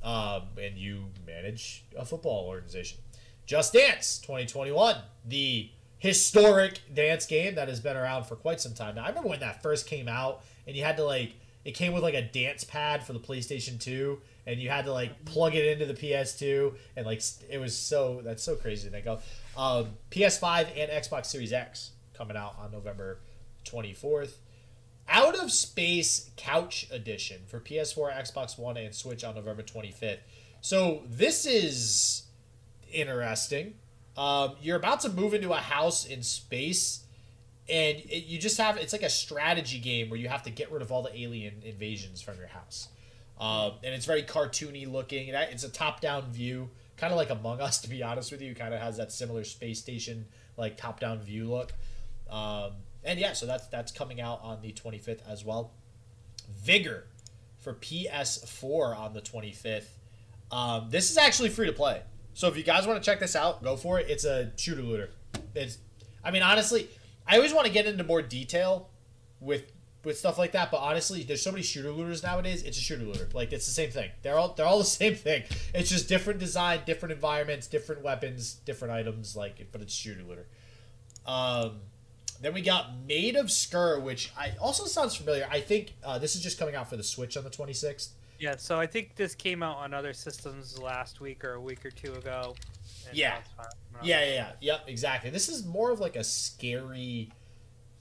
Um, 0.03 0.43
and 0.61 0.77
you 0.77 1.05
manage 1.25 1.85
a 1.97 2.03
football 2.03 2.45
organization. 2.47 2.99
Just 3.45 3.71
Dance 3.73 4.19
2021, 4.19 4.95
the 5.25 5.69
historic 5.99 6.79
dance 6.93 7.25
game 7.25 7.55
that 7.55 7.69
has 7.69 7.79
been 7.79 7.95
around 7.95 8.25
for 8.25 8.35
quite 8.35 8.59
some 8.59 8.73
time 8.73 8.95
now. 8.95 9.05
I 9.05 9.09
remember 9.09 9.29
when 9.29 9.39
that 9.39 9.63
first 9.63 9.87
came 9.87 10.07
out, 10.07 10.43
and 10.67 10.75
you 10.75 10.83
had 10.83 10.97
to 10.97 11.03
like 11.03 11.33
it 11.65 11.71
came 11.73 11.93
with 11.93 12.03
like 12.03 12.13
a 12.13 12.21
dance 12.21 12.63
pad 12.63 13.03
for 13.03 13.13
the 13.13 13.19
PlayStation 13.19 13.79
2, 13.79 14.19
and 14.45 14.59
you 14.59 14.69
had 14.69 14.85
to 14.85 14.93
like 14.93 15.25
plug 15.25 15.55
it 15.55 15.65
into 15.65 15.85
the 15.85 15.93
PS2, 15.93 16.73
and 16.95 17.05
like 17.05 17.21
it 17.49 17.59
was 17.59 17.75
so 17.77 18.21
that's 18.23 18.43
so 18.43 18.55
crazy 18.55 18.87
to 18.87 18.91
think 18.91 19.07
of. 19.07 19.23
Um, 19.57 19.97
PS5 20.11 20.67
and 20.77 20.91
Xbox 20.91 21.27
Series 21.27 21.53
X 21.53 21.91
coming 22.13 22.37
out 22.37 22.55
on 22.59 22.71
November 22.71 23.19
24th. 23.65 24.33
Out 25.07 25.35
of 25.39 25.51
Space 25.51 26.29
Couch 26.37 26.87
Edition 26.91 27.41
for 27.47 27.59
PS4, 27.59 28.13
Xbox 28.13 28.59
One, 28.59 28.77
and 28.77 28.93
Switch 28.93 29.23
on 29.23 29.33
November 29.35 29.63
25th. 29.63 30.19
So 30.61 31.01
this 31.07 31.45
is 31.45 32.23
interesting. 32.91 33.75
Um, 34.17 34.55
you're 34.61 34.77
about 34.77 34.99
to 35.01 35.09
move 35.09 35.33
into 35.33 35.51
a 35.53 35.57
house 35.57 36.05
in 36.05 36.21
space, 36.23 37.05
and 37.69 37.97
it, 37.99 38.25
you 38.25 38.37
just 38.37 38.57
have 38.57 38.77
it's 38.77 38.93
like 38.93 39.03
a 39.03 39.09
strategy 39.09 39.79
game 39.79 40.09
where 40.09 40.19
you 40.19 40.27
have 40.27 40.43
to 40.43 40.51
get 40.51 40.71
rid 40.71 40.81
of 40.81 40.91
all 40.91 41.01
the 41.01 41.17
alien 41.19 41.61
invasions 41.63 42.21
from 42.21 42.37
your 42.37 42.47
house. 42.47 42.89
Um, 43.39 43.73
and 43.83 43.93
it's 43.95 44.05
very 44.05 44.23
cartoony 44.23 44.91
looking. 44.91 45.29
It's 45.29 45.63
a 45.63 45.69
top-down 45.69 46.31
view, 46.31 46.69
kind 46.97 47.13
of 47.13 47.17
like 47.17 47.29
Among 47.29 47.61
Us, 47.61 47.79
to 47.81 47.89
be 47.89 48.03
honest 48.03 48.31
with 48.31 48.41
you. 48.41 48.53
Kind 48.53 48.73
of 48.73 48.81
has 48.81 48.97
that 48.97 49.11
similar 49.11 49.43
space 49.43 49.79
station 49.79 50.25
like 50.57 50.77
top-down 50.77 51.19
view 51.19 51.49
look. 51.49 51.73
Um, 52.29 52.71
and 53.03 53.19
yeah, 53.19 53.33
so 53.33 53.45
that's 53.45 53.67
that's 53.67 53.91
coming 53.91 54.19
out 54.19 54.41
on 54.43 54.61
the 54.61 54.73
25th 54.73 55.21
as 55.27 55.45
well. 55.45 55.71
Vigor 56.63 57.05
for 57.59 57.73
PS4 57.73 58.97
on 58.97 59.13
the 59.13 59.21
25th. 59.21 59.85
Um, 60.51 60.87
this 60.89 61.11
is 61.11 61.17
actually 61.17 61.49
free 61.49 61.67
to 61.67 61.73
play. 61.73 62.01
So 62.33 62.47
if 62.47 62.57
you 62.57 62.63
guys 62.63 62.87
want 62.87 63.01
to 63.01 63.05
check 63.05 63.19
this 63.19 63.35
out, 63.35 63.63
go 63.63 63.75
for 63.75 63.99
it. 63.99 64.09
It's 64.09 64.25
a 64.25 64.51
shooter 64.55 64.81
looter. 64.81 65.09
It's, 65.55 65.77
I 66.23 66.31
mean, 66.31 66.41
honestly, 66.41 66.87
I 67.27 67.35
always 67.35 67.53
want 67.53 67.67
to 67.67 67.73
get 67.73 67.85
into 67.85 68.03
more 68.03 68.21
detail 68.21 68.89
with 69.39 69.71
with 70.03 70.17
stuff 70.17 70.37
like 70.37 70.51
that. 70.53 70.71
But 70.71 70.77
honestly, 70.77 71.23
there's 71.23 71.41
so 71.41 71.51
many 71.51 71.63
shooter 71.63 71.91
looters 71.91 72.23
nowadays. 72.23 72.63
It's 72.63 72.77
a 72.77 72.81
shooter 72.81 73.03
looter. 73.03 73.27
Like 73.33 73.51
it's 73.53 73.65
the 73.65 73.71
same 73.71 73.91
thing. 73.91 74.11
They're 74.21 74.37
all 74.37 74.53
they're 74.53 74.65
all 74.65 74.79
the 74.79 74.83
same 74.85 75.15
thing. 75.15 75.43
It's 75.73 75.89
just 75.89 76.07
different 76.07 76.39
design, 76.39 76.81
different 76.85 77.13
environments, 77.13 77.67
different 77.67 78.03
weapons, 78.03 78.53
different 78.65 78.93
items. 78.93 79.35
Like, 79.35 79.67
but 79.71 79.81
it's 79.81 79.93
shooter 79.93 80.23
looter. 80.23 80.47
Um, 81.25 81.81
then 82.41 82.53
we 82.53 82.61
got 82.61 82.91
Maid 83.05 83.35
of 83.35 83.51
Sker, 83.51 83.99
which 83.99 84.31
I 84.37 84.53
also 84.61 84.85
sounds 84.85 85.15
familiar. 85.15 85.47
I 85.51 85.59
think 85.59 85.93
uh, 86.03 86.17
this 86.17 86.35
is 86.35 86.41
just 86.41 86.57
coming 86.57 86.75
out 86.75 86.89
for 86.89 86.95
the 86.95 87.03
Switch 87.03 87.35
on 87.35 87.43
the 87.43 87.49
26th. 87.49 88.09
Yeah, 88.39 88.55
so 88.55 88.79
I 88.79 88.87
think 88.87 89.15
this 89.15 89.35
came 89.35 89.61
out 89.61 89.77
on 89.77 89.93
other 89.93 90.13
systems 90.13 90.79
last 90.79 91.19
week 91.19 91.43
or 91.43 91.55
a 91.55 91.61
week 91.61 91.85
or 91.85 91.91
two 91.91 92.13
ago. 92.13 92.55
Yeah. 93.11 93.31
now 93.31 93.37
it's 93.39 93.49
fine. 93.49 93.65
No. 93.93 93.99
Yeah, 94.01 94.23
yeah, 94.23 94.33
yeah. 94.33 94.51
Yep, 94.61 94.83
exactly. 94.87 95.29
This 95.29 95.49
is 95.49 95.65
more 95.65 95.91
of 95.91 95.99
like 95.99 96.15
a 96.15 96.23
scary, 96.23 97.31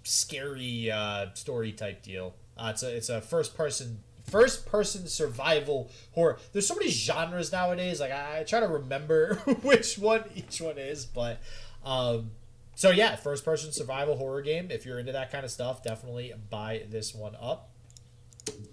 scary 0.08 0.90
uh, 0.90 1.26
story 1.34 1.72
type 1.72 2.02
deal. 2.02 2.34
Uh, 2.56 2.70
it's 2.72 2.82
a 2.82 2.96
it's 2.96 3.08
a 3.08 3.20
first 3.20 3.56
person 3.56 4.00
first 4.24 4.66
person 4.66 5.06
survival 5.06 5.90
horror. 6.12 6.38
There's 6.52 6.66
so 6.66 6.74
many 6.74 6.90
genres 6.90 7.52
nowadays. 7.52 8.00
Like 8.00 8.12
I, 8.12 8.40
I 8.40 8.42
try 8.44 8.60
to 8.60 8.68
remember 8.68 9.34
which 9.62 9.98
one 9.98 10.24
each 10.34 10.60
one 10.60 10.78
is, 10.78 11.06
but 11.06 11.40
um, 11.84 12.30
so 12.74 12.90
yeah, 12.90 13.16
first 13.16 13.44
person 13.44 13.72
survival 13.72 14.16
horror 14.16 14.42
game. 14.42 14.70
If 14.70 14.86
you're 14.86 14.98
into 14.98 15.12
that 15.12 15.30
kind 15.30 15.44
of 15.44 15.50
stuff, 15.50 15.82
definitely 15.82 16.32
buy 16.50 16.82
this 16.88 17.14
one 17.14 17.36
up. 17.40 17.70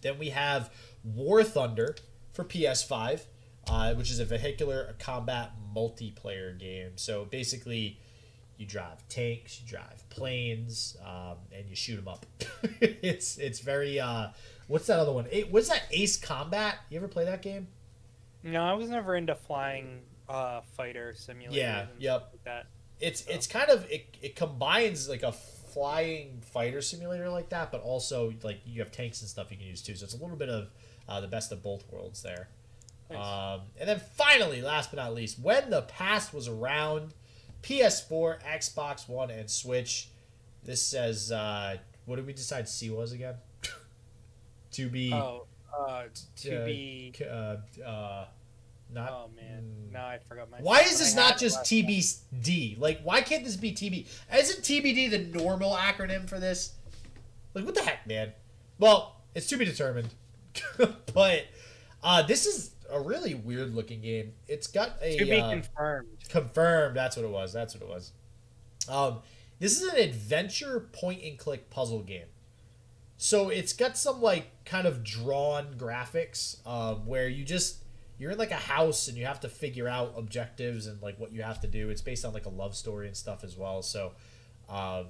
Then 0.02 0.18
we 0.18 0.30
have 0.30 0.72
War 1.04 1.44
Thunder 1.44 1.96
for 2.32 2.44
PS5, 2.44 3.22
uh, 3.68 3.94
which 3.96 4.12
is 4.12 4.20
a 4.20 4.26
vehicular 4.26 4.96
combat 5.00 5.52
multiplayer 5.76 6.58
game. 6.58 6.92
So 6.96 7.26
basically, 7.26 8.00
you 8.58 8.66
drive 8.66 9.08
tanks, 9.10 9.62
you 9.62 9.68
drive 9.68 10.08
planes, 10.10 10.98
um, 11.04 11.38
and 11.52 11.68
you 11.68 11.76
shoot 11.76 11.98
them 11.98 12.08
up. 12.08 12.26
it's 12.82 13.38
it's 13.38 13.60
very 13.60 14.00
uh, 14.00 14.28
what's 14.68 14.88
that 14.88 15.00
other 15.00 15.12
one? 15.12 15.28
A- 15.32 15.44
what's 15.44 15.70
that 15.70 15.84
Ace 15.92 16.18
Combat? 16.18 16.78
You 16.90 16.98
ever 16.98 17.08
play 17.08 17.26
that 17.26 17.42
game? 17.42 17.68
No, 18.44 18.64
I 18.64 18.74
was 18.74 18.90
never 18.90 19.16
into 19.16 19.36
flying 19.36 20.02
uh, 20.30 20.62
fighter 20.78 21.14
simulators. 21.18 21.54
Yeah, 21.54 21.86
yep. 22.00 22.30
Like 22.32 22.44
that. 22.46 22.68
It's 23.00 23.26
it's 23.28 23.48
kind 23.48 23.70
of 23.70 23.90
it, 23.92 24.18
it 24.22 24.36
combines 24.36 25.10
like 25.10 25.24
a 25.24 25.32
flying 25.32 26.42
fighter 26.42 26.82
simulator 26.82 27.30
like 27.30 27.50
that, 27.50 27.72
but 27.72 27.82
also 27.82 28.34
like 28.44 28.62
you 28.66 28.82
have 28.82 28.92
tanks 28.92 29.22
and 29.22 29.30
stuff 29.30 29.52
you 29.52 29.58
can 29.58 29.66
use 29.68 29.82
too. 29.82 29.96
So 29.96 30.06
it's 30.06 30.14
a 30.14 30.18
little 30.18 30.38
bit 30.38 30.50
of 30.50 30.70
uh, 31.10 31.20
the 31.20 31.28
best 31.28 31.52
of 31.52 31.62
both 31.62 31.84
worlds 31.92 32.24
there. 32.24 32.48
Nice. 33.10 33.20
Um, 33.20 33.62
and 33.80 33.88
then 33.90 34.00
finally, 34.00 34.62
last 34.62 34.92
but 34.92 34.98
not 34.98 35.14
least, 35.14 35.38
when 35.40 35.70
the 35.70 35.84
past 35.84 36.34
was 36.34 36.48
around, 36.48 37.14
PS4, 37.66 38.44
Xbox 38.44 39.10
One, 39.10 39.32
and 39.32 39.50
Switch. 39.50 40.10
This 40.64 40.82
says, 40.82 41.32
uh, 41.32 41.78
what 42.06 42.18
did 42.18 42.26
we 42.26 42.34
decide 42.34 42.70
C 42.70 42.90
was 42.90 43.12
again? 43.12 43.36
to 44.72 44.88
be, 44.88 45.12
oh, 45.12 45.46
uh, 45.78 46.04
to 46.38 46.62
uh, 46.62 46.66
be. 46.66 47.14
uh, 47.22 47.58
uh, 47.84 48.26
not. 48.94 49.10
Oh 49.12 49.30
man, 49.36 49.64
mm. 49.64 49.92
now 49.92 50.06
I 50.06 50.20
forgot 50.30 50.50
my. 50.52 50.58
Why 50.60 50.82
is 50.82 51.00
this 51.00 51.16
not 51.16 51.40
just 51.40 51.62
TBD? 51.62 52.80
Like, 52.80 53.02
why 53.04 53.22
can't 53.22 53.44
this 53.44 53.56
be 53.56 53.72
TB? 53.72 54.08
Isn't 54.38 54.64
TBD 54.64 55.10
the 55.10 55.40
normal 55.40 55.76
acronym 55.76 56.30
for 56.30 56.40
this? 56.40 56.74
Like, 57.56 57.66
what 57.66 57.74
the 57.74 57.82
heck, 57.82 58.06
man? 58.06 58.32
Well, 58.78 59.16
it's 59.34 59.48
to 59.48 59.58
be 59.58 59.66
determined. 59.66 60.10
but 61.14 61.46
uh, 62.04 62.22
this 62.22 62.46
is 62.46 62.75
a 62.92 63.00
really 63.00 63.34
weird 63.34 63.74
looking 63.74 64.02
game. 64.02 64.34
It's 64.48 64.68
got 64.68 64.98
a 65.02 65.18
To 65.18 65.26
be 65.26 65.40
uh, 65.40 65.50
confirmed. 65.50 66.08
confirmed. 66.30 66.96
That's 66.96 67.16
what 67.16 67.26
it 67.26 67.32
was. 67.32 67.54
That's 67.54 67.74
what 67.74 67.84
it 67.84 67.90
was. 67.90 68.12
Um, 68.90 69.20
this 69.60 69.82
is 69.82 69.92
an 69.92 69.98
adventure 70.00 70.80
point 70.92 71.24
and 71.24 71.38
click 71.38 71.70
puzzle 71.70 72.02
game. 72.02 72.28
So 73.18 73.50
it's 73.50 73.74
got 73.74 73.98
some 73.98 74.22
like 74.22 74.66
kind 74.66 74.86
of 74.86 75.04
drawn 75.04 75.76
graphics 75.76 76.66
um, 76.68 77.06
where 77.06 77.28
you 77.30 77.44
just 77.46 77.78
you're 78.18 78.32
in 78.32 78.38
like 78.38 78.52
a 78.52 78.56
house 78.56 79.08
and 79.08 79.18
you 79.18 79.26
have 79.26 79.40
to 79.42 79.50
figure 79.50 79.88
out 79.88 80.14
objectives 80.18 80.88
and 80.88 81.02
like 81.02 81.20
what 81.20 81.32
you 81.32 81.42
have 81.42 81.62
to 81.62 81.68
do. 81.68 81.90
It's 81.90 82.02
based 82.02 82.26
on 82.26 82.34
like 82.34 82.46
a 82.46 82.50
love 82.50 82.76
story 82.76 83.08
and 83.08 83.16
stuff 83.16 83.44
as 83.44 83.58
well. 83.58 83.82
So 83.82 84.12
um, 84.70 85.08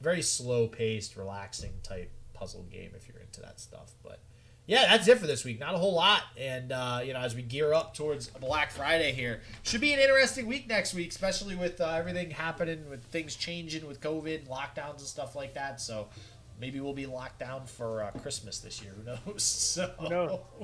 very 0.00 0.22
slow 0.22 0.66
paced, 0.66 1.16
relaxing 1.16 1.72
type 1.82 2.10
puzzle 2.32 2.66
game 2.70 2.90
if 2.96 3.08
you're 3.08 3.18
into 3.18 3.40
that 3.40 3.60
stuff. 3.60 3.92
But 4.02 4.20
yeah, 4.66 4.86
that's 4.96 5.06
it 5.08 5.18
for 5.18 5.26
this 5.26 5.44
week. 5.44 5.60
Not 5.60 5.74
a 5.74 5.78
whole 5.78 5.94
lot. 5.94 6.22
And, 6.38 6.72
uh, 6.72 7.00
you 7.04 7.12
know, 7.12 7.20
as 7.20 7.34
we 7.34 7.42
gear 7.42 7.72
up 7.74 7.94
towards 7.94 8.28
Black 8.28 8.70
Friday 8.70 9.12
here, 9.12 9.40
should 9.62 9.80
be 9.80 9.92
an 9.92 9.98
interesting 10.00 10.46
week 10.46 10.68
next 10.68 10.94
week, 10.94 11.10
especially 11.10 11.54
with 11.56 11.80
uh, 11.80 11.88
everything 11.90 12.30
happening, 12.30 12.88
with 12.88 13.04
things 13.04 13.36
changing 13.36 13.86
with 13.86 14.00
COVID, 14.00 14.48
lockdowns 14.48 14.98
and 14.98 15.00
stuff 15.00 15.36
like 15.36 15.54
that. 15.54 15.80
So 15.80 16.08
maybe 16.60 16.80
we'll 16.80 16.94
be 16.94 17.06
locked 17.06 17.40
down 17.40 17.66
for 17.66 18.04
uh, 18.04 18.10
Christmas 18.22 18.58
this 18.58 18.80
year. 18.82 18.92
Who 18.96 19.04
knows? 19.04 19.42
So? 19.94 19.94
Uh, 19.98 20.60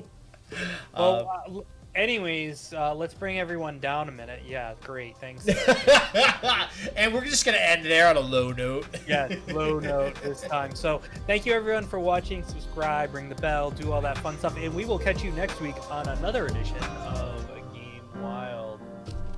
Well, 0.97 1.29
uh, 1.29 1.49
l- 1.51 1.65
Anyways, 1.93 2.73
uh, 2.73 2.95
let's 2.95 3.13
bring 3.13 3.39
everyone 3.39 3.79
down 3.79 4.07
a 4.07 4.11
minute. 4.13 4.43
Yeah, 4.47 4.75
great. 4.81 5.17
Thanks. 5.17 5.45
and 6.95 7.13
we're 7.13 7.25
just 7.25 7.45
gonna 7.45 7.57
end 7.57 7.85
there 7.85 8.07
on 8.07 8.15
a 8.15 8.21
low 8.21 8.53
note. 8.53 8.85
yeah, 9.07 9.33
low 9.49 9.77
note 9.77 10.15
this 10.23 10.41
time. 10.41 10.73
So 10.73 11.01
thank 11.27 11.45
you 11.45 11.53
everyone 11.53 11.85
for 11.85 11.99
watching. 11.99 12.43
Subscribe, 12.43 13.13
ring 13.13 13.27
the 13.27 13.35
bell, 13.35 13.71
do 13.71 13.91
all 13.91 14.01
that 14.01 14.17
fun 14.19 14.37
stuff, 14.37 14.55
and 14.57 14.73
we 14.73 14.85
will 14.85 14.99
catch 14.99 15.21
you 15.21 15.31
next 15.31 15.59
week 15.59 15.75
on 15.91 16.07
another 16.07 16.45
edition 16.45 16.77
of 16.77 17.45
Game 17.73 18.01
Wild. 18.21 18.79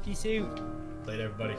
Peace 0.05 0.25
out. 0.25 0.61
Later, 1.07 1.23
everybody. 1.23 1.55